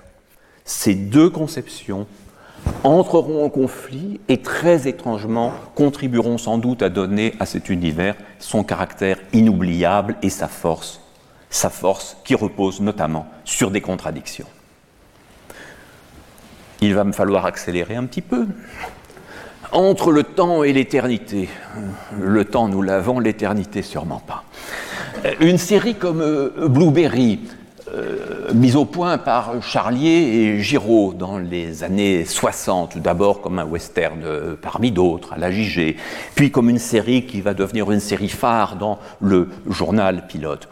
Ces 0.66 0.94
deux 0.94 1.30
conceptions 1.30 2.06
entreront 2.84 3.46
en 3.46 3.50
conflit 3.50 4.20
et 4.28 4.42
très 4.42 4.88
étrangement 4.88 5.54
contribueront 5.76 6.38
sans 6.38 6.58
doute 6.58 6.84
à 6.84 6.90
donner 6.90 7.34
à 7.40 7.46
cet 7.46 7.70
univers 7.70 8.16
son 8.38 8.64
caractère 8.64 9.18
inoubliable 9.34 10.18
et 10.22 10.30
sa 10.30 10.48
force, 10.48 11.02
sa 11.50 11.70
force 11.70 12.18
qui 12.24 12.36
repose 12.36 12.82
notamment 12.82 13.28
sur 13.46 13.72
des 13.72 13.82
contradictions. 13.82 14.48
Il 16.82 16.94
va 16.96 17.04
me 17.04 17.14
falloir 17.14 17.46
accélérer 17.46 17.96
un 17.96 18.06
petit 18.06 18.22
peu. 18.22 18.48
Entre 19.72 20.12
le 20.12 20.24
temps 20.24 20.64
et 20.64 20.74
l'éternité, 20.74 21.48
le 22.20 22.46
temps 22.46 22.68
nous 22.68 22.82
l'avons, 22.82 23.20
l'éternité 23.20 23.82
sûrement 23.84 24.22
pas. 24.26 24.44
Une 25.42 25.58
série 25.58 25.96
comme 25.96 26.22
euh, 26.22 26.68
Blueberry, 26.68 27.40
euh, 27.94 28.54
mise 28.54 28.76
au 28.76 28.86
point 28.86 29.18
par 29.18 29.64
Charlier 29.64 30.10
et 30.10 30.62
Giraud 30.62 31.14
dans 31.14 31.38
les 31.38 31.84
années 31.84 32.26
60, 32.26 32.98
d'abord 32.98 33.42
comme 33.42 33.58
un 33.58 33.66
western 33.66 34.22
euh, 34.24 34.56
parmi 34.62 34.92
d'autres, 34.92 35.34
à 35.34 35.38
la 35.38 35.52
JG, 35.52 35.96
puis 36.36 36.52
comme 36.52 36.70
une 36.70 36.80
série 36.80 37.26
qui 37.26 37.42
va 37.42 37.54
devenir 37.54 37.92
une 37.92 38.00
série 38.00 38.30
phare 38.30 38.76
dans 38.76 39.00
le 39.22 39.50
journal 39.70 40.28
pilote. 40.28 40.68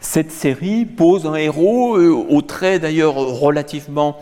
Cette 0.00 0.30
série 0.30 0.84
pose 0.84 1.26
un 1.26 1.34
héros 1.34 1.96
euh, 1.96 2.12
au 2.28 2.42
trait 2.42 2.78
d'ailleurs 2.78 3.14
relativement 3.14 4.18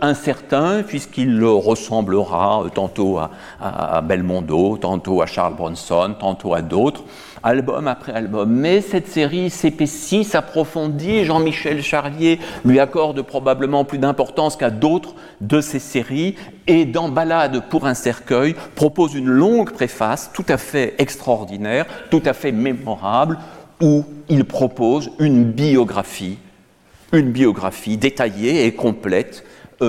incertain, 0.00 0.84
puisqu'il 0.84 1.44
ressemblera 1.44 2.64
tantôt 2.74 3.18
à 3.60 4.00
Belmondo, 4.02 4.78
tantôt 4.78 5.20
à 5.20 5.26
Charles 5.26 5.56
Bronson, 5.56 6.14
tantôt 6.18 6.54
à 6.54 6.62
d'autres 6.62 7.02
album 7.44 7.86
après 7.86 8.12
album. 8.12 8.50
Mais 8.50 8.80
cette 8.80 9.06
série 9.06 9.50
s'épaissit, 9.50 10.24
s'approfondit. 10.24 11.24
Jean-Michel 11.24 11.82
Charlier 11.82 12.40
lui 12.64 12.80
accorde 12.80 13.22
probablement 13.22 13.84
plus 13.84 13.98
d'importance 13.98 14.56
qu'à 14.56 14.70
d'autres 14.70 15.14
de 15.40 15.60
ses 15.60 15.78
séries 15.78 16.34
et 16.66 16.86
dans 16.86 17.08
Balade 17.08 17.62
pour 17.68 17.86
un 17.86 17.94
cercueil 17.94 18.56
propose 18.74 19.14
une 19.14 19.28
longue 19.28 19.70
préface 19.70 20.30
tout 20.32 20.46
à 20.48 20.56
fait 20.56 20.94
extraordinaire, 20.98 21.86
tout 22.10 22.22
à 22.24 22.32
fait 22.32 22.52
mémorable, 22.52 23.38
où 23.80 24.04
il 24.28 24.44
propose 24.44 25.10
une 25.18 25.44
biographie, 25.44 26.38
une 27.12 27.30
biographie 27.30 27.98
détaillée 27.98 28.64
et 28.64 28.72
complète 28.72 29.44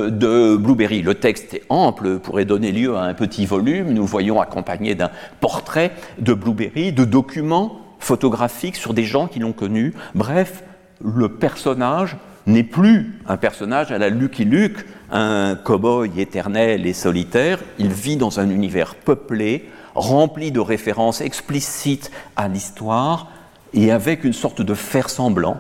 de 0.10 0.56
Blueberry. 0.56 1.02
Le 1.02 1.16
texte 1.16 1.54
est 1.54 1.64
ample, 1.70 2.20
pourrait 2.20 2.46
donner 2.46 2.72
lieu 2.72 2.96
à 2.96 3.04
un 3.04 3.14
petit 3.14 3.46
volume. 3.46 3.94
Nous 3.94 4.06
voyons 4.06 4.42
accompagné 4.42 4.96
d'un 4.96 5.10
portrait 5.40 5.92
de 6.20 6.34
Blueberry, 6.34 6.92
de 6.92 7.06
documents 7.06 7.80
photographiques 8.00 8.76
sur 8.76 8.94
des 8.94 9.04
gens 9.04 9.28
qui 9.28 9.40
l'ont 9.40 9.54
connu. 9.54 9.94
Bref, 10.14 10.64
le 11.04 11.30
personnage 11.30 12.18
n'est 12.48 12.64
plus 12.64 13.20
un 13.28 13.38
personnage 13.38 13.92
à 13.92 13.98
la 13.98 14.10
Lucky 14.10 14.46
Luke, 14.46 14.86
un 15.12 15.56
cow-boy 15.56 16.20
éternel 16.20 16.86
et 16.86 16.94
solitaire. 16.94 17.60
Il 17.80 17.92
vit 17.92 18.18
dans 18.18 18.40
un 18.40 18.50
univers 18.50 18.96
peuplé, 18.96 19.70
rempli 19.96 20.52
de 20.52 20.60
références 20.60 21.22
explicites 21.22 22.12
à 22.36 22.48
l'histoire 22.48 23.32
et 23.74 23.92
avec 23.92 24.24
une 24.24 24.34
sorte 24.34 24.62
de 24.62 24.74
faire 24.74 25.10
semblant 25.10 25.60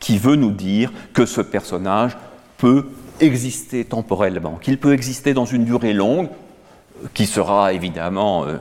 qui 0.00 0.18
veut 0.18 0.36
nous 0.36 0.52
dire 0.52 0.92
que 1.12 1.26
ce 1.26 1.40
personnage 1.40 2.16
peut 2.56 2.86
exister 3.20 3.84
temporellement, 3.84 4.58
qu'il 4.60 4.78
peut 4.78 4.92
exister 4.92 5.34
dans 5.34 5.44
une 5.44 5.64
durée 5.64 5.92
longue, 5.92 6.28
qui 7.14 7.26
sera 7.26 7.72
évidemment 7.72 8.44
euh, 8.44 8.56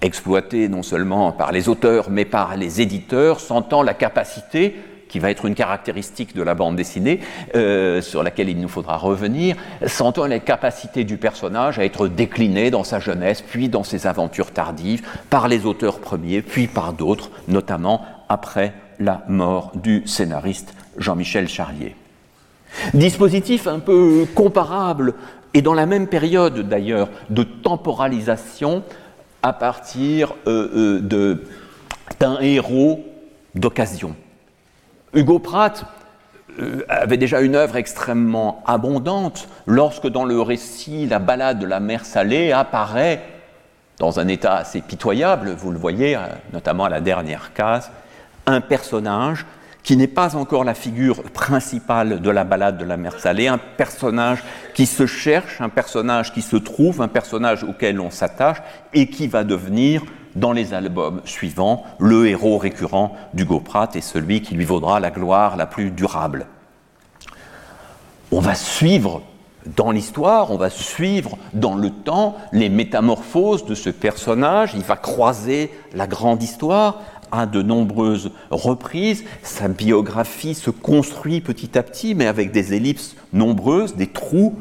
exploitée 0.00 0.68
non 0.68 0.82
seulement 0.82 1.32
par 1.32 1.52
les 1.52 1.68
auteurs, 1.68 2.10
mais 2.10 2.24
par 2.24 2.56
les 2.56 2.80
éditeurs, 2.80 3.40
sentant 3.40 3.82
la 3.82 3.94
capacité 3.94 4.76
qui 5.08 5.18
va 5.18 5.30
être 5.30 5.44
une 5.44 5.56
caractéristique 5.56 6.36
de 6.36 6.42
la 6.42 6.54
bande 6.54 6.76
dessinée, 6.76 7.18
euh, 7.56 8.00
sur 8.00 8.22
laquelle 8.22 8.48
il 8.48 8.60
nous 8.60 8.68
faudra 8.68 8.96
revenir, 8.96 9.56
sentant 9.86 10.26
la 10.26 10.38
capacité 10.38 11.02
du 11.02 11.16
personnage 11.16 11.80
à 11.80 11.84
être 11.84 12.06
décliné 12.06 12.70
dans 12.70 12.84
sa 12.84 13.00
jeunesse, 13.00 13.42
puis 13.42 13.68
dans 13.68 13.82
ses 13.82 14.06
aventures 14.06 14.52
tardives, 14.52 15.02
par 15.28 15.48
les 15.48 15.66
auteurs 15.66 15.98
premiers, 15.98 16.42
puis 16.42 16.68
par 16.68 16.92
d'autres, 16.92 17.30
notamment 17.48 18.02
après 18.28 18.72
la 19.00 19.24
mort 19.28 19.72
du 19.74 20.06
scénariste 20.06 20.74
Jean-Michel 20.96 21.48
Charlier. 21.48 21.96
Dispositif 22.94 23.66
un 23.66 23.78
peu 23.78 24.26
comparable 24.34 25.14
et 25.54 25.62
dans 25.62 25.74
la 25.74 25.86
même 25.86 26.06
période 26.06 26.68
d'ailleurs 26.68 27.08
de 27.28 27.42
temporalisation 27.42 28.82
à 29.42 29.52
partir 29.52 30.34
euh, 30.46 31.00
euh, 31.12 31.44
d'un 32.18 32.38
héros 32.40 33.04
d'occasion. 33.54 34.14
Hugo 35.14 35.38
Pratt 35.38 35.84
euh, 36.60 36.84
avait 36.88 37.16
déjà 37.16 37.40
une 37.40 37.56
œuvre 37.56 37.76
extrêmement 37.76 38.62
abondante 38.66 39.48
lorsque 39.66 40.06
dans 40.06 40.24
le 40.24 40.40
récit 40.40 41.06
la 41.06 41.18
balade 41.18 41.58
de 41.58 41.66
la 41.66 41.80
mer 41.80 42.04
salée 42.04 42.52
apparaît 42.52 43.22
dans 43.98 44.18
un 44.18 44.28
état 44.28 44.54
assez 44.54 44.80
pitoyable, 44.80 45.50
vous 45.50 45.70
le 45.70 45.78
voyez 45.78 46.18
notamment 46.54 46.84
à 46.84 46.88
la 46.88 47.02
dernière 47.02 47.52
case, 47.52 47.90
un 48.46 48.62
personnage 48.62 49.44
qui 49.82 49.96
n'est 49.96 50.06
pas 50.06 50.36
encore 50.36 50.64
la 50.64 50.74
figure 50.74 51.22
principale 51.22 52.20
de 52.20 52.30
la 52.30 52.44
balade 52.44 52.78
de 52.78 52.84
la 52.84 52.96
mer 52.96 53.18
salée, 53.18 53.48
un 53.48 53.58
personnage 53.58 54.42
qui 54.74 54.86
se 54.86 55.06
cherche, 55.06 55.60
un 55.60 55.68
personnage 55.68 56.32
qui 56.32 56.42
se 56.42 56.56
trouve, 56.56 57.00
un 57.00 57.08
personnage 57.08 57.64
auquel 57.64 58.00
on 58.00 58.10
s'attache 58.10 58.58
et 58.92 59.08
qui 59.08 59.26
va 59.26 59.44
devenir, 59.44 60.02
dans 60.36 60.52
les 60.52 60.74
albums 60.74 61.22
suivants, 61.24 61.84
le 61.98 62.28
héros 62.28 62.58
récurrent 62.58 63.16
d'Hugo 63.34 63.60
Pratt 63.60 63.96
et 63.96 64.00
celui 64.00 64.42
qui 64.42 64.54
lui 64.54 64.64
vaudra 64.64 65.00
la 65.00 65.10
gloire 65.10 65.56
la 65.56 65.66
plus 65.66 65.90
durable. 65.90 66.46
On 68.30 68.40
va 68.40 68.54
suivre 68.54 69.22
dans 69.76 69.90
l'histoire, 69.90 70.50
on 70.52 70.56
va 70.56 70.70
suivre 70.70 71.36
dans 71.52 71.74
le 71.74 71.90
temps 71.90 72.36
les 72.52 72.68
métamorphoses 72.68 73.66
de 73.66 73.74
ce 73.74 73.90
personnage, 73.90 74.72
il 74.74 74.82
va 74.82 74.96
croiser 74.96 75.70
la 75.92 76.06
grande 76.06 76.42
histoire 76.42 77.00
à 77.32 77.46
de 77.46 77.62
nombreuses 77.62 78.30
reprises. 78.50 79.24
Sa 79.42 79.68
biographie 79.68 80.54
se 80.54 80.70
construit 80.70 81.40
petit 81.40 81.78
à 81.78 81.82
petit, 81.82 82.14
mais 82.14 82.26
avec 82.26 82.52
des 82.52 82.74
ellipses 82.74 83.16
nombreuses, 83.32 83.96
des 83.96 84.06
trous 84.06 84.56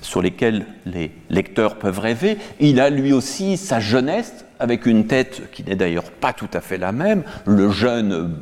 sur 0.00 0.20
lesquels 0.20 0.66
les 0.86 1.10
lecteurs 1.30 1.76
peuvent 1.76 1.98
rêver. 1.98 2.36
Il 2.60 2.80
a 2.80 2.90
lui 2.90 3.12
aussi 3.12 3.56
sa 3.56 3.80
jeunesse, 3.80 4.44
avec 4.58 4.86
une 4.86 5.06
tête 5.06 5.50
qui 5.52 5.64
n'est 5.64 5.76
d'ailleurs 5.76 6.10
pas 6.10 6.32
tout 6.32 6.48
à 6.52 6.60
fait 6.60 6.78
la 6.78 6.92
même, 6.92 7.22
le 7.46 7.70
jeune 7.70 8.36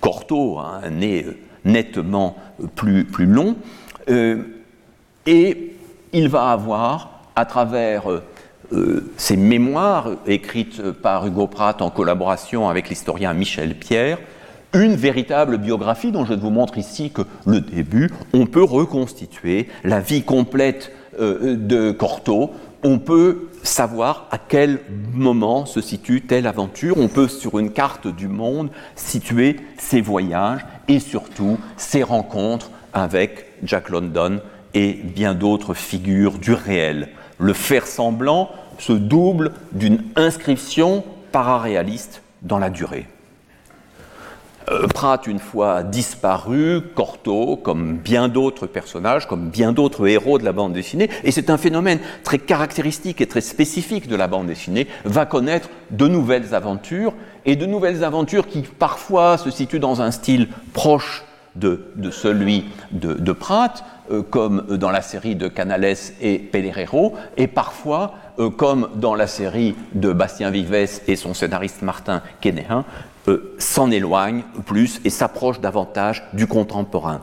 Cortot, 0.00 0.58
un 0.58 0.90
nez 0.90 1.26
nettement 1.64 2.36
plus, 2.74 3.06
long. 3.18 3.56
Euh, 4.08 4.42
et 5.26 5.76
il 6.12 6.28
va 6.28 6.50
avoir, 6.50 7.22
à 7.36 7.44
travers 7.44 8.08
euh, 8.72 9.12
ces 9.16 9.36
mémoires 9.36 10.10
écrites 10.26 10.82
par 10.90 11.26
Hugo 11.26 11.46
Pratt 11.46 11.82
en 11.82 11.90
collaboration 11.90 12.68
avec 12.68 12.88
l'historien 12.88 13.34
Michel 13.34 13.74
Pierre, 13.74 14.18
une 14.74 14.94
véritable 14.94 15.58
biographie 15.58 16.12
dont 16.12 16.24
je 16.24 16.34
vous 16.34 16.50
montre 16.50 16.78
ici 16.78 17.10
que 17.10 17.22
le 17.46 17.60
début, 17.60 18.10
on 18.32 18.46
peut 18.46 18.62
reconstituer 18.62 19.68
la 19.84 20.00
vie 20.00 20.22
complète 20.22 20.92
euh, 21.20 21.56
de 21.56 21.92
Cortot, 21.92 22.52
on 22.82 22.98
peut 22.98 23.48
savoir 23.62 24.26
à 24.30 24.38
quel 24.38 24.80
moment 25.12 25.66
se 25.66 25.80
situe 25.80 26.22
telle 26.22 26.46
aventure, 26.46 26.96
on 26.98 27.08
peut 27.08 27.28
sur 27.28 27.58
une 27.58 27.70
carte 27.70 28.08
du 28.08 28.28
monde 28.28 28.70
situer 28.96 29.56
ses 29.78 30.00
voyages 30.00 30.64
et 30.88 30.98
surtout 30.98 31.58
ses 31.76 32.02
rencontres 32.02 32.70
avec 32.92 33.46
Jack 33.62 33.88
London 33.90 34.40
et 34.74 34.94
bien 34.94 35.34
d'autres 35.34 35.74
figures 35.74 36.38
du 36.38 36.54
réel. 36.54 37.10
Le 37.38 37.52
faire 37.52 37.86
semblant 37.86 38.50
se 38.78 38.92
double 38.92 39.52
d'une 39.72 40.02
inscription 40.16 41.04
pararéaliste 41.30 42.22
dans 42.42 42.58
la 42.58 42.70
durée. 42.70 43.06
Euh, 44.70 44.86
Pratt, 44.86 45.26
une 45.26 45.40
fois 45.40 45.82
disparu, 45.82 46.80
Cortot, 46.94 47.56
comme 47.56 47.96
bien 47.96 48.28
d'autres 48.28 48.66
personnages, 48.66 49.26
comme 49.26 49.48
bien 49.48 49.72
d'autres 49.72 50.06
héros 50.06 50.38
de 50.38 50.44
la 50.44 50.52
bande 50.52 50.72
dessinée, 50.72 51.10
et 51.24 51.32
c'est 51.32 51.50
un 51.50 51.58
phénomène 51.58 51.98
très 52.22 52.38
caractéristique 52.38 53.20
et 53.20 53.26
très 53.26 53.40
spécifique 53.40 54.08
de 54.08 54.14
la 54.14 54.28
bande 54.28 54.46
dessinée, 54.46 54.86
va 55.04 55.26
connaître 55.26 55.68
de 55.90 56.06
nouvelles 56.06 56.54
aventures, 56.54 57.12
et 57.44 57.56
de 57.56 57.66
nouvelles 57.66 58.04
aventures 58.04 58.46
qui 58.46 58.62
parfois 58.62 59.36
se 59.36 59.50
situent 59.50 59.80
dans 59.80 60.00
un 60.00 60.12
style 60.12 60.48
proche 60.72 61.24
de, 61.56 61.84
celui 62.10 62.64
de, 62.92 63.32
Pratt, 63.32 63.84
euh, 64.10 64.22
comme 64.22 64.78
dans 64.78 64.90
la 64.90 65.02
série 65.02 65.34
de 65.34 65.48
Canales 65.48 65.96
et 66.20 66.38
Pellerero, 66.38 67.14
et 67.36 67.46
parfois, 67.46 68.14
euh, 68.38 68.50
comme 68.50 68.88
dans 68.94 69.14
la 69.14 69.26
série 69.26 69.74
de 69.94 70.12
Bastien 70.12 70.50
Vives 70.50 70.74
et 71.06 71.16
son 71.16 71.34
scénariste 71.34 71.82
Martin 71.82 72.22
Quénéen, 72.40 72.84
euh, 73.28 73.54
s'en 73.58 73.90
éloigne 73.90 74.42
plus 74.66 75.00
et 75.04 75.10
s'approche 75.10 75.60
davantage 75.60 76.24
du 76.32 76.46
contemporain 76.46 77.20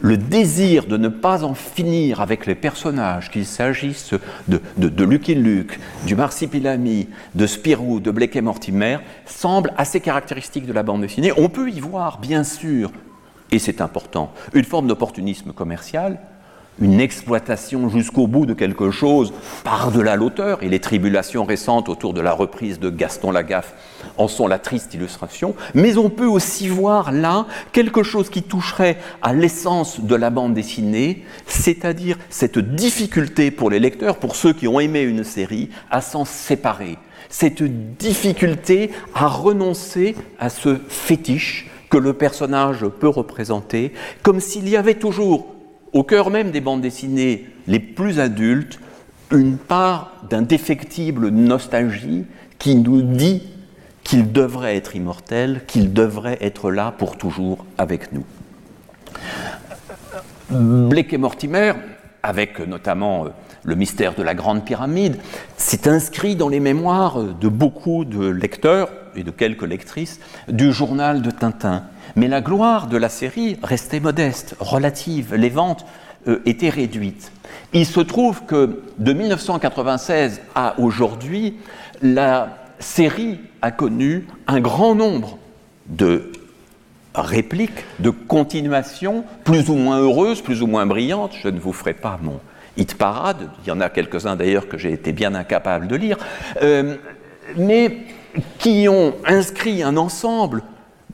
le 0.00 0.16
désir 0.16 0.86
de 0.86 0.96
ne 0.96 1.08
pas 1.08 1.44
en 1.44 1.54
finir 1.54 2.20
avec 2.20 2.46
les 2.46 2.54
personnages, 2.54 3.30
qu'il 3.30 3.46
s'agisse 3.46 4.14
de, 4.48 4.60
de, 4.76 5.04
Lucky 5.04 5.34
Luke, 5.34 5.78
du 6.06 6.16
Marsipilami, 6.16 7.08
de 7.34 7.46
Spirou, 7.46 8.00
de 8.00 8.10
Blake 8.10 8.36
et 8.36 8.40
Mortimer, 8.40 8.98
semble 9.26 9.72
assez 9.76 10.00
caractéristique 10.00 10.66
de 10.66 10.72
la 10.72 10.82
bande 10.82 11.00
dessinée. 11.00 11.32
On 11.36 11.48
peut 11.48 11.70
y 11.70 11.80
voir, 11.80 12.18
bien 12.18 12.44
sûr, 12.44 12.92
et 13.50 13.58
c'est 13.58 13.80
important, 13.80 14.32
une 14.52 14.64
forme 14.64 14.88
d'opportunisme 14.88 15.52
commercial, 15.52 16.18
une 16.80 17.00
exploitation 17.00 17.88
jusqu'au 17.88 18.26
bout 18.26 18.46
de 18.46 18.54
quelque 18.54 18.90
chose 18.90 19.32
par-delà 19.62 20.16
l'auteur, 20.16 20.62
et 20.62 20.68
les 20.68 20.80
tribulations 20.80 21.44
récentes 21.44 21.88
autour 21.88 22.14
de 22.14 22.20
la 22.20 22.32
reprise 22.32 22.80
de 22.80 22.90
Gaston 22.90 23.30
Lagaffe 23.30 23.74
en 24.16 24.28
sont 24.28 24.46
la 24.46 24.58
triste 24.58 24.94
illustration, 24.94 25.54
mais 25.74 25.96
on 25.96 26.10
peut 26.10 26.26
aussi 26.26 26.68
voir 26.68 27.12
là 27.12 27.46
quelque 27.72 28.02
chose 28.02 28.30
qui 28.30 28.42
toucherait 28.42 28.98
à 29.22 29.32
l'essence 29.32 30.00
de 30.00 30.14
la 30.14 30.30
bande 30.30 30.54
dessinée, 30.54 31.24
c'est-à-dire 31.46 32.18
cette 32.30 32.58
difficulté 32.58 33.50
pour 33.50 33.70
les 33.70 33.80
lecteurs, 33.80 34.18
pour 34.18 34.36
ceux 34.36 34.52
qui 34.52 34.68
ont 34.68 34.80
aimé 34.80 35.02
une 35.02 35.24
série, 35.24 35.70
à 35.90 36.00
s'en 36.00 36.24
séparer, 36.24 36.98
cette 37.28 37.62
difficulté 37.96 38.90
à 39.14 39.26
renoncer 39.26 40.14
à 40.38 40.50
ce 40.50 40.76
fétiche 40.88 41.70
que 41.90 41.98
le 41.98 42.12
personnage 42.12 42.86
peut 42.86 43.08
représenter, 43.08 43.92
comme 44.22 44.40
s'il 44.40 44.68
y 44.68 44.76
avait 44.76 44.94
toujours 44.94 45.53
au 45.94 46.02
cœur 46.02 46.28
même 46.28 46.50
des 46.50 46.60
bandes 46.60 46.82
dessinées 46.82 47.46
les 47.66 47.78
plus 47.78 48.20
adultes, 48.20 48.80
une 49.30 49.56
part 49.56 50.12
d'indéfectible 50.28 51.28
nostalgie 51.28 52.26
qui 52.58 52.74
nous 52.76 53.00
dit 53.00 53.42
qu'il 54.02 54.32
devrait 54.32 54.76
être 54.76 54.96
immortel, 54.96 55.62
qu'il 55.66 55.94
devrait 55.94 56.36
être 56.40 56.70
là 56.70 56.92
pour 56.96 57.16
toujours 57.16 57.64
avec 57.78 58.12
nous. 58.12 58.24
Blake 60.50 61.12
et 61.14 61.18
Mortimer, 61.18 61.72
avec 62.22 62.58
notamment 62.60 63.24
euh, 63.24 63.28
le 63.62 63.74
mystère 63.76 64.14
de 64.14 64.22
la 64.22 64.34
Grande 64.34 64.64
Pyramide, 64.64 65.16
s'est 65.56 65.88
inscrit 65.88 66.36
dans 66.36 66.48
les 66.48 66.60
mémoires 66.60 67.22
de 67.22 67.48
beaucoup 67.48 68.04
de 68.04 68.26
lecteurs 68.26 68.90
et 69.16 69.22
de 69.22 69.30
quelques 69.30 69.66
lectrices 69.66 70.20
du 70.48 70.72
journal 70.72 71.22
de 71.22 71.30
Tintin. 71.30 71.84
Mais 72.16 72.28
la 72.28 72.40
gloire 72.40 72.86
de 72.86 72.96
la 72.96 73.08
série 73.08 73.56
restait 73.62 74.00
modeste, 74.00 74.56
relative. 74.60 75.34
Les 75.34 75.48
ventes 75.48 75.84
euh, 76.28 76.40
étaient 76.46 76.70
réduites. 76.70 77.32
Il 77.72 77.86
se 77.86 78.00
trouve 78.00 78.44
que 78.44 78.82
de 78.98 79.12
1996 79.12 80.40
à 80.54 80.78
aujourd'hui, 80.78 81.56
la 82.02 82.56
série 82.78 83.40
a 83.62 83.70
connu 83.70 84.26
un 84.46 84.60
grand 84.60 84.94
nombre 84.94 85.38
de 85.86 86.32
répliques, 87.14 87.84
de 88.00 88.10
continuations, 88.10 89.24
plus 89.44 89.70
ou 89.70 89.74
moins 89.74 89.98
heureuses, 90.00 90.40
plus 90.40 90.62
ou 90.62 90.66
moins 90.66 90.86
brillantes. 90.86 91.32
Je 91.42 91.48
ne 91.48 91.58
vous 91.58 91.72
ferai 91.72 91.94
pas 91.94 92.18
mon 92.22 92.40
hit 92.76 92.94
parade, 92.96 93.48
il 93.64 93.68
y 93.68 93.70
en 93.70 93.80
a 93.80 93.88
quelques-uns 93.88 94.36
d'ailleurs 94.36 94.68
que 94.68 94.78
j'ai 94.78 94.92
été 94.92 95.12
bien 95.12 95.34
incapable 95.34 95.86
de 95.86 95.96
lire, 95.96 96.18
euh, 96.62 96.96
mais 97.56 97.98
qui 98.58 98.88
ont 98.88 99.14
inscrit 99.26 99.82
un 99.82 99.96
ensemble 99.96 100.62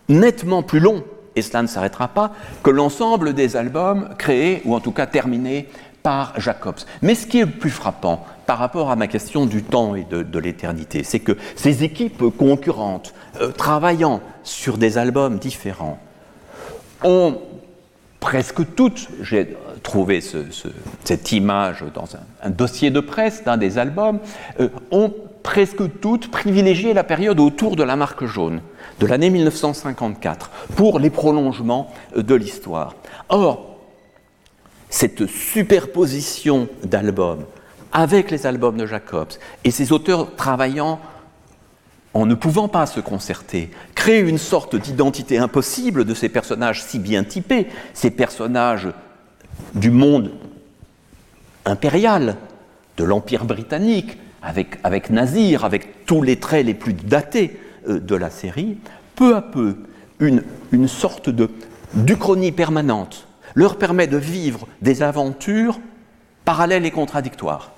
nettement 0.09 0.63
plus 0.63 0.81
long, 0.81 1.05
et 1.37 1.43
cela 1.43 1.63
ne 1.63 1.69
s'arrêtera 1.69 2.09
pas, 2.09 2.33
que 2.63 2.71
l'ensemble 2.71 3.35
des 3.35 3.57
albums 3.57 4.11
créés, 4.19 4.63
ou 4.65 4.75
en 4.75 4.81
tout 4.81 4.93
cas 4.93 5.07
terminés, 5.07 5.69
par 6.03 6.39
Jacobs. 6.41 6.81
Mais 7.03 7.15
ce 7.15 7.27
qui 7.27 7.41
est 7.41 7.45
le 7.45 7.51
plus 7.51 7.71
frappant 7.71 8.25
par 8.47 8.59
rapport 8.59 8.91
à 8.91 8.97
ma 8.97 9.07
question 9.07 9.47
du 9.47 9.63
temps 9.63 9.95
et 9.95 10.05
de, 10.05 10.39
l'éternité, 10.39 11.05
c'est 11.05 11.21
que 11.21 11.37
ces 11.57 11.85
équipes 11.85 12.25
concurrentes, 12.37 13.15
euh, 13.41 13.53
travaillant 13.53 14.21
sur 14.43 14.79
des 14.79 14.99
albums 14.99 15.39
différents, 15.39 15.99
ont 17.05 17.39
presque 18.19 18.75
toutes, 18.75 19.09
j'ai 19.23 19.57
trouvé 19.83 20.21
cette 21.05 21.33
image 21.33 21.85
dans 21.95 22.09
un, 22.43 22.51
dossier 22.51 22.91
de 22.91 23.01
presse 23.01 23.45
d'un 23.45 23.57
des 23.57 23.79
albums, 23.79 24.19
euh, 24.59 24.69
ont 24.91 25.13
presque 25.43 26.01
toutes 26.01 26.31
privilégié 26.31 26.95
la 26.95 27.05
période 27.05 27.41
autour 27.41 27.77
de 27.77 27.83
la 27.83 27.97
marque 27.97 28.25
jaune, 28.25 28.61
de 28.99 29.07
l'année 29.07 29.31
1954, 29.31 30.51
pour 30.77 30.99
les 30.99 31.11
prolongements 31.11 31.93
de 32.17 32.35
l'histoire. 32.35 32.95
Or, 33.29 33.79
cette 34.91 35.27
superposition 35.27 36.69
d'albums 36.83 37.45
avec 37.93 38.31
les 38.31 38.47
albums 38.47 38.77
de 38.77 38.87
Jacobs 38.87 39.33
et 39.65 39.71
ces 39.71 39.93
auteurs 39.93 40.35
travaillant 40.37 41.01
en 42.13 42.27
ne 42.27 42.35
pouvant 42.35 42.69
pas 42.69 42.87
se 42.87 43.01
concerter, 43.01 43.71
créer 43.95 44.21
une 44.21 44.39
sorte 44.39 44.75
d'identité 44.75 45.39
impossible 45.39 46.05
de 46.05 46.15
ces 46.15 46.29
personnages 46.29 46.83
si 46.83 46.99
bien 46.99 47.23
typés, 47.23 47.69
ces 47.95 48.11
personnages 48.11 48.89
du 49.75 49.91
monde 49.91 50.33
impérial, 51.65 52.37
de 52.97 53.05
l'Empire 53.05 53.45
britannique, 53.45 54.19
avec, 54.43 55.11
Nazir, 55.11 55.65
avec 55.65 56.07
tous 56.07 56.23
les 56.23 56.37
traits 56.37 56.67
les 56.67 56.75
plus 56.75 56.95
datés 56.95 57.59
euh, 57.89 58.01
de 58.01 58.15
la 58.15 58.31
série, 58.31 58.79
peu 59.15 59.37
à 59.37 59.43
peu, 59.43 59.77
une, 60.19 60.43
une 60.73 60.89
sorte 60.89 61.31
de 61.31 61.51
d'uchronie 61.95 62.53
permanente 62.53 63.27
leur 63.55 63.77
permet 63.77 64.07
de 64.07 64.17
vivre 64.17 64.67
des 64.81 65.03
aventures 65.03 65.79
parallèles 66.45 66.87
et 66.87 66.91
contradictoires. 66.91 67.73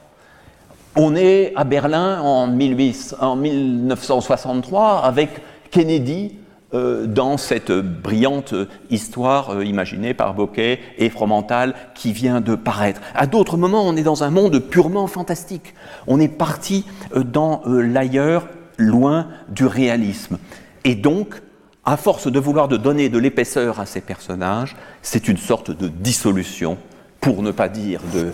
On 0.97 1.15
est 1.17 1.53
à 1.57 1.65
Berlin 1.65 2.21
en, 2.21 2.47
1963 2.47 5.05
avec 5.05 5.31
Kennedy 5.71 6.37
dans 6.73 7.37
cette 7.37 7.73
brillante 7.73 8.55
histoire 8.91 9.51
euh, 9.51 9.65
imaginée 9.65 10.15
par 10.15 10.35
Bocquet 10.35 10.81
et 10.99 11.11
Fromental 11.11 11.75
qui 11.95 12.13
vient 12.13 12.41
de 12.41 12.55
paraître. 12.55 13.01
À 13.15 13.27
d'autres 13.27 13.57
moments, 13.57 13.87
on 13.87 13.97
est 13.97 14.03
dans 14.03 14.25
un 14.25 14.31
monde 14.31 14.59
purement 14.59 15.07
fantastique. 15.07 15.75
On 16.07 16.19
est 16.21 16.29
parti 16.29 16.87
euh, 17.15 17.25
dans 17.25 17.63
l'ailleurs, 17.67 18.49
loin 18.79 19.29
du 19.49 19.67
réalisme. 19.67 20.39
Et 20.85 20.95
donc, 20.95 21.43
à 21.85 21.97
force 21.97 22.31
de 22.31 22.39
vouloir 22.39 22.69
donner 22.69 23.09
de 23.09 23.19
l'épaisseur 23.19 23.81
à 23.81 23.87
ces 23.87 24.01
personnages, 24.01 24.77
c'est 25.03 25.29
une 25.29 25.37
sorte 25.37 25.71
de 25.71 25.89
dissolution, 25.89 26.79
pour 27.21 27.43
ne 27.43 27.53
pas 27.53 27.69
dire 27.69 28.01
de 28.15 28.33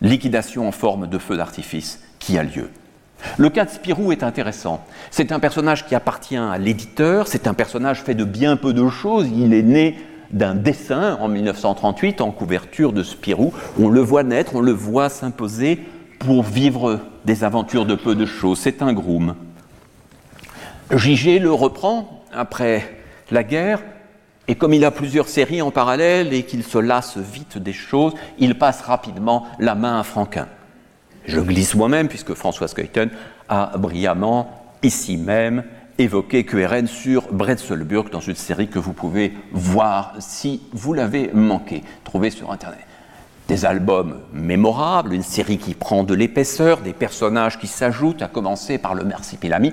liquidation 0.00 0.68
en 0.68 0.72
forme 0.72 1.06
de 1.06 1.18
feu 1.18 1.36
d'artifice 1.36 2.00
qui 2.18 2.38
a 2.38 2.42
lieu. 2.42 2.70
Le 3.36 3.50
cas 3.50 3.64
de 3.64 3.70
Spirou 3.70 4.12
est 4.12 4.22
intéressant. 4.22 4.84
C'est 5.10 5.32
un 5.32 5.40
personnage 5.40 5.86
qui 5.86 5.94
appartient 5.94 6.36
à 6.36 6.58
l'éditeur, 6.58 7.26
c'est 7.26 7.46
un 7.46 7.54
personnage 7.54 8.02
fait 8.02 8.14
de 8.14 8.24
bien 8.24 8.56
peu 8.56 8.72
de 8.72 8.88
choses. 8.88 9.28
Il 9.34 9.54
est 9.54 9.62
né 9.62 9.98
d'un 10.30 10.54
dessin 10.54 11.16
en 11.20 11.28
1938 11.28 12.20
en 12.20 12.30
couverture 12.30 12.92
de 12.92 13.02
Spirou. 13.02 13.52
On 13.80 13.88
le 13.88 14.00
voit 14.00 14.22
naître, 14.22 14.54
on 14.54 14.60
le 14.60 14.72
voit 14.72 15.08
s'imposer 15.08 15.80
pour 16.18 16.42
vivre 16.42 17.00
des 17.24 17.44
aventures 17.44 17.86
de 17.86 17.94
peu 17.94 18.14
de 18.14 18.26
choses. 18.26 18.58
C'est 18.58 18.82
un 18.82 18.92
groom. 18.92 19.34
JG 20.90 21.38
le 21.40 21.52
reprend 21.52 22.24
après 22.32 22.96
la 23.30 23.42
guerre, 23.42 23.82
et 24.48 24.54
comme 24.54 24.72
il 24.72 24.84
a 24.84 24.90
plusieurs 24.90 25.28
séries 25.28 25.60
en 25.60 25.70
parallèle 25.70 26.32
et 26.32 26.44
qu'il 26.44 26.64
se 26.64 26.78
lasse 26.78 27.18
vite 27.18 27.58
des 27.58 27.74
choses, 27.74 28.14
il 28.38 28.58
passe 28.58 28.80
rapidement 28.80 29.46
la 29.58 29.74
main 29.74 30.00
à 30.00 30.02
Franquin. 30.02 30.48
Je 31.28 31.40
glisse 31.40 31.74
moi-même, 31.74 32.08
puisque 32.08 32.32
François 32.32 32.68
Skeuten 32.68 33.10
a 33.50 33.76
brillamment, 33.76 34.50
ici 34.82 35.18
même, 35.18 35.62
évoqué 35.98 36.44
QRN 36.44 36.86
sur 36.86 37.30
Bretzelburg 37.30 38.08
dans 38.08 38.20
une 38.20 38.34
série 38.34 38.68
que 38.68 38.78
vous 38.78 38.94
pouvez 38.94 39.34
voir 39.52 40.14
si 40.20 40.62
vous 40.72 40.94
l'avez 40.94 41.30
manqué, 41.34 41.84
trouver 42.02 42.30
sur 42.30 42.50
Internet. 42.50 42.80
Des 43.46 43.66
albums 43.66 44.20
mémorables, 44.32 45.12
une 45.12 45.22
série 45.22 45.58
qui 45.58 45.74
prend 45.74 46.02
de 46.02 46.14
l'épaisseur, 46.14 46.80
des 46.80 46.94
personnages 46.94 47.58
qui 47.58 47.66
s'ajoutent, 47.66 48.22
à 48.22 48.28
commencer 48.28 48.78
par 48.78 48.94
le 48.94 49.04
Merci 49.04 49.36
Pilami. 49.36 49.72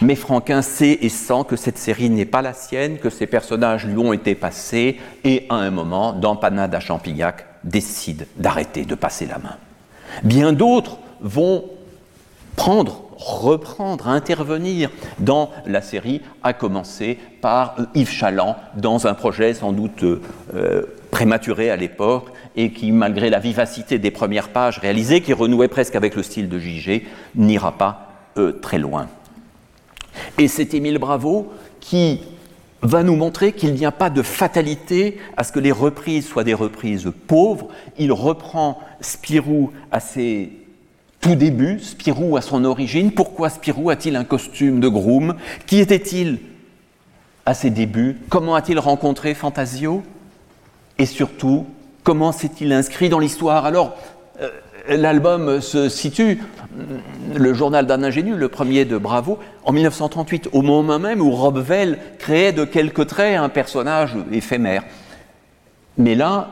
Mais 0.00 0.14
Franquin 0.14 0.62
sait 0.62 0.98
et 1.02 1.10
sent 1.10 1.44
que 1.46 1.56
cette 1.56 1.78
série 1.78 2.08
n'est 2.08 2.24
pas 2.24 2.40
la 2.40 2.54
sienne, 2.54 2.96
que 2.96 3.10
ses 3.10 3.26
personnages 3.26 3.86
lui 3.86 3.98
ont 3.98 4.14
été 4.14 4.34
passés, 4.34 4.98
et 5.24 5.44
à 5.50 5.56
un 5.56 5.70
moment, 5.70 6.14
dans 6.14 6.36
Panade 6.36 6.74
à 6.74 6.80
Champillac, 6.80 7.44
décide 7.64 8.26
d'arrêter 8.38 8.86
de 8.86 8.94
passer 8.94 9.26
la 9.26 9.36
main. 9.36 9.56
Bien 10.22 10.52
d'autres 10.52 10.98
vont 11.20 11.64
prendre, 12.56 13.02
reprendre, 13.16 14.08
intervenir 14.08 14.90
dans 15.18 15.50
la 15.66 15.82
série, 15.82 16.22
à 16.42 16.52
commencer 16.52 17.18
par 17.40 17.76
Yves 17.94 18.10
Chaland, 18.10 18.56
dans 18.76 19.06
un 19.06 19.14
projet 19.14 19.54
sans 19.54 19.72
doute 19.72 20.02
euh, 20.02 20.82
prématuré 21.10 21.70
à 21.70 21.76
l'époque, 21.76 22.26
et 22.56 22.72
qui, 22.72 22.90
malgré 22.92 23.30
la 23.30 23.38
vivacité 23.38 23.98
des 23.98 24.10
premières 24.10 24.48
pages 24.48 24.78
réalisées, 24.78 25.20
qui 25.20 25.32
renouait 25.32 25.68
presque 25.68 25.96
avec 25.96 26.16
le 26.16 26.22
style 26.22 26.48
de 26.48 26.58
JG, 26.58 27.06
n'ira 27.34 27.72
pas 27.72 28.10
euh, 28.38 28.52
très 28.52 28.78
loin. 28.78 29.08
Et 30.38 30.48
c'est 30.48 30.74
Émile 30.74 30.98
Bravo 30.98 31.52
qui, 31.80 32.20
va 32.82 33.02
nous 33.02 33.16
montrer 33.16 33.52
qu'il 33.52 33.74
n'y 33.74 33.86
a 33.86 33.92
pas 33.92 34.10
de 34.10 34.22
fatalité 34.22 35.18
à 35.36 35.44
ce 35.44 35.52
que 35.52 35.60
les 35.60 35.72
reprises 35.72 36.26
soient 36.26 36.44
des 36.44 36.54
reprises 36.54 37.10
pauvres. 37.26 37.68
Il 37.98 38.12
reprend 38.12 38.78
Spirou 39.00 39.72
à 39.90 40.00
ses 40.00 40.52
tout 41.20 41.34
débuts, 41.34 41.80
Spirou 41.80 42.36
à 42.36 42.42
son 42.42 42.64
origine. 42.64 43.10
Pourquoi 43.12 43.48
Spirou 43.50 43.90
a-t-il 43.90 44.14
un 44.14 44.24
costume 44.24 44.80
de 44.80 44.88
groom? 44.88 45.34
Qui 45.66 45.80
était-il 45.80 46.38
à 47.44 47.54
ses 47.54 47.70
débuts? 47.70 48.18
Comment 48.28 48.54
a-t-il 48.54 48.78
rencontré 48.78 49.34
Fantasio? 49.34 50.02
Et 50.98 51.06
surtout, 51.06 51.66
comment 52.04 52.32
s'est-il 52.32 52.72
inscrit 52.72 53.08
dans 53.08 53.18
l'histoire? 53.18 53.64
Alors, 53.64 53.96
l'album 54.88 55.60
se 55.60 55.88
situe, 55.88 56.42
le 57.34 57.54
journal 57.54 57.86
d'un 57.86 58.02
ingénu, 58.02 58.34
le 58.34 58.48
premier 58.48 58.84
de 58.84 58.98
Bravo, 58.98 59.38
en 59.64 59.72
1938, 59.72 60.50
au 60.52 60.62
moment 60.62 60.98
même 60.98 61.20
où 61.20 61.30
Rob 61.30 61.58
Vell 61.58 61.98
créait 62.18 62.52
de 62.52 62.64
quelques 62.64 63.06
traits 63.06 63.38
un 63.38 63.48
personnage 63.48 64.16
éphémère. 64.32 64.84
Mais 65.98 66.14
là, 66.14 66.50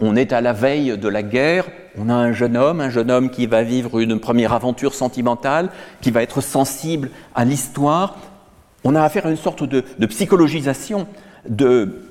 on 0.00 0.16
est 0.16 0.32
à 0.32 0.40
la 0.40 0.52
veille 0.52 0.96
de 0.96 1.08
la 1.08 1.22
guerre, 1.22 1.66
on 1.98 2.08
a 2.08 2.14
un 2.14 2.32
jeune 2.32 2.56
homme, 2.56 2.80
un 2.80 2.90
jeune 2.90 3.10
homme 3.10 3.30
qui 3.30 3.46
va 3.46 3.62
vivre 3.62 3.98
une 3.98 4.18
première 4.18 4.52
aventure 4.52 4.94
sentimentale, 4.94 5.70
qui 6.00 6.10
va 6.10 6.22
être 6.22 6.40
sensible 6.40 7.10
à 7.34 7.44
l'histoire. 7.44 8.16
On 8.84 8.94
a 8.94 9.02
affaire 9.02 9.26
à 9.26 9.30
une 9.30 9.36
sorte 9.36 9.64
de, 9.64 10.06
psychologisation 10.06 11.06
de 11.48 12.02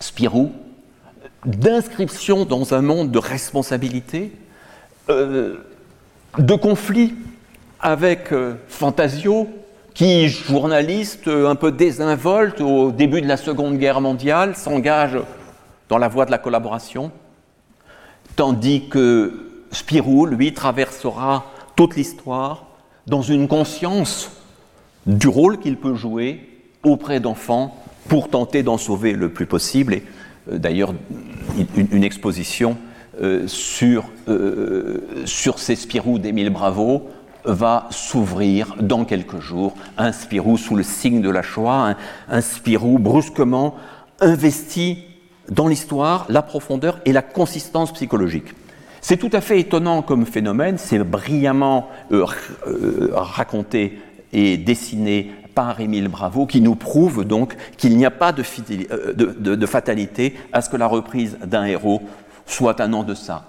Spirou, 0.00 0.52
d'inscription 1.44 2.44
dans 2.44 2.74
un 2.74 2.82
monde 2.82 3.10
de 3.10 3.18
responsabilité, 3.18 4.32
euh, 5.10 5.56
de 6.38 6.54
conflit 6.54 7.14
avec 7.80 8.32
euh, 8.32 8.54
Fantasio, 8.68 9.48
qui, 9.94 10.28
journaliste 10.28 11.26
euh, 11.28 11.48
un 11.48 11.56
peu 11.56 11.72
désinvolte 11.72 12.60
au 12.60 12.92
début 12.92 13.20
de 13.20 13.26
la 13.26 13.36
Seconde 13.36 13.78
Guerre 13.78 14.00
mondiale, 14.00 14.54
s'engage 14.54 15.18
dans 15.88 15.98
la 15.98 16.08
voie 16.08 16.26
de 16.26 16.30
la 16.30 16.38
collaboration, 16.38 17.10
tandis 18.36 18.88
que 18.88 19.50
Spirou, 19.72 20.26
lui, 20.26 20.52
traversera 20.52 21.46
toute 21.76 21.96
l'histoire 21.96 22.66
dans 23.06 23.22
une 23.22 23.48
conscience 23.48 24.30
du 25.06 25.28
rôle 25.28 25.58
qu'il 25.58 25.76
peut 25.76 25.94
jouer 25.94 26.48
auprès 26.82 27.20
d'enfants 27.20 27.76
pour 28.08 28.28
tenter 28.28 28.62
d'en 28.62 28.78
sauver 28.78 29.12
le 29.12 29.28
plus 29.28 29.46
possible. 29.46 29.94
Et 29.94 30.02
d'ailleurs, 30.48 30.94
une, 31.76 32.04
exposition 32.04 32.76
euh, 33.22 33.46
sur, 33.46 34.04
euh, 34.28 34.98
sur 35.26 35.58
ces 35.58 35.76
Spirou 35.76 36.18
d'Émile 36.18 36.48
Bravo 36.48 37.08
va 37.44 37.86
s'ouvrir 37.90 38.76
dans 38.80 39.04
quelques 39.04 39.40
jours. 39.40 39.74
Un 39.98 40.12
Spirou 40.12 40.56
sous 40.56 40.74
le 40.74 40.82
signe 40.82 41.20
de 41.20 41.28
la 41.28 41.42
Shoah, 41.42 41.96
un, 42.30 42.40
Spirou 42.40 42.98
brusquement 42.98 43.74
investi 44.20 45.04
dans 45.50 45.68
l'histoire, 45.68 46.24
la 46.30 46.40
profondeur 46.40 46.98
et 47.04 47.12
la 47.12 47.20
consistance 47.20 47.92
psychologique. 47.92 48.54
C'est 49.02 49.18
tout 49.18 49.30
à 49.34 49.42
fait 49.42 49.60
étonnant 49.60 50.00
comme 50.00 50.24
phénomène, 50.24 50.78
c'est 50.78 50.98
brillamment 50.98 51.88
euh, 52.12 52.24
raconté 53.12 53.98
et 54.32 54.56
dessiné 54.56 55.32
par 55.54 55.78
Émile 55.80 56.08
Bravo, 56.08 56.46
qui 56.46 56.62
nous 56.62 56.74
prouve 56.74 57.24
donc 57.24 57.54
qu'il 57.76 57.96
n'y 57.98 58.06
a 58.06 58.10
pas 58.10 58.32
de, 58.32 58.44
de, 59.14 59.66
fatalité 59.66 60.36
à 60.52 60.62
ce 60.62 60.70
que 60.70 60.76
la 60.76 60.86
reprise 60.86 61.36
d'un 61.44 61.64
héros 61.64 62.02
soit 62.46 62.80
un 62.80 62.88
nom 62.88 63.02
de 63.02 63.14
ça. 63.14 63.44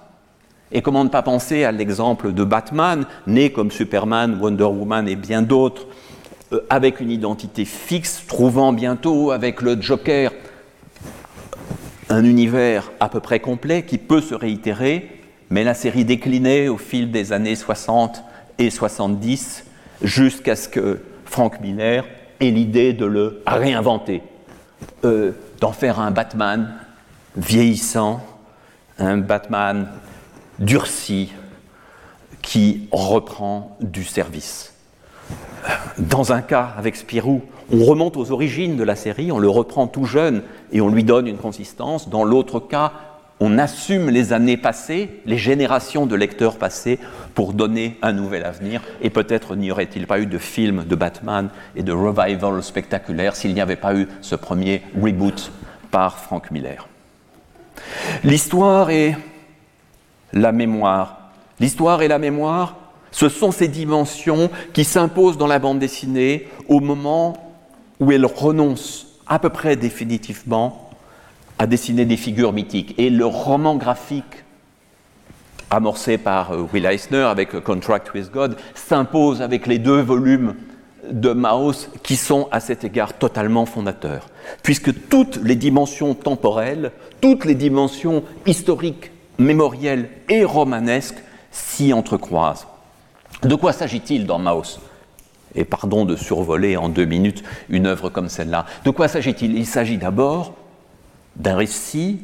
Et 0.72 0.82
comment 0.82 1.04
ne 1.04 1.10
pas 1.10 1.22
penser 1.22 1.64
à 1.64 1.72
l'exemple 1.72 2.34
de 2.34 2.44
Batman, 2.44 3.06
né 3.28 3.52
comme 3.52 3.72
Superman, 3.72 4.38
Wonder 4.39 4.64
Woman 4.64 5.08
et 5.08 5.16
bien 5.16 5.42
d'autres, 5.42 5.88
euh, 6.54 6.62
avec 6.70 7.00
une 7.00 7.12
identité 7.12 7.66
fixe, 7.66 8.26
trouvant 8.28 8.72
bientôt 8.72 9.32
avec 9.32 9.62
le 9.62 9.82
Joker 9.82 10.32
un 12.10 12.24
univers 12.26 12.92
à 13.00 13.10
peu 13.10 13.20
près 13.20 13.39
complet 13.39 13.84
qui 13.84 13.98
peut 13.98 14.22
se 14.22 14.36
réitérer, 14.36 15.10
mais 15.50 15.64
la 15.64 15.74
série 15.74 16.06
déclinait 16.06 16.68
au 16.68 16.78
fil 16.78 17.12
des 17.12 17.32
années 17.34 17.56
60 17.56 18.24
et 18.58 18.70
70 18.70 19.66
jusqu'à 20.02 20.56
ce 20.56 20.68
que 20.68 21.00
Frank 21.26 21.60
Miller 21.62 22.06
ait 22.39 22.52
l'idée 22.52 22.94
de 22.94 23.06
le 23.06 23.42
réinventer, 23.48 24.22
euh, 25.06 25.32
d'en 25.60 25.72
faire 25.72 26.00
un 26.00 26.12
Batman 26.12 26.74
vieillissant, 27.38 28.22
un 29.02 29.18
Batman 29.18 29.88
durci 30.60 31.32
qui 32.41 32.88
reprend 32.91 33.78
du 33.82 34.04
service. 34.04 34.74
Dans 35.97 36.34
un 36.34 36.41
cas 36.41 36.74
avec 36.78 36.95
Spirou, 36.95 37.41
on 37.72 37.84
remonte 37.86 38.18
aux 38.18 38.32
origines 38.32 38.76
de 38.76 38.84
la 38.84 38.95
série, 38.95 39.32
on 39.32 39.39
le 39.39 39.49
reprend 39.49 39.88
tout 39.88 40.06
jeune 40.06 40.43
et 40.72 40.82
on 40.82 40.89
lui 40.89 41.04
donne 41.04 41.28
une 41.28 41.38
consistance. 41.38 42.10
Dans 42.10 42.24
l'autre 42.24 42.60
cas, 42.60 42.93
on 43.39 43.58
assume 43.58 44.10
les 44.10 44.34
années 44.34 44.58
passées, 44.58 45.10
les 45.26 45.38
générations 45.38 46.06
de 46.06 46.16
lecteurs 46.16 46.58
passés 46.58 46.99
pour 47.34 47.54
donner 47.54 47.97
un 48.02 48.14
nouvel 48.14 48.43
avenir. 48.43 48.82
Et 49.02 49.10
peut-être 49.10 49.56
n'y 49.56 49.72
aurait-il 49.72 50.06
pas 50.06 50.20
eu 50.20 50.26
de 50.26 50.38
film 50.38 50.84
de 50.86 50.95
Batman 50.95 51.49
et 51.76 51.84
de 51.84 51.91
revival 51.91 52.62
spectaculaire 52.62 53.36
s'il 53.36 53.54
n'y 53.54 53.62
avait 53.62 53.76
pas 53.76 53.95
eu 53.95 54.08
ce 54.22 54.36
premier 54.36 54.84
reboot 54.99 55.52
par 55.89 56.20
Frank 56.20 56.52
Miller. 56.52 56.91
L'histoire 58.23 58.89
et 58.89 59.15
la 60.34 60.51
mémoire. 60.51 61.17
L'histoire 61.59 62.01
et 62.01 62.07
la 62.07 62.19
mémoire, 62.19 62.75
ce 63.11 63.29
sont 63.29 63.51
ces 63.51 63.67
dimensions 63.67 64.49
qui 64.73 64.84
s'imposent 64.84 65.38
dans 65.38 65.47
la 65.47 65.59
bande 65.59 65.79
dessinée 65.79 66.47
au 66.67 66.79
moment 66.79 67.53
où 67.99 68.11
elle 68.11 68.25
renonce 68.25 69.19
à 69.27 69.39
peu 69.39 69.49
près 69.49 69.75
définitivement 69.75 70.89
à 71.59 71.67
dessiner 71.67 72.05
des 72.05 72.17
figures 72.17 72.53
mythiques. 72.53 72.95
Et 72.97 73.09
le 73.09 73.25
roman 73.25 73.75
graphique 73.75 74.43
amorcé 75.69 76.17
par 76.17 76.51
euh, 76.51 76.67
Will 76.73 76.86
Eisner 76.86 77.23
avec 77.23 77.59
Contract 77.63 78.13
with 78.13 78.32
God 78.32 78.57
s'impose 78.75 79.41
avec 79.41 79.67
les 79.67 79.79
deux 79.79 80.01
volumes 80.01 80.55
de 81.10 81.32
Maus 81.32 81.89
qui 82.04 82.16
sont 82.16 82.47
à 82.52 82.60
cet 82.60 82.84
égard 82.84 83.14
totalement 83.14 83.66
fondateurs, 83.66 84.30
puisque 84.64 85.08
toutes 85.10 85.38
les 85.38 85.56
dimensions 85.56 86.14
temporelles, 86.14 86.91
toutes 87.22 87.45
les 87.45 87.56
dimensions 87.56 88.24
historiques, 88.45 89.12
mémorielles 89.38 90.10
et 90.30 90.43
romanesques 90.43 91.22
s'y 91.52 91.93
entrecroisent. 91.93 92.68
De 93.43 93.56
quoi 93.56 93.74
s'agit-il 93.74 94.26
dans 94.26 94.39
Maus 94.39 94.80
Et 95.56 95.66
pardon 95.66 96.06
de 96.06 96.16
survoler 96.16 96.78
en 96.78 96.89
deux 96.89 97.06
minutes 97.06 97.43
une 97.70 97.88
œuvre 97.88 98.10
comme 98.10 98.30
celle-là. 98.30 98.66
De 98.86 98.91
quoi 98.91 99.08
s'agit-il? 99.08 99.58
Il 99.58 99.66
s'agit 99.66 99.97
d'abord 99.97 100.54
d'un 101.36 101.56
récit 101.56 102.22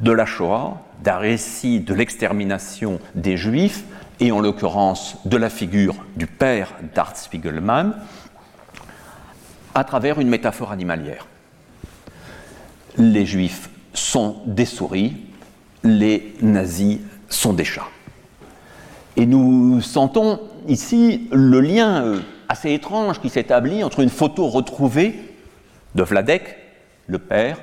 de 0.00 0.12
la 0.12 0.24
Shoah, 0.24 0.80
d'un 1.02 1.18
récit 1.18 1.80
de 1.80 1.94
l'extermination 1.94 3.00
des 3.14 3.36
Juifs, 3.36 3.84
et 4.20 4.32
en 4.32 4.40
l'occurrence 4.40 5.16
de 5.24 5.36
la 5.36 5.50
figure 5.50 5.96
du 6.16 6.26
père 6.26 6.74
d'Art 6.94 7.16
Spiegelman, 7.16 7.94
à 9.74 9.84
travers 9.84 10.20
une 10.20 10.28
métaphore 10.28 10.72
animalière. 10.72 11.26
Les 12.96 13.24
juifs 13.24 13.70
sont 13.94 14.42
des 14.46 14.66
souris, 14.66 15.16
les 15.82 16.34
nazis 16.42 16.98
sont 17.28 17.54
des 17.54 17.64
chats. 17.64 17.88
Et 19.16 19.26
nous 19.26 19.80
sentons 19.80 20.40
ici 20.68 21.28
le 21.32 21.60
lien 21.60 22.04
euh, 22.04 22.20
assez 22.48 22.72
étrange 22.72 23.20
qui 23.20 23.28
s'établit 23.28 23.82
entre 23.84 24.00
une 24.00 24.10
photo 24.10 24.48
retrouvée 24.48 25.14
de 25.94 26.02
Vladek, 26.02 26.56
le 27.06 27.18
père, 27.18 27.58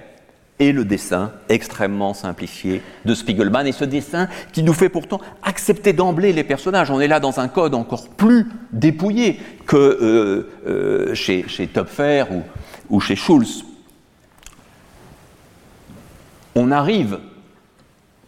et 0.59 0.71
le 0.71 0.85
dessin 0.85 1.31
extrêmement 1.49 2.13
simplifié 2.13 2.81
de 3.05 3.13
Spiegelman, 3.13 3.67
et 3.67 3.71
ce 3.71 3.85
dessin 3.85 4.27
qui 4.53 4.63
nous 4.63 4.73
fait 4.73 4.89
pourtant 4.89 5.21
accepter 5.43 5.93
d'emblée 5.93 6.33
les 6.33 6.43
personnages. 6.43 6.89
On 6.89 6.99
est 6.99 7.07
là 7.07 7.19
dans 7.19 7.39
un 7.39 7.47
code 7.47 7.75
encore 7.75 8.09
plus 8.09 8.47
dépouillé 8.71 9.39
que 9.67 9.75
euh, 9.75 10.49
euh, 10.67 11.13
chez, 11.13 11.67
Topfer 11.67 12.25
ou, 12.31 12.41
ou 12.89 12.99
chez 12.99 13.15
Schulz. 13.15 13.65
On 16.55 16.71
arrive 16.71 17.19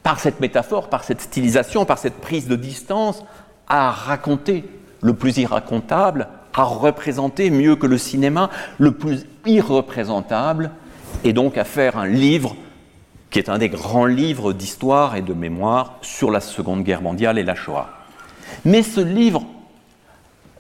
par 0.03 0.19
cette 0.19 0.39
métaphore, 0.39 0.89
par 0.89 1.03
cette 1.03 1.21
stylisation, 1.21 1.85
par 1.85 1.97
cette 1.97 2.21
prise 2.21 2.47
de 2.47 2.55
distance, 2.55 3.23
à 3.67 3.89
raconter 3.89 4.65
le 5.01 5.13
plus 5.13 5.37
irracontable, 5.37 6.27
à 6.53 6.63
représenter 6.63 7.49
mieux 7.49 7.75
que 7.75 7.87
le 7.87 7.97
cinéma 7.97 8.49
le 8.77 8.91
plus 8.91 9.25
irreprésentable, 9.45 10.71
et 11.23 11.33
donc 11.33 11.57
à 11.57 11.63
faire 11.63 11.97
un 11.97 12.07
livre 12.07 12.55
qui 13.29 13.39
est 13.39 13.49
un 13.49 13.57
des 13.57 13.69
grands 13.69 14.05
livres 14.05 14.53
d'histoire 14.53 15.15
et 15.15 15.21
de 15.21 15.33
mémoire 15.33 15.97
sur 16.01 16.31
la 16.31 16.39
Seconde 16.39 16.83
Guerre 16.83 17.01
mondiale 17.01 17.37
et 17.37 17.43
la 17.43 17.55
Shoah. 17.55 17.89
Mais 18.65 18.81
ce 18.81 19.01
livre 19.01 19.45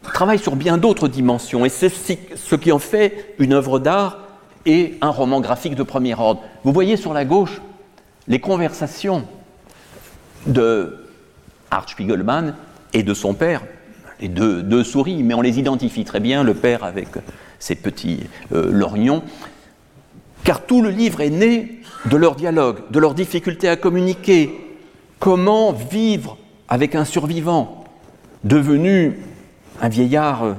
travaille 0.03 0.39
sur 0.39 0.55
bien 0.55 0.77
d'autres 0.77 1.07
dimensions, 1.07 1.65
et 1.65 1.69
c'est 1.69 1.89
ce 1.89 2.55
qui 2.55 2.71
en 2.71 2.79
fait 2.79 3.33
une 3.39 3.53
œuvre 3.53 3.79
d'art 3.79 4.19
et 4.65 4.97
un 5.01 5.09
roman 5.09 5.41
graphique 5.41 5.75
de 5.75 5.83
premier 5.83 6.13
ordre. 6.13 6.41
Vous 6.63 6.71
voyez 6.71 6.97
sur 6.97 7.13
la 7.13 7.25
gauche 7.25 7.61
les 8.27 8.39
conversations 8.39 9.25
de 10.45 11.05
Art 11.71 11.89
Spiegelman 11.89 12.55
et 12.93 13.03
de 13.03 13.13
son 13.13 13.33
père, 13.33 13.63
les 14.21 14.27
deux, 14.27 14.83
souris, 14.83 15.23
mais 15.23 15.33
on 15.33 15.41
les 15.41 15.59
identifie 15.59 16.03
très 16.03 16.19
bien, 16.19 16.43
le 16.43 16.53
père 16.53 16.83
avec 16.83 17.07
ses 17.59 17.75
petits 17.75 18.29
euh, 18.53 18.69
lorgnons, 18.71 19.23
car 20.43 20.65
tout 20.65 20.81
le 20.81 20.89
livre 20.89 21.21
est 21.21 21.29
né 21.29 21.81
de 22.05 22.17
leur 22.17 22.35
dialogue, 22.35 22.77
de 22.91 22.99
leur 22.99 23.13
difficulté 23.13 23.67
à 23.67 23.75
communiquer. 23.75 24.51
Comment 25.19 25.73
vivre 25.73 26.37
avec 26.67 26.95
un 26.95 27.05
survivant 27.05 27.83
devenu 28.43 29.19
un 29.81 29.89
vieillard 29.89 30.43
euh, 30.43 30.53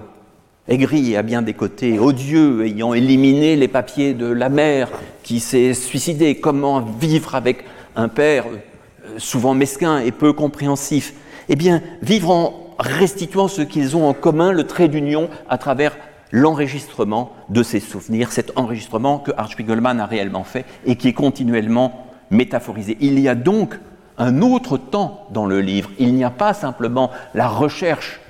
aigri 0.68 1.16
à 1.16 1.22
bien 1.22 1.42
des 1.42 1.54
côtés, 1.54 1.98
odieux, 1.98 2.66
ayant 2.66 2.94
éliminé 2.94 3.56
les 3.56 3.68
papiers 3.68 4.14
de 4.14 4.26
la 4.26 4.48
mère 4.48 4.88
qui 5.22 5.40
s'est 5.40 5.74
suicidé. 5.74 6.36
Comment 6.36 6.80
vivre 6.80 7.34
avec 7.34 7.64
un 7.96 8.08
père 8.08 8.44
euh, 8.46 9.18
souvent 9.18 9.54
mesquin 9.54 9.98
et 10.00 10.12
peu 10.12 10.32
compréhensif? 10.32 11.14
Eh 11.48 11.56
bien, 11.56 11.82
vivre 12.02 12.30
en 12.30 12.66
restituant 12.78 13.48
ce 13.48 13.62
qu'ils 13.62 13.96
ont 13.96 14.08
en 14.08 14.14
commun, 14.14 14.52
le 14.52 14.64
trait 14.64 14.88
d'union 14.88 15.28
à 15.48 15.58
travers 15.58 15.96
l'enregistrement 16.30 17.32
de 17.48 17.62
ces 17.62 17.80
souvenirs, 17.80 18.32
cet 18.32 18.56
enregistrement 18.56 19.18
que 19.18 19.32
Art 19.36 19.50
Spiegelman 19.50 20.00
a 20.00 20.06
réellement 20.06 20.44
fait 20.44 20.64
et 20.86 20.96
qui 20.96 21.08
est 21.08 21.12
continuellement 21.12 22.06
métaphorisé. 22.30 22.96
Il 23.00 23.18
y 23.18 23.28
a 23.28 23.34
donc 23.34 23.78
un 24.18 24.42
autre 24.42 24.76
temps 24.76 25.26
dans 25.30 25.46
le 25.46 25.60
livre. 25.60 25.90
Il 25.98 26.14
n'y 26.14 26.24
a 26.24 26.30
pas 26.30 26.54
simplement 26.54 27.10
la 27.34 27.48
recherche 27.48 28.20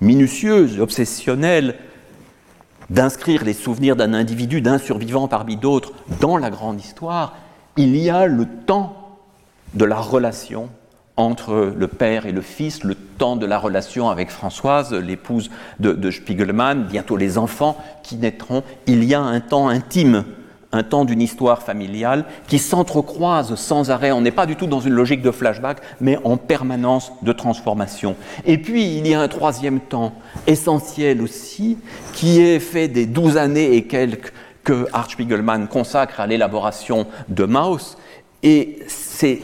minutieuse, 0.00 0.80
obsessionnelle, 0.80 1.76
d'inscrire 2.90 3.44
les 3.44 3.52
souvenirs 3.52 3.96
d'un 3.96 4.12
individu, 4.12 4.60
d'un 4.60 4.78
survivant 4.78 5.28
parmi 5.28 5.56
d'autres, 5.56 5.92
dans 6.20 6.36
la 6.36 6.50
grande 6.50 6.80
histoire. 6.80 7.36
Il 7.76 7.96
y 7.96 8.10
a 8.10 8.26
le 8.26 8.46
temps 8.66 9.18
de 9.74 9.84
la 9.84 9.96
relation 9.96 10.68
entre 11.16 11.72
le 11.76 11.86
père 11.86 12.26
et 12.26 12.32
le 12.32 12.40
fils, 12.40 12.82
le 12.82 12.94
temps 12.94 13.36
de 13.36 13.46
la 13.46 13.58
relation 13.58 14.10
avec 14.10 14.30
Françoise, 14.30 14.92
l'épouse 14.92 15.50
de, 15.78 16.10
Spiegelman, 16.10 16.84
bientôt 16.84 17.16
les 17.16 17.38
enfants 17.38 17.76
qui 18.02 18.16
naîtront. 18.16 18.62
Il 18.86 19.04
y 19.04 19.14
a 19.14 19.20
un 19.20 19.40
temps 19.40 19.68
intime, 19.68 20.24
un 20.72 20.82
temps 20.82 21.04
d'une 21.04 21.20
histoire 21.20 21.62
familiale 21.62 22.24
qui 22.48 22.58
s'entrecroise 22.58 23.54
sans 23.54 23.92
arrêt. 23.92 24.10
On 24.10 24.22
n'est 24.22 24.32
pas 24.32 24.46
du 24.46 24.56
tout 24.56 24.66
dans 24.66 24.80
une 24.80 24.94
logique 24.94 25.22
de 25.22 25.30
flashback, 25.30 25.78
mais 26.00 26.18
en 26.24 26.36
permanence 26.36 27.12
de 27.22 27.32
transformation. 27.32 28.16
Et 28.44 28.58
puis, 28.58 28.96
il 28.96 29.06
y 29.06 29.14
a 29.14 29.20
un 29.20 29.28
troisième 29.28 29.78
temps, 29.78 30.14
essentiel 30.48 31.22
aussi, 31.22 31.78
qui 32.12 32.40
est 32.40 32.58
fait 32.58 32.88
des 32.88 33.06
douze 33.06 33.36
années 33.36 33.76
et 33.76 33.84
quelques 33.84 34.32
que 34.64 34.88
Art 34.92 35.10
Spiegelman 35.10 35.68
consacre 35.68 36.18
à 36.20 36.26
l'élaboration 36.26 37.06
de 37.28 37.44
Maus. 37.44 37.96
Et 38.42 38.80
c'est 38.88 39.42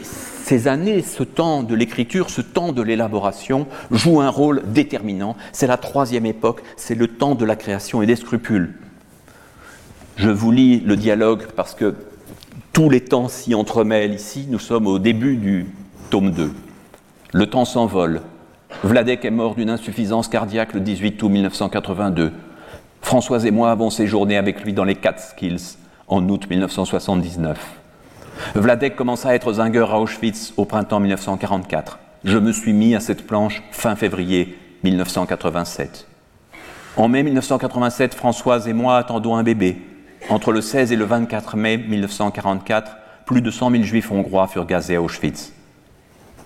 ces 0.51 0.67
années, 0.67 1.01
ce 1.01 1.23
temps 1.23 1.63
de 1.63 1.73
l'écriture, 1.75 2.29
ce 2.29 2.41
temps 2.41 2.73
de 2.73 2.81
l'élaboration 2.81 3.67
joue 3.89 4.19
un 4.19 4.27
rôle 4.27 4.63
déterminant. 4.65 5.37
C'est 5.53 5.65
la 5.65 5.77
troisième 5.77 6.25
époque, 6.25 6.61
c'est 6.75 6.93
le 6.93 7.07
temps 7.07 7.35
de 7.35 7.45
la 7.45 7.55
création 7.55 8.01
et 8.01 8.05
des 8.05 8.17
scrupules. 8.17 8.73
Je 10.17 10.29
vous 10.29 10.51
lis 10.51 10.81
le 10.81 10.97
dialogue 10.97 11.43
parce 11.55 11.73
que 11.73 11.95
tous 12.73 12.89
les 12.89 12.99
temps 12.99 13.29
s'y 13.29 13.55
entremêlent 13.55 14.13
ici. 14.13 14.45
Nous 14.49 14.59
sommes 14.59 14.87
au 14.87 14.99
début 14.99 15.37
du 15.37 15.67
tome 16.09 16.31
2. 16.31 16.51
Le 17.31 17.45
temps 17.45 17.63
s'envole. 17.63 18.19
Vladek 18.83 19.23
est 19.23 19.31
mort 19.31 19.55
d'une 19.55 19.69
insuffisance 19.69 20.27
cardiaque 20.27 20.73
le 20.73 20.81
18 20.81 21.23
août 21.23 21.29
1982. 21.29 22.33
Françoise 23.01 23.45
et 23.45 23.51
moi 23.51 23.71
avons 23.71 23.89
séjourné 23.89 24.35
avec 24.35 24.65
lui 24.65 24.73
dans 24.73 24.83
les 24.83 24.95
Catskills 24.95 25.77
en 26.09 26.27
août 26.27 26.49
1979. 26.49 27.80
Vladek 28.55 28.95
commença 28.95 29.29
à 29.29 29.33
être 29.33 29.53
zingueur 29.53 29.93
à 29.93 29.99
Auschwitz 29.99 30.53
au 30.57 30.65
printemps 30.65 30.99
1944. 30.99 31.99
Je 32.23 32.37
me 32.37 32.51
suis 32.51 32.73
mis 32.73 32.95
à 32.95 32.99
cette 32.99 33.25
planche 33.25 33.63
fin 33.71 33.95
février 33.95 34.57
1987. 34.83 36.07
En 36.97 37.07
mai 37.07 37.23
1987, 37.23 38.13
Françoise 38.13 38.67
et 38.67 38.73
moi 38.73 38.97
attendons 38.97 39.35
un 39.35 39.43
bébé. 39.43 39.81
Entre 40.29 40.51
le 40.51 40.61
16 40.61 40.91
et 40.91 40.95
le 40.95 41.05
24 41.05 41.55
mai 41.55 41.77
1944, 41.77 42.97
plus 43.25 43.41
de 43.41 43.49
100 43.49 43.71
000 43.71 43.83
juifs 43.83 44.11
hongrois 44.11 44.47
furent 44.47 44.65
gazés 44.65 44.95
à 44.95 45.01
Auschwitz. 45.01 45.53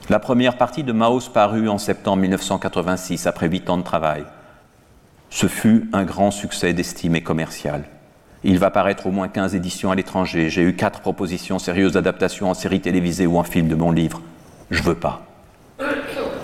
La 0.09 0.19
première 0.19 0.57
partie 0.57 0.83
de 0.83 0.91
Maus 0.91 1.29
parut 1.29 1.67
en 1.67 1.79
septembre 1.79 2.21
1986, 2.21 3.25
après 3.25 3.47
huit 3.47 3.69
ans 3.69 3.77
de 3.77 3.83
travail. 3.83 4.23
Ce 5.31 5.47
fut 5.47 5.89
un 5.93 6.03
grand 6.03 6.29
succès 6.29 6.73
d'estime 6.73 7.15
et 7.15 7.23
commercial. 7.23 7.85
Il 8.47 8.59
va 8.59 8.69
paraître 8.69 9.07
au 9.07 9.11
moins 9.11 9.27
15 9.27 9.55
éditions 9.55 9.89
à 9.89 9.95
l'étranger. 9.95 10.51
J'ai 10.51 10.61
eu 10.61 10.75
quatre 10.75 10.99
propositions 10.99 11.57
sérieuses 11.57 11.93
d'adaptation 11.93 12.47
en 12.47 12.53
série 12.53 12.79
télévisée 12.79 13.25
ou 13.25 13.39
en 13.39 13.43
film 13.43 13.67
de 13.67 13.73
mon 13.73 13.91
livre. 13.91 14.21
Je 14.69 14.83
veux 14.83 14.93
pas. 14.93 15.25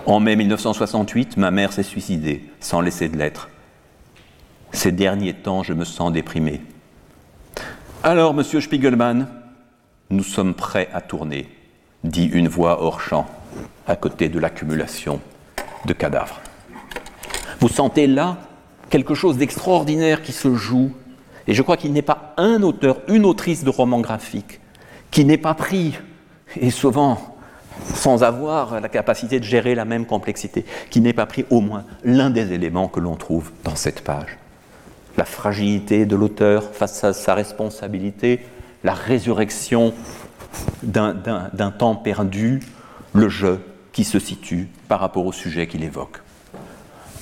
En 0.08 0.20
mai 0.20 0.36
1968, 0.36 1.38
ma 1.38 1.52
mère 1.52 1.72
s'est 1.72 1.84
suicidée, 1.84 2.44
sans 2.60 2.82
laisser 2.82 3.08
de 3.08 3.18
lettres. 3.18 3.50
Ces 4.72 4.92
derniers 4.92 5.36
temps, 5.36 5.62
je 5.62 5.74
me 5.74 5.86
sens 5.86 6.12
déprimé. 6.12 6.62
Alors, 8.02 8.34
monsieur 8.34 8.62
Spiegelman, 8.62 9.28
nous 10.10 10.24
sommes 10.24 10.56
prêts 10.56 10.90
à 10.96 11.02
tourner, 11.02 11.50
dit 12.04 12.26
une 12.26 12.48
voix 12.48 12.82
hors 12.82 13.00
champ, 13.00 13.28
à 13.86 13.96
côté 13.96 14.28
de 14.28 14.40
l'accumulation 14.40 15.22
de 15.86 15.94
cadavres. 15.94 16.42
Vous 17.60 17.70
sentez 17.70 18.08
là 18.08 18.38
quelque 18.90 19.14
chose 19.14 19.38
d'extraordinaire 19.38 20.24
qui 20.24 20.32
se 20.32 20.56
joue 20.56 20.94
et 21.48 21.54
je 21.54 21.62
crois 21.62 21.78
qu'il 21.78 21.94
n'est 21.94 22.02
pas 22.02 22.34
un 22.38 22.62
auteur, 22.64 23.02
une 23.08 23.26
autrice 23.26 23.64
de 23.64 23.70
roman 23.70 24.00
graphique 24.00 24.60
qui 25.10 25.26
n'ait 25.26 25.38
pas 25.38 25.54
pris, 25.54 25.98
et 26.60 26.72
souvent 26.72 27.32
sans 27.94 28.24
avoir 28.24 28.80
la 28.80 28.90
capacité 28.90 29.40
de 29.40 29.46
gérer 29.46 29.76
la 29.76 29.86
même 29.86 30.06
complexité, 30.06 30.66
qui 30.90 31.02
n'ait 31.02 31.14
pas 31.14 31.26
pris 31.26 31.46
au 31.50 31.62
moins 31.62 31.86
l'un 32.04 32.30
des 32.30 32.54
éléments 32.54 32.88
que 32.88 33.00
l'on 33.00 33.16
trouve 33.16 33.52
dans 33.64 33.76
cette 33.76 34.02
page. 34.04 34.38
La 35.18 35.26
fragilité 35.26 36.06
de 36.06 36.16
l'auteur 36.16 36.64
face 36.74 37.04
à 37.04 37.14
sa 37.14 37.34
responsabilité, 37.34 38.46
la 38.84 38.94
résurrection 38.94 39.94
d'un 40.84 41.72
temps 41.78 41.96
perdu, 41.96 42.62
le 43.14 43.30
jeu 43.30 43.60
qui 43.92 44.04
se 44.04 44.20
situe 44.20 44.70
par 44.88 45.00
rapport 45.00 45.26
au 45.26 45.32
sujet 45.32 45.68
qu'il 45.68 45.84
évoque. 45.84 46.22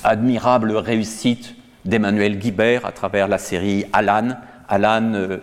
Admirable 0.04 0.76
réussite 0.76 1.54
d'Emmanuel 1.84 2.38
Guibert 2.38 2.86
à 2.86 2.92
travers 2.92 3.28
la 3.28 3.38
série 3.38 3.86
Alan. 3.92 4.36
Alan, 4.68 5.12
euh, 5.14 5.38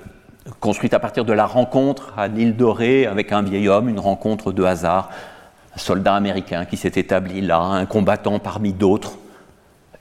construite 0.60 0.94
à 0.94 1.00
partir 1.00 1.26
de 1.26 1.34
la 1.34 1.46
rencontre 1.46 2.14
à 2.18 2.28
l'île 2.28 2.56
Dorée 2.56 3.06
avec 3.06 3.32
un 3.32 3.42
vieil 3.42 3.68
homme, 3.68 3.90
une 3.90 4.00
rencontre 4.00 4.52
de 4.52 4.64
hasard, 4.64 5.10
un 5.76 5.80
soldat 5.80 6.16
américain 6.16 6.66
qui 6.66 6.78
s'est 6.78 6.94
établi 6.96 7.42
là, 7.42 7.60
un 7.60 7.86
combattant 7.86 8.40
parmi 8.40 8.74
d'autres. 8.74 9.18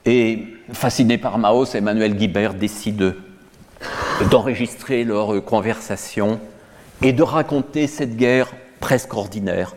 Et 0.05 0.47
fasciné 0.71 1.17
par 1.17 1.37
Maos, 1.37 1.75
Emmanuel 1.75 2.15
Guibert 2.15 2.53
décide 2.53 3.15
d'enregistrer 4.31 5.03
leur 5.03 5.43
conversation 5.43 6.39
et 7.01 7.13
de 7.13 7.23
raconter 7.23 7.87
cette 7.87 8.15
guerre 8.15 8.47
presque 8.79 9.13
ordinaire 9.13 9.75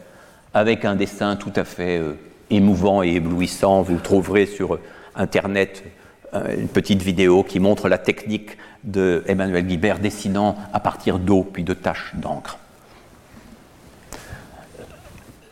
avec 0.55 0.85
un 0.85 0.95
dessin 0.95 1.37
tout 1.37 1.53
à 1.57 1.65
fait 1.65 1.99
euh, 1.99 2.17
émouvant 2.51 3.03
et 3.03 3.15
éblouissant. 3.15 3.83
Vous 3.83 3.95
le 3.95 4.01
trouverez 4.01 4.47
sur 4.47 4.79
Internet 5.15 5.85
une 6.33 6.69
petite 6.69 7.03
vidéo 7.03 7.43
qui 7.43 7.59
montre 7.59 7.89
la 7.89 7.99
technique 7.99 8.57
de 8.85 9.25
Emmanuel 9.27 9.67
Guibert 9.67 9.99
dessinant 9.99 10.57
à 10.73 10.81
partir 10.81 11.19
d'eau 11.19 11.43
puis 11.51 11.65
de 11.65 11.75
taches 11.75 12.13
d'encre. 12.15 12.59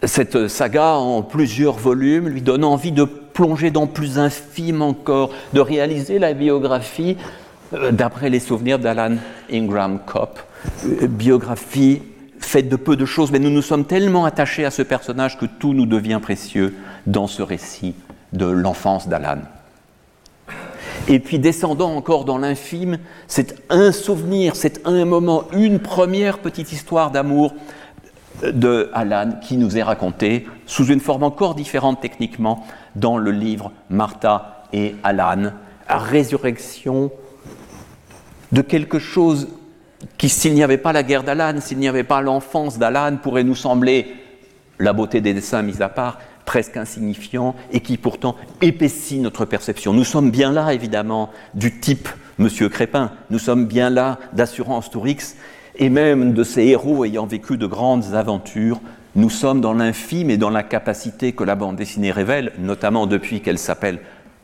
Cette 0.04 0.46
saga 0.46 0.94
en 0.94 1.22
plusieurs 1.22 1.76
volumes 1.76 2.28
lui 2.28 2.40
donne 2.40 2.64
envie 2.64 2.92
de 2.92 3.04
plonger 3.04 3.70
dans 3.70 3.88
plus 3.88 4.18
infime 4.18 4.82
encore, 4.82 5.30
de 5.52 5.60
réaliser 5.60 6.18
la 6.18 6.34
biographie 6.34 7.16
euh, 7.72 7.90
d'après 7.90 8.30
les 8.30 8.40
souvenirs 8.40 8.78
d'Alan 8.78 9.16
Ingram 9.52 9.98
Copp, 10.06 10.40
euh, 10.86 11.06
biographie 11.08 12.02
faite 12.38 12.68
de 12.68 12.76
peu 12.76 12.96
de 12.96 13.04
choses, 13.04 13.32
mais 13.32 13.40
nous 13.40 13.50
nous 13.50 13.62
sommes 13.62 13.84
tellement 13.84 14.24
attachés 14.24 14.64
à 14.64 14.70
ce 14.70 14.82
personnage 14.82 15.36
que 15.36 15.46
tout 15.46 15.74
nous 15.74 15.86
devient 15.86 16.20
précieux 16.22 16.74
dans 17.06 17.26
ce 17.26 17.42
récit 17.42 17.94
de 18.32 18.46
l'enfance 18.46 19.08
d'Alan. 19.08 19.38
Et 21.08 21.20
puis 21.20 21.38
descendant 21.38 21.96
encore 21.96 22.26
dans 22.26 22.36
l'infime, 22.36 22.98
c'est 23.26 23.56
un 23.70 23.92
souvenir, 23.92 24.54
c'est 24.54 24.86
un 24.86 25.06
moment, 25.06 25.44
une 25.52 25.80
première 25.80 26.38
petite 26.38 26.70
histoire 26.70 27.10
d'amour 27.10 27.54
de 28.42 28.90
Alan 28.92 29.32
qui 29.42 29.56
nous 29.56 29.78
est 29.78 29.82
racontée 29.82 30.46
sous 30.66 30.86
une 30.86 31.00
forme 31.00 31.22
encore 31.22 31.54
différente 31.54 32.02
techniquement 32.02 32.66
dans 32.94 33.16
le 33.16 33.30
livre 33.30 33.72
Martha 33.88 34.64
et 34.74 34.96
Alan, 35.02 35.52
résurrection 35.88 37.10
de 38.52 38.60
quelque 38.60 38.98
chose 38.98 39.48
qui, 40.18 40.28
s'il 40.28 40.52
n'y 40.52 40.62
avait 40.62 40.78
pas 40.78 40.92
la 40.92 41.02
guerre 41.02 41.24
d'Alan, 41.24 41.60
s'il 41.60 41.78
n'y 41.78 41.88
avait 41.88 42.04
pas 42.04 42.20
l'enfance 42.20 42.78
d'Alan, 42.78 43.16
pourrait 43.16 43.44
nous 43.44 43.54
sembler, 43.54 44.14
la 44.78 44.92
beauté 44.92 45.20
des 45.20 45.34
dessins 45.34 45.62
mis 45.62 45.82
à 45.82 45.88
part, 45.88 46.18
presque 46.48 46.78
insignifiant 46.78 47.54
et 47.72 47.80
qui 47.80 47.98
pourtant 47.98 48.34
épaissit 48.62 49.18
notre 49.18 49.44
perception. 49.44 49.92
Nous 49.92 50.04
sommes 50.04 50.30
bien 50.30 50.50
là, 50.50 50.72
évidemment, 50.72 51.28
du 51.52 51.78
type 51.78 52.08
Monsieur 52.38 52.70
Crépin, 52.70 53.10
nous 53.28 53.38
sommes 53.38 53.66
bien 53.66 53.90
là 53.90 54.18
d'Assurance 54.32 54.88
Tourix 54.88 55.36
et 55.76 55.90
même 55.90 56.32
de 56.32 56.42
ces 56.42 56.62
héros 56.62 57.04
ayant 57.04 57.26
vécu 57.26 57.58
de 57.58 57.66
grandes 57.66 58.14
aventures. 58.14 58.80
Nous 59.14 59.28
sommes 59.28 59.60
dans 59.60 59.74
l'infime 59.74 60.30
et 60.30 60.38
dans 60.38 60.48
la 60.48 60.62
capacité 60.62 61.32
que 61.32 61.44
la 61.44 61.54
bande 61.54 61.76
dessinée 61.76 62.12
révèle, 62.12 62.52
notamment 62.58 63.06
depuis 63.06 63.42
qu'elle 63.42 63.58
s'appelle 63.58 63.98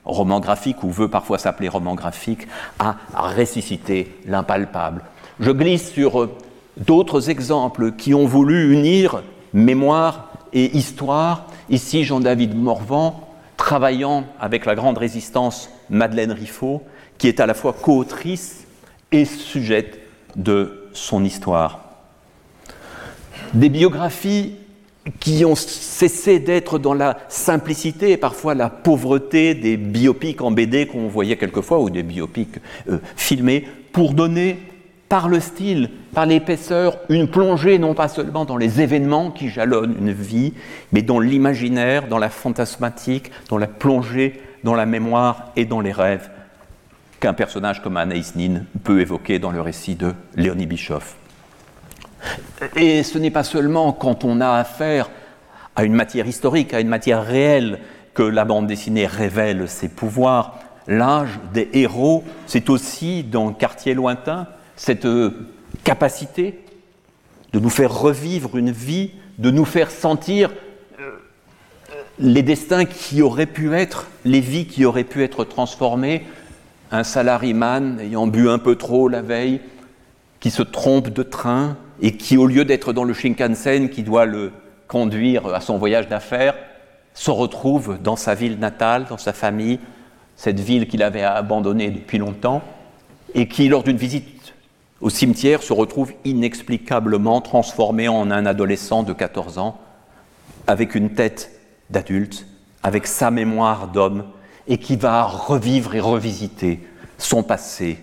roman 0.04 0.40
graphique 0.40 0.84
ou 0.84 0.90
veut 0.90 1.08
parfois 1.08 1.38
s'appeler 1.38 1.70
roman 1.70 1.94
graphique, 1.94 2.46
à 2.78 2.96
ressusciter 3.14 4.14
l'impalpable, 4.26 5.00
Je 5.40 5.52
glisse 5.52 5.90
sur 5.90 6.20
euh, 6.20 6.36
d'autres 6.76 7.30
exemples 7.30 7.92
qui 7.92 8.12
ont 8.12 8.26
voulu 8.26 8.74
unir 8.74 9.22
mémoire 9.54 10.28
et 10.52 10.76
histoire. 10.76 11.46
Ici, 11.70 12.04
Jean-David 12.04 12.54
Morvan, 12.54 13.28
travaillant 13.56 14.24
avec 14.38 14.66
la 14.66 14.74
grande 14.74 14.98
résistance 14.98 15.70
Madeleine 15.88 16.32
Riffaut, 16.32 16.82
qui 17.18 17.28
est 17.28 17.40
à 17.40 17.46
la 17.46 17.54
fois 17.54 17.72
co-autrice 17.72 18.66
et 19.12 19.24
sujette 19.24 19.98
de 20.36 20.88
son 20.92 21.24
histoire. 21.24 21.80
Des 23.54 23.68
biographies 23.68 24.56
qui 25.20 25.44
ont 25.44 25.54
cessé 25.54 26.38
d'être 26.38 26.78
dans 26.78 26.94
la 26.94 27.18
simplicité 27.28 28.10
et 28.10 28.16
parfois 28.16 28.54
la 28.54 28.70
pauvreté 28.70 29.54
des 29.54 29.76
biopics 29.76 30.40
en 30.40 30.50
BD 30.50 30.86
qu'on 30.86 31.08
voyait 31.08 31.36
quelquefois, 31.36 31.80
ou 31.80 31.90
des 31.90 32.02
biopics 32.02 32.56
euh, 32.88 32.98
filmés, 33.16 33.66
pour 33.92 34.14
donner 34.14 34.58
par 35.14 35.28
le 35.28 35.38
style, 35.38 35.90
par 36.12 36.26
l'épaisseur, 36.26 36.98
une 37.08 37.28
plongée 37.28 37.78
non 37.78 37.94
pas 37.94 38.08
seulement 38.08 38.44
dans 38.44 38.56
les 38.56 38.80
événements 38.80 39.30
qui 39.30 39.48
jalonnent 39.48 39.94
une 39.96 40.10
vie, 40.10 40.54
mais 40.90 41.02
dans 41.02 41.20
l'imaginaire, 41.20 42.08
dans 42.08 42.18
la 42.18 42.30
fantasmatique, 42.30 43.30
dans 43.48 43.56
la 43.56 43.68
plongée, 43.68 44.42
dans 44.64 44.74
la 44.74 44.86
mémoire 44.86 45.52
et 45.54 45.66
dans 45.66 45.80
les 45.80 45.92
rêves 45.92 46.28
qu'un 47.20 47.32
personnage 47.32 47.80
comme 47.80 47.96
Anaïs 47.96 48.34
Nin 48.34 48.64
peut 48.82 49.00
évoquer 49.00 49.38
dans 49.38 49.52
le 49.52 49.60
récit 49.60 49.94
de 49.94 50.14
Léonie 50.34 50.66
Bischoff. 50.66 51.14
Et 52.74 53.04
ce 53.04 53.16
n'est 53.18 53.30
pas 53.30 53.44
seulement 53.44 53.92
quand 53.92 54.24
on 54.24 54.40
a 54.40 54.50
affaire 54.50 55.10
à 55.76 55.84
une 55.84 55.94
matière 55.94 56.26
historique, 56.26 56.74
à 56.74 56.80
une 56.80 56.88
matière 56.88 57.24
réelle, 57.24 57.78
que 58.14 58.24
la 58.24 58.44
bande 58.44 58.66
dessinée 58.66 59.06
révèle 59.06 59.68
ses 59.68 59.90
pouvoirs. 59.90 60.58
L'âge 60.88 61.38
des 61.52 61.68
héros, 61.72 62.24
c'est 62.48 62.68
aussi 62.68 63.22
dans 63.22 63.52
Quartier 63.52 63.94
lointain 63.94 64.48
cette 64.76 65.04
euh, 65.04 65.30
capacité 65.84 66.60
de 67.52 67.60
nous 67.60 67.70
faire 67.70 67.92
revivre 67.92 68.56
une 68.56 68.70
vie, 68.70 69.12
de 69.38 69.50
nous 69.50 69.64
faire 69.64 69.90
sentir 69.90 70.50
euh, 71.00 71.10
les 72.18 72.42
destins 72.42 72.84
qui 72.84 73.22
auraient 73.22 73.46
pu 73.46 73.74
être, 73.74 74.08
les 74.24 74.40
vies 74.40 74.66
qui 74.66 74.84
auraient 74.84 75.04
pu 75.04 75.22
être 75.22 75.44
transformées. 75.44 76.24
Un 76.90 77.04
salariman 77.04 77.98
ayant 78.00 78.26
bu 78.26 78.48
un 78.48 78.58
peu 78.58 78.76
trop 78.76 79.08
la 79.08 79.22
veille, 79.22 79.60
qui 80.40 80.50
se 80.50 80.62
trompe 80.62 81.08
de 81.08 81.22
train, 81.22 81.76
et 82.02 82.16
qui, 82.16 82.36
au 82.36 82.46
lieu 82.46 82.64
d'être 82.64 82.92
dans 82.92 83.04
le 83.04 83.14
Shinkansen 83.14 83.88
qui 83.88 84.02
doit 84.02 84.26
le 84.26 84.52
conduire 84.88 85.46
à 85.54 85.60
son 85.60 85.78
voyage 85.78 86.08
d'affaires, 86.08 86.54
se 87.14 87.30
retrouve 87.30 87.98
dans 88.02 88.16
sa 88.16 88.34
ville 88.34 88.58
natale, 88.58 89.06
dans 89.08 89.18
sa 89.18 89.32
famille, 89.32 89.78
cette 90.36 90.60
ville 90.60 90.88
qu'il 90.88 91.02
avait 91.02 91.22
abandonnée 91.22 91.90
depuis 91.90 92.18
longtemps, 92.18 92.62
et 93.34 93.48
qui, 93.48 93.68
lors 93.68 93.84
d'une 93.84 93.96
visite 93.96 94.33
au 95.04 95.10
cimetière, 95.10 95.62
se 95.62 95.74
retrouve 95.74 96.14
inexplicablement 96.24 97.42
transformé 97.42 98.08
en 98.08 98.30
un 98.30 98.46
adolescent 98.46 99.02
de 99.02 99.12
14 99.12 99.58
ans, 99.58 99.78
avec 100.66 100.94
une 100.94 101.10
tête 101.10 101.60
d'adulte, 101.90 102.46
avec 102.82 103.06
sa 103.06 103.30
mémoire 103.30 103.88
d'homme, 103.88 104.24
et 104.66 104.78
qui 104.78 104.96
va 104.96 105.24
revivre 105.24 105.94
et 105.94 106.00
revisiter 106.00 106.80
son 107.18 107.42
passé, 107.42 107.98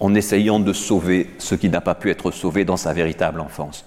en 0.00 0.14
essayant 0.14 0.58
de 0.58 0.72
sauver 0.72 1.28
ce 1.36 1.54
qui 1.54 1.68
n'a 1.68 1.82
pas 1.82 1.94
pu 1.94 2.10
être 2.10 2.30
sauvé 2.30 2.64
dans 2.64 2.78
sa 2.78 2.94
véritable 2.94 3.40
enfance. 3.40 3.84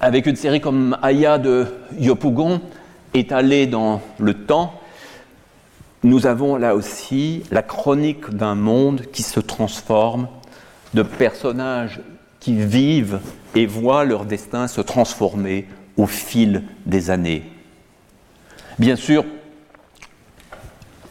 Avec 0.00 0.26
une 0.26 0.34
série 0.34 0.60
comme 0.60 0.98
Aya 1.00 1.38
de 1.38 1.68
Yopougon, 1.96 2.60
étalée 3.14 3.68
dans 3.68 4.00
le 4.18 4.34
temps, 4.34 4.79
nous 6.02 6.26
avons 6.26 6.56
là 6.56 6.74
aussi 6.74 7.42
la 7.50 7.62
chronique 7.62 8.30
d'un 8.30 8.54
monde 8.54 9.02
qui 9.12 9.22
se 9.22 9.40
transforme, 9.40 10.28
de 10.94 11.02
personnages 11.02 12.00
qui 12.40 12.56
vivent 12.56 13.20
et 13.54 13.66
voient 13.66 14.04
leur 14.04 14.24
destin 14.24 14.66
se 14.66 14.80
transformer 14.80 15.66
au 15.96 16.06
fil 16.06 16.62
des 16.86 17.10
années. 17.10 17.44
Bien 18.78 18.96
sûr, 18.96 19.24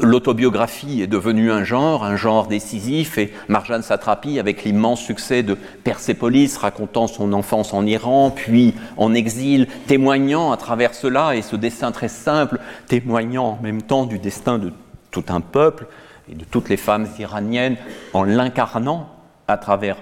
L'autobiographie 0.01 1.01
est 1.01 1.07
devenue 1.07 1.51
un 1.51 1.65
genre, 1.65 2.05
un 2.05 2.15
genre 2.15 2.47
décisif, 2.47 3.17
et 3.17 3.33
Marjane 3.49 3.81
Satrapi, 3.81 4.39
avec 4.39 4.63
l'immense 4.63 5.01
succès 5.01 5.43
de 5.43 5.57
Persépolis, 5.83 6.55
racontant 6.57 7.07
son 7.07 7.33
enfance 7.33 7.73
en 7.73 7.85
Iran, 7.85 8.31
puis 8.31 8.73
en 8.95 9.13
exil, 9.13 9.67
témoignant 9.87 10.53
à 10.53 10.57
travers 10.57 10.93
cela, 10.93 11.35
et 11.35 11.41
ce 11.41 11.57
dessin 11.57 11.91
très 11.91 12.07
simple, 12.07 12.59
témoignant 12.87 13.57
en 13.59 13.59
même 13.61 13.81
temps 13.81 14.05
du 14.05 14.19
destin 14.19 14.57
de 14.57 14.71
tout 15.11 15.25
un 15.27 15.41
peuple 15.41 15.87
et 16.31 16.35
de 16.35 16.45
toutes 16.45 16.69
les 16.69 16.77
femmes 16.77 17.07
iraniennes, 17.19 17.75
en 18.13 18.23
l'incarnant 18.23 19.09
à 19.49 19.57
travers 19.57 19.97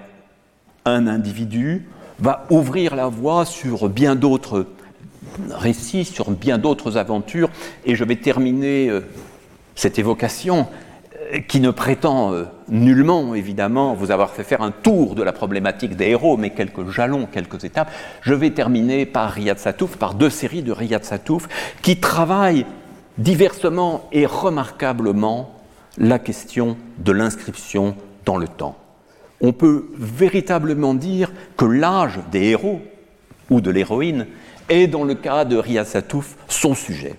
un 0.86 1.08
individu, 1.08 1.88
va 2.20 2.46
ouvrir 2.52 2.96
la 2.96 3.08
voie 3.08 3.46
sur 3.46 3.90
bien 3.90 4.16
d'autres 4.16 4.68
récits, 5.50 6.06
sur 6.06 6.32
bien 6.32 6.58
d'autres 6.58 6.98
aventures, 6.98 7.50
et 7.86 7.96
je 7.96 8.04
vais 8.04 8.16
terminer 8.16 8.90
euh, 8.90 9.02
cette 9.78 10.00
évocation 10.00 10.68
euh, 11.32 11.40
qui 11.40 11.62
ne 11.62 11.72
prétend 11.72 12.34
euh, 12.34 12.46
nullement, 12.68 13.34
évidemment, 13.36 13.94
vous 13.94 14.12
avoir 14.12 14.32
fait 14.32 14.44
faire 14.44 14.62
un 14.62 14.72
tour 14.72 15.16
de 15.16 15.24
la 15.24 15.32
problématique 15.32 15.96
des 15.96 16.08
héros, 16.08 16.36
mais 16.36 16.50
quelques 16.50 16.90
jalons, 16.90 17.28
quelques 17.32 17.64
étapes. 17.64 17.92
Je 18.22 18.34
vais 18.34 18.50
terminer 18.50 19.06
par 19.06 19.32
Riyad 19.32 19.60
Satouf, 19.60 19.96
par 19.96 20.16
deux 20.16 20.32
séries 20.32 20.64
de 20.64 20.72
Riyad 20.74 21.06
Satouf, 21.06 21.48
qui 21.82 21.98
travaillent 21.98 22.66
diversement 23.20 24.10
et 24.12 24.26
remarquablement 24.26 25.54
la 25.98 26.20
question 26.20 26.76
de 26.98 27.12
l'inscription 27.12 27.96
dans 28.26 28.38
le 28.38 28.48
temps. 28.48 28.78
On 29.42 29.54
peut 29.54 29.90
véritablement 29.96 30.96
dire 30.96 31.32
que 31.56 31.66
l'âge 31.66 32.20
des 32.32 32.46
héros 32.46 32.82
ou 33.52 33.62
de 33.62 33.70
l'héroïne 33.70 34.26
est, 34.70 34.88
dans 34.88 35.04
le 35.04 35.14
cas 35.14 35.46
de 35.46 35.56
Riyad 35.56 35.86
Satouf, 35.86 36.36
son 36.48 36.74
sujet. 36.74 37.16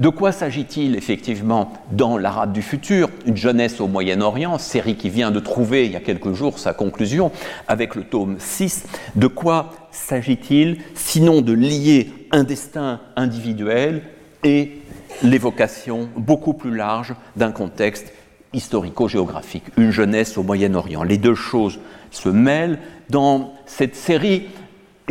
De 0.00 0.08
quoi 0.08 0.32
s'agit-il 0.32 0.96
effectivement 0.96 1.74
dans 1.92 2.16
l'Arabe 2.16 2.52
du 2.52 2.62
futur, 2.62 3.10
une 3.26 3.36
jeunesse 3.36 3.82
au 3.82 3.86
Moyen-Orient, 3.86 4.56
série 4.56 4.96
qui 4.96 5.10
vient 5.10 5.30
de 5.30 5.40
trouver 5.40 5.84
il 5.84 5.92
y 5.92 5.96
a 5.96 6.00
quelques 6.00 6.32
jours 6.32 6.58
sa 6.58 6.72
conclusion 6.72 7.30
avec 7.68 7.94
le 7.94 8.04
tome 8.04 8.36
6 8.38 8.84
De 9.16 9.26
quoi 9.26 9.72
s'agit-il 9.90 10.78
sinon 10.94 11.42
de 11.42 11.52
lier 11.52 12.10
un 12.30 12.44
destin 12.44 13.00
individuel 13.14 14.00
et 14.42 14.78
l'évocation 15.22 16.08
beaucoup 16.16 16.54
plus 16.54 16.74
large 16.74 17.14
d'un 17.36 17.52
contexte 17.52 18.10
historico-géographique, 18.54 19.64
une 19.76 19.90
jeunesse 19.90 20.38
au 20.38 20.42
Moyen-Orient. 20.42 21.02
Les 21.02 21.18
deux 21.18 21.34
choses 21.34 21.78
se 22.10 22.30
mêlent 22.30 22.78
dans 23.10 23.52
cette 23.66 23.96
série 23.96 24.48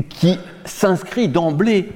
qui 0.09 0.39
s'inscrit 0.65 1.27
d'emblée 1.27 1.89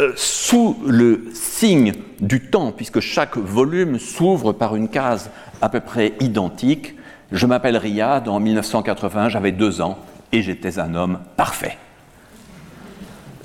euh, 0.00 0.12
sous 0.16 0.78
le 0.86 1.26
signe 1.34 1.92
du 2.20 2.40
temps, 2.40 2.72
puisque 2.72 3.00
chaque 3.00 3.36
volume 3.36 3.98
s'ouvre 3.98 4.52
par 4.52 4.74
une 4.74 4.88
case 4.88 5.30
à 5.60 5.68
peu 5.68 5.80
près 5.80 6.14
identique. 6.20 6.94
Je 7.32 7.44
m'appelle 7.44 7.76
Riyad, 7.76 8.26
en 8.26 8.40
1980 8.40 9.28
j'avais 9.28 9.52
deux 9.52 9.82
ans 9.82 9.98
et 10.32 10.40
j'étais 10.40 10.78
un 10.78 10.94
homme 10.94 11.18
parfait. 11.36 11.76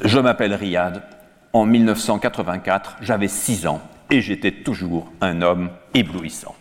Je 0.02 0.18
m'appelle 0.18 0.54
Riyad, 0.54 1.04
en 1.52 1.66
1984 1.66 2.98
j'avais 3.02 3.28
six 3.28 3.68
ans 3.68 3.82
et 4.10 4.22
j'étais 4.22 4.52
toujours 4.52 5.12
un 5.20 5.42
homme 5.42 5.70
éblouissant. 5.94 6.56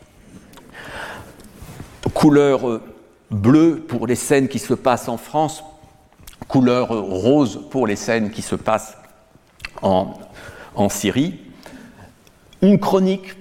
Couleur 2.14 2.80
bleue 3.30 3.84
pour 3.86 4.08
les 4.08 4.16
scènes 4.16 4.48
qui 4.48 4.58
se 4.58 4.74
passent 4.74 5.08
en 5.08 5.18
France, 5.18 5.62
couleur 6.48 6.88
rose 6.88 7.60
pour 7.70 7.86
les 7.86 7.96
scènes 7.96 8.32
qui 8.32 8.42
se 8.42 8.56
passent 8.56 8.96
en, 9.84 10.88
Syrie, 10.88 11.34
une 12.62 12.80
chronique 12.80 13.36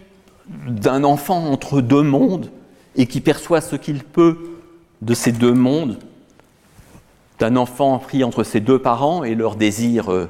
d'un 0.67 1.03
enfant 1.03 1.45
entre 1.51 1.81
deux 1.81 2.03
mondes 2.03 2.51
et 2.95 3.07
qui 3.07 3.21
perçoit 3.21 3.61
ce 3.61 3.75
qu'il 3.75 4.03
peut 4.03 4.37
de 5.01 5.13
ces 5.13 5.31
deux 5.31 5.53
mondes, 5.53 5.97
d'un 7.39 7.55
enfant 7.55 7.97
pris 7.97 8.23
entre 8.23 8.43
ses 8.43 8.59
deux 8.59 8.79
parents 8.79 9.23
et 9.23 9.35
leurs 9.35 9.55
désirs 9.55 10.11
euh, 10.11 10.29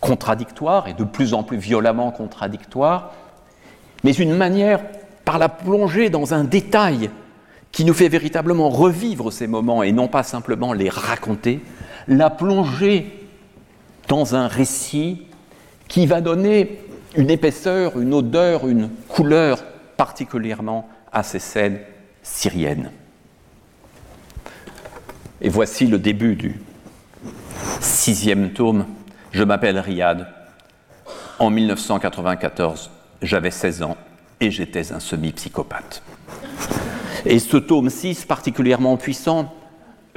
contradictoires 0.00 0.88
et 0.88 0.94
de 0.94 1.04
plus 1.04 1.34
en 1.34 1.42
plus 1.42 1.58
violemment 1.58 2.10
contradictoires, 2.10 3.12
mais 4.02 4.12
une 4.12 4.34
manière 4.34 4.80
par 5.24 5.38
la 5.38 5.48
plongée 5.48 6.10
dans 6.10 6.34
un 6.34 6.44
détail 6.44 7.10
qui 7.70 7.84
nous 7.84 7.94
fait 7.94 8.08
véritablement 8.08 8.68
revivre 8.68 9.32
ces 9.32 9.46
moments 9.46 9.82
et 9.82 9.92
non 9.92 10.08
pas 10.08 10.22
simplement 10.22 10.72
les 10.72 10.88
raconter, 10.88 11.60
la 12.08 12.30
plonger 12.30 13.28
dans 14.08 14.34
un 14.34 14.48
récit 14.48 15.22
qui 15.90 16.06
va 16.06 16.20
donner 16.20 16.78
une 17.16 17.30
épaisseur, 17.30 18.00
une 18.00 18.14
odeur, 18.14 18.68
une 18.68 18.90
couleur 19.08 19.62
particulièrement 19.96 20.88
à 21.12 21.24
ces 21.24 21.40
scènes 21.40 21.80
syriennes. 22.22 22.92
Et 25.42 25.48
voici 25.48 25.88
le 25.88 25.98
début 25.98 26.36
du 26.36 26.60
sixième 27.80 28.52
tome. 28.52 28.86
Je 29.32 29.42
m'appelle 29.42 29.78
Riyad. 29.80 30.28
En 31.40 31.50
1994, 31.50 32.90
j'avais 33.20 33.50
16 33.50 33.82
ans 33.82 33.96
et 34.38 34.52
j'étais 34.52 34.92
un 34.92 35.00
semi-psychopathe. 35.00 36.04
Et 37.26 37.40
ce 37.40 37.56
tome 37.56 37.90
6, 37.90 38.26
particulièrement 38.26 38.96
puissant, 38.96 39.52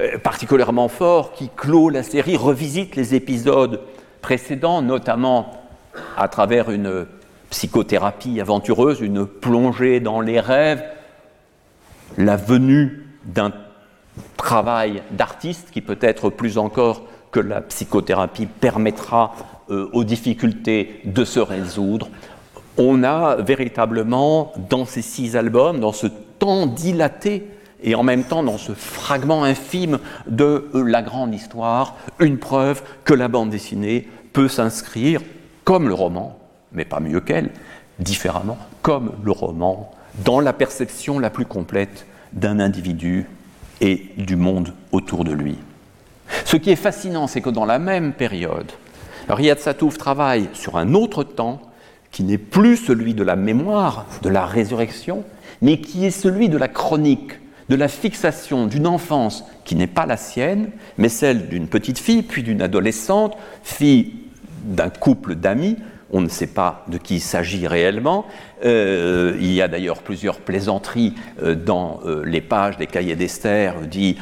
euh, 0.00 0.18
particulièrement 0.18 0.88
fort, 0.88 1.32
qui 1.32 1.50
clôt 1.54 1.88
la 1.88 2.04
série, 2.04 2.36
revisite 2.36 2.94
les 2.94 3.16
épisodes 3.16 3.80
précédents, 4.20 4.80
notamment 4.80 5.63
à 6.16 6.28
travers 6.28 6.70
une 6.70 7.06
psychothérapie 7.50 8.40
aventureuse, 8.40 9.00
une 9.00 9.26
plongée 9.26 10.00
dans 10.00 10.20
les 10.20 10.40
rêves, 10.40 10.82
la 12.18 12.36
venue 12.36 13.06
d'un 13.24 13.52
travail 14.36 15.02
d'artiste 15.10 15.70
qui 15.70 15.80
peut 15.80 15.98
être 16.00 16.30
plus 16.30 16.58
encore 16.58 17.02
que 17.30 17.40
la 17.40 17.60
psychothérapie 17.60 18.46
permettra 18.46 19.34
euh, 19.70 19.88
aux 19.92 20.04
difficultés 20.04 21.00
de 21.04 21.24
se 21.24 21.40
résoudre. 21.40 22.08
On 22.76 23.02
a 23.02 23.36
véritablement 23.36 24.52
dans 24.68 24.84
ces 24.84 25.02
six 25.02 25.36
albums, 25.36 25.80
dans 25.80 25.92
ce 25.92 26.06
temps 26.38 26.66
dilaté 26.66 27.46
et 27.82 27.94
en 27.94 28.02
même 28.02 28.24
temps 28.24 28.42
dans 28.42 28.58
ce 28.58 28.72
fragment 28.72 29.44
infime 29.44 29.98
de 30.26 30.68
euh, 30.74 30.82
la 30.82 31.02
grande 31.02 31.34
histoire, 31.34 31.96
une 32.20 32.38
preuve 32.38 32.82
que 33.04 33.14
la 33.14 33.28
bande 33.28 33.50
dessinée 33.50 34.08
peut 34.32 34.48
s'inscrire 34.48 35.20
comme 35.64 35.88
le 35.88 35.94
roman, 35.94 36.38
mais 36.72 36.84
pas 36.84 37.00
mieux 37.00 37.20
qu'elle, 37.20 37.50
différemment, 37.98 38.58
comme 38.82 39.12
le 39.24 39.32
roman, 39.32 39.90
dans 40.24 40.40
la 40.40 40.52
perception 40.52 41.18
la 41.18 41.30
plus 41.30 41.46
complète 41.46 42.06
d'un 42.32 42.60
individu 42.60 43.26
et 43.80 44.10
du 44.16 44.36
monde 44.36 44.72
autour 44.92 45.24
de 45.24 45.32
lui. 45.32 45.56
Ce 46.44 46.56
qui 46.56 46.70
est 46.70 46.76
fascinant, 46.76 47.26
c'est 47.26 47.40
que 47.40 47.50
dans 47.50 47.64
la 47.64 47.78
même 47.78 48.12
période, 48.12 48.70
Riyad 49.28 49.58
Satouf 49.58 49.98
travaille 49.98 50.48
sur 50.52 50.76
un 50.76 50.94
autre 50.94 51.24
temps 51.24 51.60
qui 52.10 52.22
n'est 52.22 52.38
plus 52.38 52.76
celui 52.76 53.14
de 53.14 53.24
la 53.24 53.36
mémoire, 53.36 54.06
de 54.22 54.28
la 54.28 54.46
résurrection, 54.46 55.24
mais 55.62 55.80
qui 55.80 56.06
est 56.06 56.10
celui 56.10 56.48
de 56.48 56.58
la 56.58 56.68
chronique, 56.68 57.32
de 57.68 57.76
la 57.76 57.88
fixation 57.88 58.66
d'une 58.66 58.86
enfance 58.86 59.44
qui 59.64 59.74
n'est 59.74 59.86
pas 59.86 60.06
la 60.06 60.16
sienne, 60.16 60.70
mais 60.98 61.08
celle 61.08 61.48
d'une 61.48 61.66
petite 61.66 61.98
fille, 61.98 62.22
puis 62.22 62.42
d'une 62.42 62.62
adolescente, 62.62 63.36
fille 63.62 64.23
d'un 64.64 64.90
couple 64.90 65.34
d'amis, 65.34 65.76
on 66.10 66.20
ne 66.20 66.28
sait 66.28 66.46
pas 66.46 66.84
de 66.88 66.96
qui 66.96 67.16
il 67.16 67.20
s'agit 67.20 67.66
réellement. 67.66 68.26
Euh, 68.64 69.36
il 69.40 69.52
y 69.52 69.60
a 69.60 69.68
d'ailleurs 69.68 69.98
plusieurs 69.98 70.38
plaisanteries 70.38 71.14
euh, 71.42 71.54
dans 71.54 72.00
euh, 72.04 72.22
les 72.24 72.40
pages 72.40 72.76
des 72.76 72.86
cahiers 72.86 73.16
d'Esther, 73.16 73.80
dit 73.82 74.16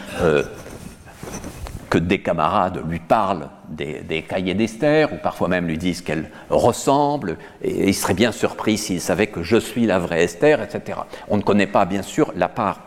que 1.90 1.98
des 1.98 2.20
camarades 2.20 2.80
lui 2.88 3.00
parlent 3.00 3.50
des, 3.68 4.22
cahiers 4.22 4.54
d'Esther, 4.54 5.12
ou 5.12 5.16
parfois 5.16 5.48
même 5.48 5.66
lui 5.66 5.76
disent 5.76 6.00
qu'elle 6.00 6.30
ressemble, 6.48 7.36
et 7.62 7.88
il 7.88 7.94
serait 7.94 8.14
bien 8.14 8.32
surpris 8.32 8.78
s'il 8.78 9.00
savait 9.00 9.26
que 9.26 9.42
je 9.42 9.58
suis 9.58 9.84
la 9.84 9.98
vraie 9.98 10.24
Esther, 10.24 10.62
etc. 10.62 11.00
On 11.28 11.36
ne 11.36 11.42
connaît 11.42 11.66
pas 11.66 11.84
bien 11.84 12.00
sûr 12.00 12.32
la 12.34 12.48
part 12.48 12.80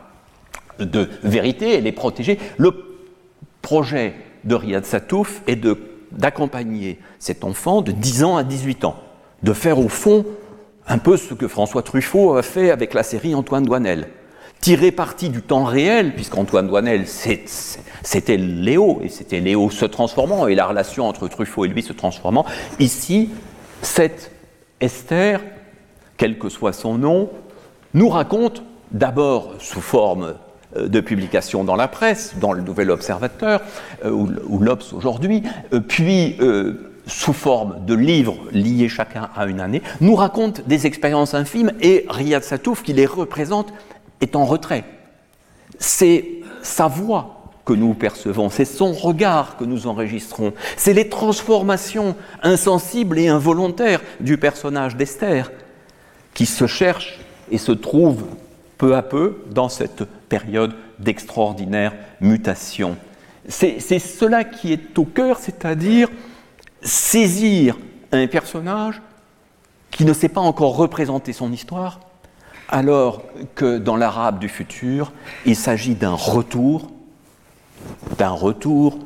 de 0.80 1.08
vérité, 1.22 1.76
elle 1.76 1.86
est 1.86 1.92
protégée. 1.92 2.40
Le 2.58 2.98
projet 3.62 4.16
de 4.44 4.56
Riyad 4.56 4.86
Satouf 4.86 5.44
est 5.46 5.56
d'accompagner 6.16 7.00
cet 7.20 7.44
enfant 7.44 7.82
de 7.82 7.92
10 7.92 8.24
ans 8.24 8.38
à 8.38 8.44
18 8.44 8.86
ans, 8.86 8.96
de 9.44 9.54
faire 9.54 9.80
au 9.80 9.90
fond 9.90 10.26
un 10.88 10.98
peu 10.98 11.18
ce 11.18 11.34
que 11.34 11.48
François 11.48 11.82
Truffaut 11.82 12.36
a 12.36 12.44
fait 12.44 12.70
avec 12.70 12.94
la 12.94 13.04
série 13.04 13.36
Antoine 13.36 13.64
Douanel 13.64 14.08
tirer 14.62 14.92
parti 14.92 15.30
du 15.30 15.44
temps 15.44 15.64
réel, 15.64 16.16
puisqu'Antoine 16.16 16.68
Douanel, 16.68 17.06
c'était 17.08 18.38
Léo, 18.38 19.00
et 19.04 19.10
c'était 19.10 19.40
Léo 19.40 19.70
se 19.70 19.86
transformant, 19.86 20.48
et 20.48 20.56
la 20.56 20.66
relation 20.66 21.08
entre 21.08 21.28
Truffaut 21.28 21.66
et 21.66 21.68
lui 21.68 21.84
se 21.84 21.94
transformant. 21.94 22.46
Ici, 22.80 23.30
cette 23.84 24.32
Esther, 24.82 25.42
quel 26.18 26.40
que 26.40 26.50
soit 26.50 26.74
son 26.74 26.98
nom, 26.98 27.30
nous 27.94 28.10
raconte 28.10 28.64
d'abord 28.92 29.54
sous 29.60 29.82
forme 29.82 30.34
de 30.80 31.00
publication 31.00 31.64
dans 31.64 31.76
la 31.76 31.88
presse, 31.88 32.36
dans 32.40 32.54
le 32.54 32.62
Nouvel 32.62 32.92
Observateur, 32.92 33.62
euh, 34.04 34.10
ou, 34.10 34.60
l'Obs 34.60 34.94
aujourd'hui, 34.94 35.44
euh, 35.74 35.80
puis 35.80 36.38
sous 37.08 37.34
forme 37.34 37.86
de 37.86 37.94
livres 37.94 38.38
liés 38.52 38.90
chacun 38.90 39.30
à 39.36 39.46
une 39.46 39.60
année, 39.60 39.82
nous 40.02 40.16
raconte 40.16 40.68
des 40.68 40.88
expériences 40.88 41.34
infimes 41.34 41.72
et 41.82 42.06
Riyad 42.10 42.44
Satouf 42.44 42.82
qui 42.82 42.94
les 42.94 43.06
représente 43.06 43.72
est 44.22 44.36
en 44.36 44.46
retrait. 44.46 44.84
C'est 45.78 46.26
sa 46.64 46.88
voix 46.88 47.52
que 47.66 47.74
nous 47.74 47.94
percevons, 47.94 48.50
c'est 48.50 48.66
son 48.66 48.92
regard 48.94 49.58
que 49.58 49.66
nous 49.66 49.88
enregistrons, 49.88 50.54
c'est 50.78 50.94
les 50.94 51.10
transformations 51.10 52.16
insensibles 52.44 53.18
et 53.18 53.28
involontaires 53.28 54.02
du 54.20 54.38
personnage 54.38 54.96
d'Esther 54.96 55.52
qui 56.34 56.46
se 56.46 56.68
cherche 56.68 57.20
et 57.52 57.58
se 57.58 57.72
trouve 57.72 58.26
peu 58.78 58.96
à 58.96 59.02
peu 59.02 59.44
dans 59.52 59.70
cette 59.70 60.04
période 60.04 60.76
d'extraordinaire 61.00 61.94
mutation. 62.22 62.98
C'est 63.48 63.80
cela 64.00 64.44
qui 64.44 64.74
est 64.74 64.98
au 64.98 65.06
cœur, 65.06 65.40
c'est-à-dire 65.40 66.10
saisir 66.82 67.78
un 68.12 68.28
personnage 68.28 69.02
qui 69.92 70.06
ne 70.06 70.14
sait 70.14 70.30
pas 70.30 70.42
encore 70.42 70.76
représenter 70.76 71.32
son 71.32 71.52
histoire, 71.52 72.00
alors 72.70 73.24
que 73.54 73.78
dans 73.78 73.96
l'arabe 73.96 74.40
du 74.40 74.50
futur, 74.50 75.12
il 75.46 75.56
s'agit 75.56 75.96
d'un 75.96 76.14
retour, 76.14 76.92
d'un 78.18 78.30
retour 78.30 79.00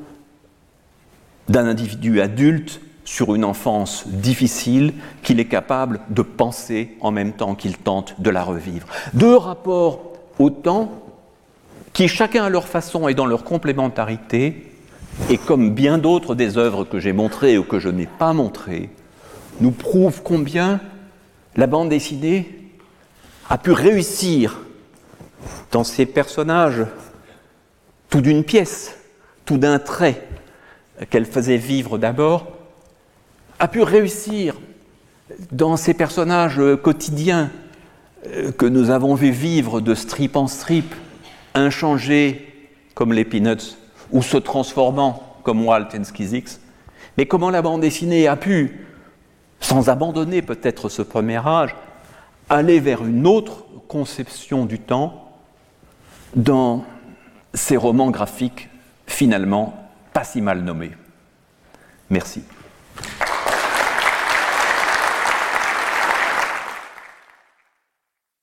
d'un 1.50 1.66
individu 1.68 2.22
adulte 2.22 2.80
sur 3.10 3.34
une 3.34 3.44
enfance 3.44 4.04
difficile 4.06 4.94
qu'il 5.24 5.40
est 5.40 5.46
capable 5.46 6.00
de 6.12 6.22
penser 6.22 6.96
en 7.02 7.10
même 7.10 7.34
temps 7.34 7.56
qu'il 7.56 7.76
tente 7.76 8.22
de 8.22 8.30
la 8.30 8.44
revivre. 8.44 8.86
Deux 9.16 9.36
rapports 9.36 10.14
au 10.38 10.52
temps 10.52 10.92
qui, 11.92 12.08
chacun 12.08 12.44
à 12.44 12.50
leur 12.50 12.68
façon 12.68 13.08
et 13.08 13.16
dans 13.16 13.26
leur 13.26 13.46
complémentarité, 13.46 14.72
et 15.28 15.40
comme 15.40 15.72
bien 15.72 15.98
d'autres 15.98 16.36
des 16.36 16.60
œuvres 16.60 16.84
que 16.84 17.00
j'ai 17.00 17.12
montrées 17.12 17.58
ou 17.58 17.64
que 17.64 17.80
je 17.80 17.90
n'ai 17.90 18.06
pas 18.06 18.32
montrées, 18.34 18.92
nous 19.60 19.72
prouvent 19.72 20.22
combien 20.24 20.80
la 21.56 21.66
bande 21.66 21.90
dessinée 21.90 22.70
a 23.50 23.58
pu 23.58 23.72
réussir 23.72 24.60
dans 25.72 25.84
ces 25.84 26.06
personnages 26.06 26.86
tout 28.12 28.22
d'une 28.22 28.44
pièce, 28.44 29.00
tout 29.46 29.58
d'un 29.58 29.80
trait 29.80 30.28
qu'elle 31.10 31.26
faisait 31.26 31.58
vivre 31.58 31.98
d'abord, 31.98 32.59
a 33.60 33.68
pu 33.68 33.82
réussir 33.82 34.56
dans 35.52 35.78
ces 35.78 35.94
personnages 35.94 36.62
quotidiens 36.82 37.52
euh, 38.28 38.52
que 38.52 38.66
nous 38.66 38.90
avons 38.90 39.16
vu 39.16 39.32
vivre 39.32 39.82
de 39.82 39.94
strip 39.94 40.36
en 40.36 40.48
strip, 40.48 40.96
inchangés 41.54 42.46
comme 42.96 43.14
les 43.14 43.26
Peanuts, 43.26 43.78
ou 44.12 44.22
se 44.22 44.38
transformant 44.38 45.38
comme 45.44 45.66
Walt 45.66 45.90
and 45.96 46.04
Skizix, 46.04 46.60
mais 47.18 47.26
comment 47.26 47.50
la 47.50 47.62
bande 47.62 47.82
dessinée 47.82 48.28
a 48.28 48.36
pu, 48.36 48.88
sans 49.60 49.90
abandonner 49.90 50.42
peut-être 50.42 50.90
ce 50.90 51.02
premier 51.02 51.38
âge, 51.38 51.76
aller 52.50 52.80
vers 52.80 53.06
une 53.06 53.28
autre 53.28 53.66
conception 53.88 54.66
du 54.66 54.80
temps 54.80 55.32
dans 56.36 56.84
ces 57.54 57.78
romans 57.78 58.12
graphiques 58.12 58.70
finalement 59.08 59.90
pas 60.14 60.24
si 60.24 60.42
mal 60.42 60.62
nommés. 60.62 60.92
Merci. 62.10 62.44